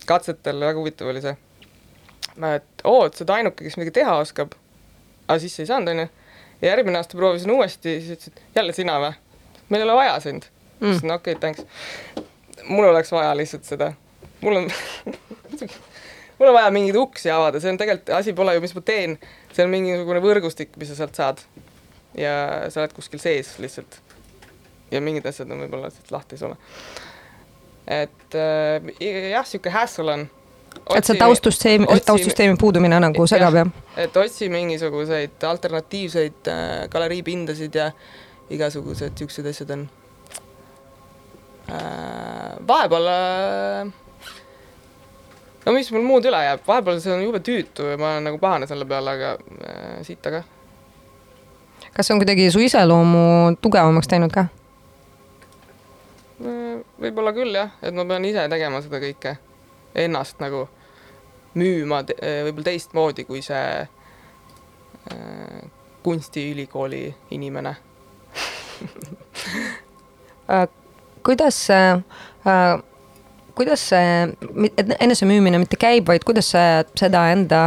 katsetel, 0.10 0.60
väga 0.64 0.80
huvitav 0.80 1.12
oli 1.14 1.24
see, 1.24 1.36
et 2.50 2.84
oo, 2.84 3.06
et 3.06 3.16
sa 3.16 3.24
oled 3.24 3.36
ainuke, 3.38 3.64
kes 3.64 3.78
midagi 3.80 3.98
teha 4.00 4.18
oskab. 4.22 4.56
aga 5.28 5.40
sisse 5.40 5.64
ei 5.64 5.70
saanud, 5.70 5.94
onju. 5.94 6.08
ja 6.62 6.74
järgmine 6.74 7.00
aasta 7.00 7.18
proovisin 7.18 7.52
uuesti, 7.56 8.00
siis 8.00 8.18
ütlesid, 8.18 8.44
jälle 8.56 8.76
sina 8.76 9.00
või? 9.04 9.14
meil 9.70 9.84
ei 9.84 9.88
ole 9.88 9.98
vaja 10.02 10.20
sind 10.24 10.50
mm.. 10.80 10.90
ütlesin 10.90 11.16
okei 11.16 11.38
okay,, 11.38 11.54
thanks. 11.54 12.24
mul 12.68 12.90
oleks 12.90 13.12
vaja 13.12 13.32
lihtsalt 13.38 13.66
seda, 13.68 13.94
mul 14.42 14.64
on 14.64 14.70
mul 16.40 16.52
on 16.52 16.58
vaja 16.58 16.72
mingeid 16.76 16.98
uksi 17.00 17.32
avada, 17.32 17.62
see 17.64 17.72
on 17.72 17.80
tegelikult, 17.80 18.10
asi 18.18 18.34
pole 18.36 18.58
ju, 18.58 18.64
mis 18.64 18.76
ma 18.76 18.84
teen, 18.86 19.16
see 19.54 19.66
on 19.66 19.72
mingisugune 19.72 20.22
võrgustik, 20.24 20.76
mis 20.82 20.92
sa 20.92 20.98
sealt 21.00 21.20
saad. 21.20 21.44
Ja 22.18 22.70
sa 22.70 22.84
oled 22.84 22.94
kuskil 22.94 23.22
sees 23.22 23.56
lihtsalt. 23.60 24.00
ja 24.92 25.02
mingid 25.02 25.26
asjad 25.26 25.52
on 25.52 25.64
võib-olla 25.64 25.90
lihtsalt 25.90 26.12
lahti 26.14 26.38
sulle. 26.38 26.58
et 27.88 28.38
äh, 28.38 29.30
jah, 29.32 29.48
sihuke 29.48 29.74
hassle 29.74 30.14
on. 30.14 30.28
et 30.96 31.06
see 31.06 31.18
taustsüsteemi, 31.20 31.88
taustsüsteemi 32.06 32.58
puudumine 32.60 33.00
nagu 33.00 33.28
segab 33.28 33.58
jah? 33.58 33.74
et 33.98 34.18
otsi 34.18 34.50
mingisuguseid 34.54 35.44
alternatiivseid 35.50 36.54
äh, 36.54 36.70
galeriipindasid 36.94 37.76
ja 37.82 37.92
igasugused 38.54 39.18
siuksed 39.18 39.50
asjad 39.50 39.76
on 39.78 39.90
äh,. 41.70 42.56
vahepeal 42.68 43.08
äh,, 43.08 43.94
no 45.66 45.76
mis 45.76 45.92
mul 45.96 46.06
muud 46.06 46.28
üle 46.28 46.42
jääb, 46.48 46.66
vahepeal 46.68 47.00
see 47.04 47.14
on 47.16 47.24
jube 47.24 47.42
tüütu 47.46 47.88
ja 47.94 48.00
ma 48.00 48.16
olen 48.16 48.30
nagu 48.30 48.40
pahane 48.42 48.68
selle 48.70 48.88
peale, 48.90 49.16
aga 49.18 49.38
äh, 49.70 50.02
siit 50.06 50.32
aga. 50.32 50.44
Kas 51.94 52.08
see 52.08 52.14
on 52.16 52.22
kuidagi 52.22 52.52
su 52.52 52.60
iseloomu 52.64 53.56
tugevamaks 53.62 54.10
teinud 54.12 54.34
ka? 54.34 54.48
võib-olla 57.04 57.34
küll 57.36 57.56
jah, 57.56 57.72
et 57.84 57.96
ma 57.96 58.06
pean 58.08 58.26
ise 58.28 58.46
tegema 58.52 58.80
seda 58.84 59.00
kõike, 59.04 59.36
ennast 59.96 60.40
nagu 60.44 60.66
müüma 61.60 62.02
te, 62.08 62.16
võib-olla 62.48 62.70
teistmoodi 62.72 63.26
kui 63.28 63.42
see 63.46 63.84
äh, 63.84 65.60
kunstiülikooli 66.04 67.06
inimene. 67.38 67.76
Äh, 70.52 70.68
kuidas 71.24 71.56
äh, 71.72 72.02
kuidas 73.56 73.90
see 73.90 74.28
mi- 74.54 74.74
et 74.78 74.96
enesemüümine 75.00 75.60
mitte 75.62 75.78
käib, 75.80 76.08
vaid 76.10 76.26
kuidas 76.28 76.50
see 76.54 76.84
seda 77.00 77.22
enda, 77.32 77.62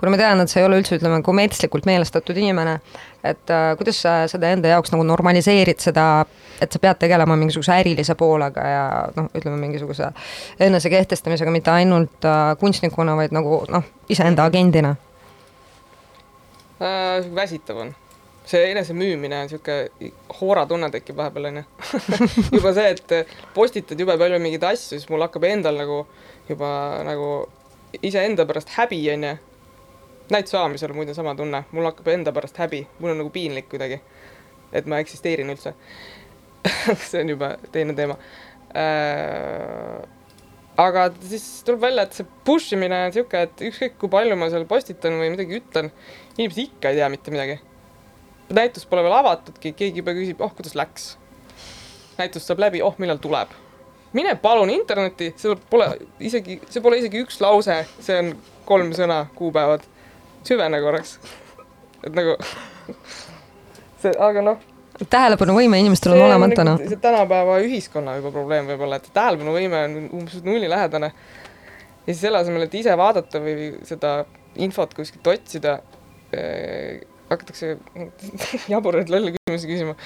kuna 0.00 0.12
ma 0.14 0.18
tean, 0.20 0.42
et 0.42 0.52
sa 0.52 0.60
ei 0.60 0.66
ole 0.66 0.80
üldse, 0.82 0.98
ütleme, 0.98 1.22
kommertslikult 1.24 1.88
meelestatud 1.88 2.36
inimene, 2.40 2.78
et 3.24 3.50
äh, 3.50 3.76
kuidas 3.76 4.00
sa 4.02 4.14
seda 4.30 4.50
enda 4.54 4.72
jaoks 4.72 4.92
nagu 4.94 5.04
normaliseerid 5.06 5.80
seda, 5.82 6.24
et 6.60 6.72
sa 6.72 6.80
pead 6.82 7.00
tegelema 7.02 7.36
mingisuguse 7.36 7.74
ärilise 7.76 8.16
poolega 8.18 8.66
ja 8.66 8.84
noh, 9.16 9.30
ütleme 9.36 9.58
mingisuguse 9.60 10.10
enesekehtestamisega, 10.60 11.52
mitte 11.54 11.72
ainult 11.74 12.28
äh, 12.28 12.54
kunstnikuna, 12.60 13.16
vaid 13.18 13.34
nagu 13.36 13.62
noh, 13.68 13.88
iseenda 14.08 14.44
agendina. 14.48 14.96
äh,. 16.80 17.34
väsitav 17.34 17.76
on. 17.76 17.94
see 18.50 18.70
enesemüümine 18.72 19.42
on 19.42 19.48
sihuke 19.48 19.74
hooratunne 20.40 20.88
tekib 20.90 21.16
vahepeal 21.16 21.44
onju. 21.52 21.62
juba 22.56 22.72
see, 22.74 22.88
et 22.96 23.28
postitad 23.54 24.00
jube 24.00 24.16
palju 24.18 24.40
mingeid 24.40 24.64
asju, 24.72 24.96
siis 24.98 25.08
mul 25.12 25.22
hakkab 25.22 25.44
endal 25.46 25.76
nagu 25.78 26.00
juba 26.48 26.70
nagu 27.06 27.28
iseenda 28.02 28.46
pärast 28.48 28.72
häbi 28.78 29.04
onju. 29.12 29.36
Näituse 30.34 30.56
saamisel 30.56 30.94
muide 30.96 31.14
sama 31.14 31.34
tunne, 31.38 31.64
mul 31.72 31.88
hakkab 31.88 32.08
enda 32.12 32.32
pärast 32.32 32.58
häbi, 32.62 32.84
mul 32.98 33.14
on 33.14 33.22
nagu 33.24 33.32
piinlik 33.34 33.68
kuidagi. 33.72 34.00
et 34.72 34.86
ma 34.86 35.00
eksisteerin 35.02 35.50
üldse. 35.50 35.74
see 37.10 37.20
on 37.22 37.28
juba 37.32 37.54
teine 37.72 37.94
teema 37.96 38.16
äh, 38.76 40.02
aga 40.80 41.06
siis 41.24 41.44
tuleb 41.66 41.82
välja, 41.82 42.04
et 42.06 42.16
see 42.16 42.26
push 42.46 42.74
imine 42.76 42.96
on 43.06 43.14
sihuke, 43.14 43.44
et 43.46 43.64
ükskõik 43.70 43.96
kui 44.00 44.12
palju 44.12 44.36
ma 44.38 44.50
seal 44.52 44.66
postitan 44.68 45.18
või 45.20 45.32
midagi 45.34 45.58
ütlen, 45.60 45.90
inimesed 46.36 46.62
ikka 46.66 46.92
ei 46.92 47.00
tea 47.00 47.08
mitte 47.12 47.34
midagi. 47.34 47.58
näitus 48.50 48.86
pole 48.86 49.02
veel 49.06 49.14
avatudki, 49.14 49.72
keegi 49.78 50.02
juba 50.02 50.14
küsib, 50.16 50.40
oh 50.42 50.54
kuidas 50.54 50.74
läks. 50.78 51.16
näitus 52.18 52.46
saab 52.46 52.62
läbi, 52.66 52.82
oh 52.82 52.94
millal 52.98 53.18
tuleb. 53.18 53.48
mine 54.12 54.34
palun 54.42 54.70
internetti, 54.70 55.32
seal 55.36 55.56
pole 55.70 55.92
isegi, 56.18 56.60
see 56.68 56.82
pole 56.82 56.98
isegi 56.98 57.24
üks 57.24 57.40
lause, 57.40 57.84
see 58.00 58.18
on 58.18 58.34
kolm 58.64 58.92
sõna, 58.96 59.26
kuupäevad. 59.34 59.86
Süvene 60.46 60.80
korraks. 60.82 61.18
et 62.04 62.14
nagu 62.16 62.36
see, 64.02 64.12
aga 64.16 64.44
noh, 64.44 64.66
tähelepanuvõime 65.08 65.80
inimestel 65.80 66.14
on 66.16 66.24
olemata 66.26 66.64
noh. 66.66 66.80
see 66.82 67.00
tänapäeva 67.00 67.58
ühiskonna 67.64 68.16
juba 68.18 68.32
probleem 68.34 68.68
võib-olla, 68.68 68.98
et 69.00 69.08
tähelepanuvõime 69.14 69.84
on 69.86 69.96
umbes 70.20 70.42
nullilähedane. 70.44 71.12
ja 71.12 72.10
siis 72.12 72.20
selle 72.24 72.42
asemel, 72.42 72.66
et 72.66 72.74
ise 72.80 72.96
vaadata 72.98 73.40
või 73.42 73.70
seda 73.88 74.24
infot 74.60 74.94
kuskilt 74.96 75.26
otsida 75.32 75.78
äh,, 76.34 77.00
hakatakse 77.30 77.76
jaburaid 78.74 79.12
lolle 79.12 79.36
küsimusi 79.36 79.70
küsima 79.70 79.96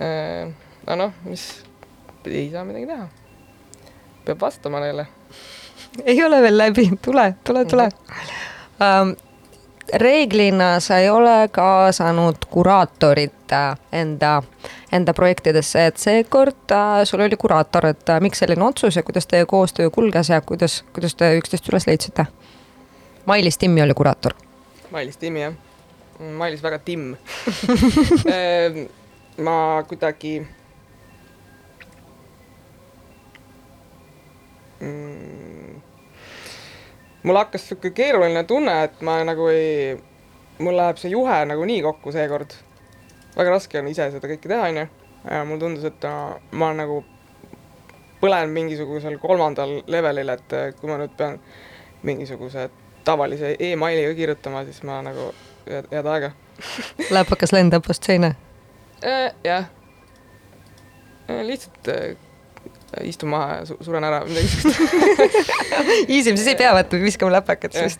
äh,. 0.00 0.50
aga 0.84 0.98
noh, 1.04 1.16
mis, 1.28 1.46
ei 2.26 2.50
saa 2.52 2.66
midagi 2.68 2.90
teha. 2.90 3.08
peab 4.26 4.44
vastama 4.44 4.82
neile. 4.84 5.06
ei 6.04 6.20
ole 6.24 6.42
veel 6.44 6.58
läbi, 6.58 6.90
tule, 7.02 7.32
tule, 7.44 7.64
tule 7.64 7.90
um,. 8.80 9.16
Reeglina 9.94 10.80
sa 10.80 10.98
ei 10.98 11.10
ole 11.10 11.48
kaasanud 11.52 12.36
kuraatorit 12.50 13.52
äh, 13.52 13.78
enda, 13.92 14.42
enda 14.92 15.14
projektidesse, 15.14 15.86
et 15.86 15.96
seekord 15.96 16.72
äh, 16.72 17.04
sul 17.04 17.20
oli 17.20 17.36
kuraator, 17.36 17.86
et 17.86 18.08
äh, 18.08 18.20
miks 18.20 18.42
selline 18.42 18.64
otsus 18.64 18.96
ja 18.96 19.02
kuidas 19.02 19.26
teie 19.26 19.46
koostöö 19.46 19.90
kulges 19.90 20.28
ja 20.28 20.40
kuidas, 20.40 20.84
kuidas 20.92 21.14
te 21.14 21.32
üksteist 21.38 21.68
üles 21.72 21.86
leidsite? 21.86 22.26
Mailis 23.26 23.58
Timmi 23.58 23.82
oli 23.82 23.94
kuraator. 23.94 24.34
Mailis 24.90 25.16
Timmi 25.16 25.42
jah, 25.42 25.54
Mailis 26.36 26.62
väga 26.62 26.78
timm 26.84 27.14
ma 29.46 29.84
kuidagi 29.88 30.40
mm, 34.80 35.59
mul 37.22 37.36
hakkas 37.36 37.68
sihuke 37.68 37.90
keeruline 37.90 38.44
tunne, 38.44 38.74
et 38.84 39.00
ma 39.00 39.20
nagu 39.24 39.48
ei, 39.52 39.94
mul 40.58 40.76
läheb 40.76 41.00
see 41.00 41.12
juhe 41.12 41.38
nagu 41.48 41.64
nii 41.68 41.82
kokku 41.82 42.12
seekord. 42.12 42.54
väga 43.36 43.50
raske 43.50 43.78
on 43.78 43.88
ise 43.88 44.10
seda 44.10 44.28
kõike 44.28 44.48
teha, 44.48 44.68
onju. 44.68 44.86
ja 45.30 45.44
mulle 45.44 45.60
tundus, 45.60 45.84
et 45.84 46.04
ma, 46.04 46.36
ma 46.52 46.72
nagu 46.76 47.02
põlen 48.20 48.52
mingisugusel 48.52 49.18
kolmandal 49.18 49.80
levelil, 49.86 50.28
et 50.28 50.52
eh, 50.56 50.70
kui 50.80 50.90
ma 50.90 50.98
nüüd 51.00 51.12
pean 51.16 51.38
mingisuguse 52.02 52.68
tavalise 53.04 53.54
emailiga 53.58 54.14
kirjutama, 54.14 54.64
siis 54.64 54.82
ma 54.84 55.00
nagu 55.04 55.30
head, 55.68 55.88
head 55.92 56.08
aega. 56.14 56.32
läpakas 57.16 57.52
lendab 57.56 57.88
vastu 57.88 58.12
seina. 58.12 58.34
jah. 59.44 59.68
lihtsalt 61.28 61.88
äh, 62.96 63.06
istun 63.10 63.32
maha 63.32 63.60
ja 63.60 63.68
su 63.68 63.76
suren 63.84 64.06
ära, 64.06 64.22
midagi 64.26 64.50
siukest. 64.50 65.54
Easy, 66.14 66.34
siis 66.34 66.50
ei 66.52 66.58
pea 66.58 66.74
vaata 66.76 67.00
viskama 67.02 67.34
läpakat, 67.38 67.76
siis 67.76 67.98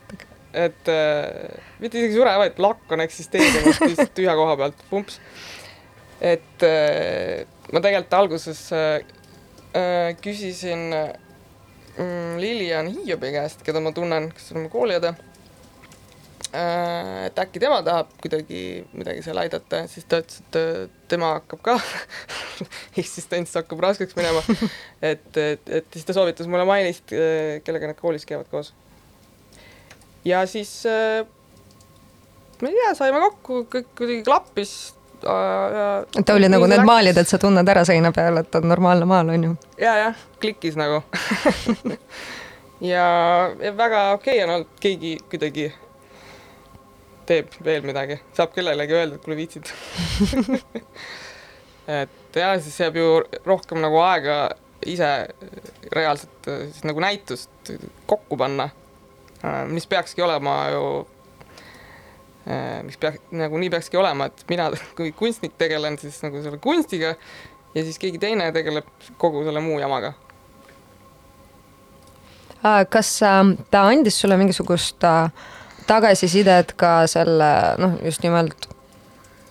et 0.50 0.90
äh, 0.90 1.62
mitte 1.82 2.00
isegi 2.00 2.18
sure, 2.18 2.34
vaid 2.42 2.56
plakk 2.58 2.92
on 2.94 3.04
eksisteerimas 3.04 3.80
lihtsalt 3.86 4.14
tühja 4.16 4.34
koha 4.38 4.58
pealt, 4.58 4.84
pumps. 4.90 5.20
et 6.20 6.66
äh, 6.66 7.46
ma 7.72 7.82
tegelikult 7.82 8.18
alguses 8.18 8.66
äh, 8.74 9.00
äh, 9.78 10.10
küsisin 10.20 10.90
mm, 10.90 12.38
Lilian 12.42 12.90
Hiiobi 12.90 13.34
käest, 13.36 13.62
keda 13.66 13.82
ma 13.82 13.94
tunnen, 13.96 14.32
kes 14.34 14.52
on 14.54 14.66
mu 14.66 14.72
kooliõde 14.72 15.14
äh,. 15.14 15.29
Et 16.52 17.38
äkki 17.38 17.60
tema 17.62 17.78
tahab 17.86 18.10
kuidagi 18.22 18.84
midagi 18.92 19.22
seal 19.22 19.38
aidata, 19.38 19.84
siis 19.90 20.06
ta 20.10 20.18
ütles, 20.22 20.40
et 20.42 20.58
äh, 20.58 20.78
tema 21.10 21.34
hakkab 21.36 21.60
ka 21.62 21.76
eksistents 23.02 23.54
hakkab 23.60 23.82
raskeks 23.86 24.16
minema. 24.18 24.42
et, 25.12 25.28
et, 25.36 25.74
et 25.80 25.90
siis 25.94 26.06
ta 26.06 26.16
soovitas 26.16 26.50
mulle 26.50 26.66
Mailist, 26.68 27.14
kellega 27.66 27.92
nad 27.92 28.00
koolis 28.00 28.26
käivad 28.26 28.50
koos. 28.50 28.72
ja 30.24 30.42
siis 30.50 30.72
äh, 30.90 31.26
ma 32.62 32.68
ei 32.68 32.76
tea, 32.76 32.94
saime 32.98 33.20
kokku, 33.24 33.62
kõik 33.72 33.92
kuidagi 33.98 34.24
klappis 34.24 34.72
äh,. 35.24 36.24
ta 36.24 36.34
oli 36.36 36.48
nagu 36.52 36.66
need 36.70 36.84
maalid, 36.86 37.20
et 37.20 37.28
sa 37.28 37.38
tunned 37.40 37.68
ära 37.68 37.84
seina 37.88 38.12
peal, 38.16 38.42
et 38.42 38.58
on 38.58 38.66
normaalne 38.68 39.08
maal, 39.08 39.32
on 39.34 39.46
ju. 39.50 39.52
ja, 39.80 39.96
jah, 40.04 40.24
klikkis 40.42 40.76
nagu 40.80 41.02
ja, 42.92 43.06
ja 43.60 43.72
väga 43.76 44.10
okei 44.18 44.40
okay 44.40 44.44
on 44.44 44.54
olnud, 44.58 44.74
keegi 44.82 45.14
kuidagi 45.30 45.70
teeb 47.28 47.54
veel 47.64 47.84
midagi, 47.86 48.18
saab 48.36 48.54
kellelegi 48.54 48.96
öelda, 48.96 49.18
et 49.18 49.24
kuule 49.24 49.38
viitsid 49.38 49.70
et 52.00 52.40
ja 52.42 52.50
siis 52.60 52.80
jääb 52.80 52.98
ju 53.00 53.06
rohkem 53.46 53.82
nagu 53.82 54.00
aega 54.04 54.40
ise 54.86 55.10
reaalselt 55.92 56.50
äh, 56.50 56.66
siis 56.70 56.84
nagu 56.88 57.02
näitust 57.04 57.72
kokku 58.10 58.36
panna, 58.40 58.70
mis 59.70 59.86
peakski 59.88 60.22
olema 60.22 60.54
ju 60.74 60.84
mis 62.84 62.96
peaks, 63.00 63.20
nagu 63.36 63.58
nii 63.60 63.70
peakski 63.70 63.98
olema, 64.00 64.26
et 64.30 64.44
mina 64.48 64.70
kui 64.98 65.12
kunstnik 65.16 65.54
tegelen 65.60 65.98
siis 66.00 66.18
nagu 66.24 66.40
selle 66.42 66.58
kunstiga 66.62 67.14
ja 67.74 67.84
siis 67.84 67.98
keegi 68.00 68.18
teine 68.18 68.50
tegeleb 68.54 68.88
kogu 69.20 69.44
selle 69.46 69.62
muu 69.62 69.78
jamaga. 69.80 70.12
kas 72.90 73.14
äh, 73.22 73.38
ta 73.70 73.86
andis 73.88 74.20
sulle 74.20 74.36
mingisugust 74.36 75.04
äh, 75.04 75.30
tagasisidet 75.90 76.74
ka 76.78 77.06
selle 77.10 77.50
noh, 77.82 77.96
just 78.04 78.22
nimelt 78.22 78.68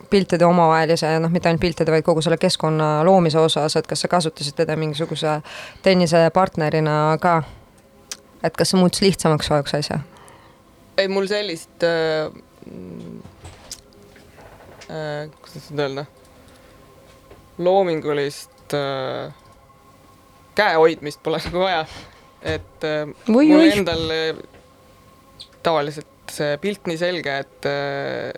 piltide 0.10 0.46
omavahelise, 0.46 1.12
noh, 1.22 1.32
mitte 1.32 1.50
ainult 1.50 1.62
piltide, 1.62 1.92
vaid 1.94 2.06
kogu 2.06 2.24
selle 2.26 2.40
keskkonna 2.42 3.04
loomise 3.06 3.40
osas, 3.40 3.76
et 3.78 3.88
kas 3.88 4.06
sa 4.06 4.10
kasutasid 4.12 4.58
teda 4.58 4.78
mingisuguse 4.80 5.40
tennisepartnerina 5.86 7.18
ka? 7.22 7.42
et 8.44 8.56
kas 8.56 8.72
see 8.72 8.80
muutus 8.80 9.04
lihtsamaks 9.04 9.52
soojuks 9.52 9.76
asja? 9.82 10.00
ei, 10.98 11.08
mul 11.12 11.28
sellist 11.30 11.84
äh,, 11.86 12.32
äh, 14.90 15.28
kuidas 15.42 15.70
nüüd 15.70 15.84
öelda, 15.86 16.06
loomingulist 17.60 18.78
äh, 18.80 19.34
käehoidmist 20.56 21.22
pole 21.24 21.42
nagu 21.46 21.66
vaja. 21.66 21.84
et 22.42 22.88
äh, 22.88 23.04
Oi, 23.36 23.46
mul 23.52 23.60
oi. 23.60 23.74
endal 23.78 24.16
äh, 24.16 24.42
tavaliselt 25.64 26.19
see 26.34 26.58
pilt 26.62 26.88
nii 26.90 27.00
selge, 27.00 27.40
et 27.44 27.70
äh, 27.70 28.32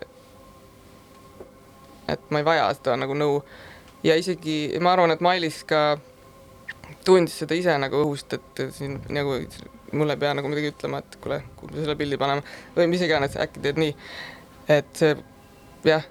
et 2.12 2.30
ma 2.30 2.42
ei 2.42 2.46
vaja 2.46 2.70
seda 2.76 2.96
nagu 3.00 3.14
nõu 3.16 3.40
ja 4.04 4.16
isegi 4.18 4.78
ma 4.82 4.94
arvan, 4.96 5.14
et 5.14 5.22
Mailis 5.24 5.62
ka 5.68 5.98
tundis 7.06 7.38
seda 7.42 7.56
ise 7.56 7.76
nagu 7.80 8.02
õhust, 8.04 8.34
et 8.36 8.64
siin 8.76 8.98
nagu 9.12 9.38
mulle 9.92 10.16
ei 10.16 10.20
pea 10.20 10.32
nagu 10.36 10.50
midagi 10.50 10.72
ütlema, 10.72 11.02
et 11.02 11.16
kuule, 11.22 11.40
kuhu 11.58 11.72
me 11.72 11.80
selle 11.82 11.96
pildi 11.98 12.18
paneme 12.20 12.44
või 12.76 12.88
mis 12.92 13.02
iganes, 13.04 13.36
äkki 13.40 13.62
teed 13.64 13.80
nii. 13.80 13.96
et 14.72 14.92
see 14.96 15.16
jah, 15.86 16.04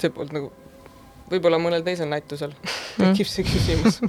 see 0.00 0.12
poolt 0.14 0.32
nagu 0.36 0.52
võib-olla 1.30 1.58
mõnel 1.60 1.84
teisel 1.86 2.08
näitusel 2.10 2.54
tekib 3.00 3.28
see 3.30 3.46
küsimus. 3.46 4.00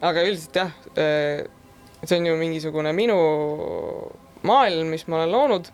aga 0.00 0.24
üldiselt 0.24 0.60
jah, 0.62 0.72
see 0.94 2.18
on 2.18 2.30
ju 2.30 2.38
mingisugune 2.40 2.94
minu 2.96 3.18
maailm, 4.46 4.92
mis 4.94 5.06
ma 5.08 5.22
olen 5.22 5.32
loonud. 5.32 5.70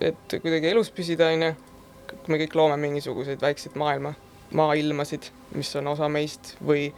Et 0.00 0.36
kuidagi 0.42 0.70
elus 0.72 0.90
püsida, 0.94 1.30
onju. 1.34 1.52
me 2.28 2.38
kõik 2.40 2.54
loome 2.58 2.76
mingisuguseid 2.80 3.40
väikseid 3.42 3.76
maailma, 3.78 4.14
maailmasid, 4.54 5.30
mis 5.54 5.70
on 5.78 5.88
osa 5.92 6.08
meist 6.08 6.54
või 6.64 6.88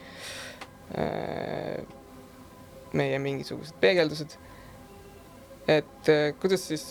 meie 2.97 3.19
mingisugused 3.19 3.75
peegeldused. 3.81 4.37
et 5.69 6.11
kuidas 6.41 6.69
siis 6.69 6.85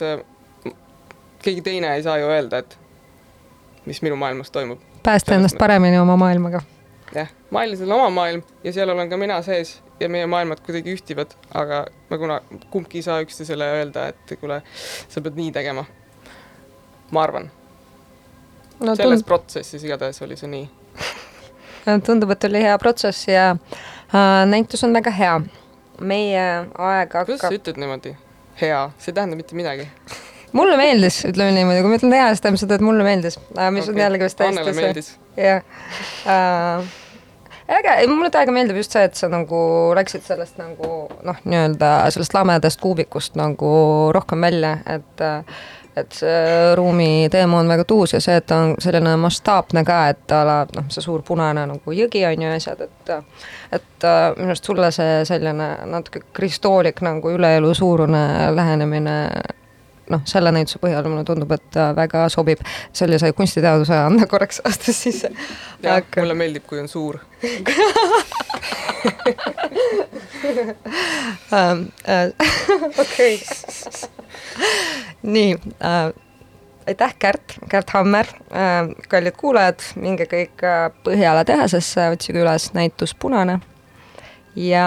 keegi 1.45 1.61
teine 1.61 1.95
ei 1.95 2.03
saa 2.03 2.17
ju 2.17 2.27
öelda, 2.27 2.57
et 2.57 2.77
mis 3.85 4.01
minu 4.01 4.15
maailmas 4.15 4.51
toimub. 4.51 4.79
päästa 5.03 5.35
ennast 5.35 5.57
paremini 5.57 5.99
oma 5.99 6.17
maailmaga. 6.17 6.61
Mailisel 7.49 7.91
on 7.91 7.99
oma 7.99 8.09
maailm 8.09 8.43
ja 8.63 8.73
seal 8.73 8.89
olen 8.89 9.09
ka 9.09 9.17
mina 9.17 9.41
sees 9.45 9.77
ja 9.99 10.09
meie 10.09 10.27
maailmad 10.27 10.61
kuidagi 10.65 10.93
ühtivad, 10.95 11.35
aga 11.53 11.85
me 12.09 12.17
kuna 12.17 12.39
kumbki 12.69 12.99
ei 12.99 13.05
saa 13.05 13.21
üksteisele 13.23 13.67
öelda, 13.77 14.07
et 14.11 14.35
kuule, 14.39 14.61
sa 15.09 15.21
pead 15.21 15.39
nii 15.39 15.51
tegema. 15.55 15.85
ma 17.11 17.23
arvan, 17.23 17.51
no 18.79 18.95
selles 18.95 19.21
tund-, 19.21 19.27
protsessis 19.29 19.83
igatahes 19.83 20.21
oli 20.25 20.37
see 20.39 20.49
nii. 20.51 20.69
tundub, 22.07 22.33
et 22.35 22.49
oli 22.49 22.63
hea 22.65 22.77
protsess 22.81 23.27
ja 23.29 23.49
äh, 23.51 24.43
näitus 24.49 24.83
on 24.83 24.93
väga 24.93 25.13
hea. 25.15 25.39
meie 25.99 26.45
aeg 26.77 27.11
kuidas 27.11 27.39
sa 27.39 27.47
hakkab, 27.47 27.59
ütled 27.61 27.79
niimoodi? 27.79 28.15
hea, 28.61 28.87
see 28.97 29.13
ei 29.13 29.19
tähenda 29.21 29.37
mitte 29.39 29.55
midagi. 29.55 29.87
mulle 30.57 30.77
meeldis, 30.79 31.21
ütleme 31.29 31.55
niimoodi, 31.55 31.85
kui 31.85 31.93
ma 31.93 32.01
ütlen 32.01 32.17
hea, 32.17 32.27
siis 32.33 32.43
tähendab 32.43 32.65
seda, 32.65 32.79
et 32.79 32.85
mulle 32.89 33.07
meeldis, 33.07 33.39
mis 33.39 33.87
on 33.87 33.95
Okei. 33.95 34.03
jällegi 34.03 34.27
vist 34.27 34.41
täiesti 34.41 35.03
see 35.05 35.23
jah 35.37 35.63
äh,. 36.35 37.04
äge, 37.69 37.95
mulle 38.07 38.31
täiega 38.33 38.53
meeldib 38.55 38.77
just 38.81 38.95
see, 38.95 39.05
et 39.07 39.15
sa 39.17 39.29
nagu 39.31 39.61
läksid 39.97 40.25
sellest 40.25 40.59
nagu 40.61 40.91
noh, 41.25 41.39
nii-öelda 41.43 41.95
sellest 42.13 42.35
lamedast 42.37 42.81
kuubikust 42.81 43.39
nagu 43.39 43.71
rohkem 44.15 44.45
välja, 44.47 44.77
et 44.85 45.25
et 45.95 46.11
see 46.11 46.73
ruumi 46.75 47.29
teema 47.31 47.61
on 47.61 47.69
väga 47.71 47.85
tuus 47.87 48.13
ja 48.13 48.19
see, 48.19 48.35
et 48.35 48.45
ta 48.49 48.57
on 48.59 48.73
selline 48.83 49.13
mastaapne 49.15 49.85
ka, 49.87 49.99
et 50.11 50.31
a 50.35 50.41
la 50.47 50.55
noh, 50.75 50.89
see 50.91 51.03
suur 51.03 51.23
punane 51.23 51.63
nagu 51.69 51.95
jõgi 51.95 52.25
on 52.27 52.43
ju 52.43 52.49
ja 52.49 52.57
asjad, 52.59 52.81
et 52.83 53.13
et 53.79 54.07
äh, 54.07 54.25
minu 54.35 54.51
arust 54.51 54.67
sulle 54.67 54.91
see 54.91 55.21
selline 55.25 55.69
natuke 55.91 56.25
kristoolik 56.35 56.99
nagu 57.05 57.31
üleelu 57.31 57.73
suurune 57.73 58.25
lähenemine 58.55 59.15
noh, 60.09 60.21
selle 60.29 60.51
näituse 60.55 60.79
põhjal 60.81 61.07
mulle 61.09 61.23
tundub, 61.27 61.51
et 61.55 61.79
väga 61.97 62.25
sobib 62.33 62.61
sellise 62.93 63.31
kunstiteaduse 63.37 63.97
anda 63.97 64.27
korraks 64.29 64.61
astus 64.67 65.01
sisse. 65.07 65.31
jah 65.83 66.01
Aga..., 66.01 66.21
mulle 66.21 66.37
meeldib, 66.37 66.65
kui 66.67 66.79
on 66.81 66.89
suur 66.91 67.19
ähm, 71.53 71.87
äh, 72.07 72.31
okei. 72.99 73.41
nii 75.23 75.51
äh, 75.83 76.13
aitäh, 76.87 77.15
Kärt, 77.19 77.59
Kärt 77.69 77.89
Hammer 77.89 78.25
äh,. 78.51 78.89
kallid 79.09 79.37
kuulajad, 79.37 79.79
minge 79.95 80.25
kõik 80.31 80.65
äh, 80.65 80.89
Põhjala 81.03 81.45
tehasesse, 81.45 82.09
otsige 82.15 82.43
üles 82.45 82.73
näitus 82.77 83.15
Punane 83.15 83.59
ja 84.55 84.85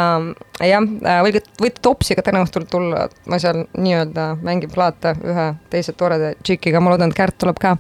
jah, 0.60 0.82
äh, 1.04 1.20
võite, 1.24 1.42
võite 1.60 1.82
Topsiga 1.82 2.22
täna 2.24 2.42
õhtul 2.44 2.64
tulla, 2.70 3.06
ma 3.28 3.38
seal 3.42 3.64
nii-öelda 3.76 4.30
mängin 4.44 4.72
plaate 4.72 5.14
ühe 5.24 5.46
teise 5.70 5.94
toreda 5.98 6.32
tšikiga, 6.42 6.80
ma 6.80 6.94
loodan, 6.94 7.12
et 7.12 7.18
Kärt 7.18 7.38
tuleb 7.40 7.60
ka. 7.60 7.76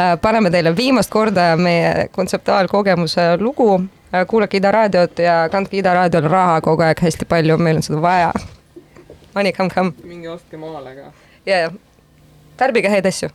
Äh, 0.00 0.16
paneme 0.22 0.50
teile 0.54 0.72
viimast 0.76 1.12
korda 1.12 1.52
meie 1.60 2.08
kontseptuaalkogemuse 2.16 3.28
lugu, 3.40 3.70
äh, 4.12 4.26
kuulake 4.28 4.60
Ida 4.60 4.72
raadiot 4.74 5.18
ja 5.22 5.38
kandke 5.52 5.80
Ida 5.80 5.94
raadiol 5.94 6.28
raha 6.30 6.60
kogu 6.64 6.86
aeg 6.86 7.00
hästi 7.04 7.28
palju, 7.28 7.58
meil 7.58 7.82
on 7.82 7.86
seda 7.86 8.02
vaja. 8.02 8.32
Money 9.34 9.52
come 9.52 9.70
come. 9.70 9.92
minge 10.04 10.30
ostke 10.32 10.56
maale 10.56 10.94
ka. 10.96 11.10
ja, 11.46 11.66
ja 11.66 11.72
tarbige 12.56 12.88
häid 12.88 13.06
asju 13.06 13.28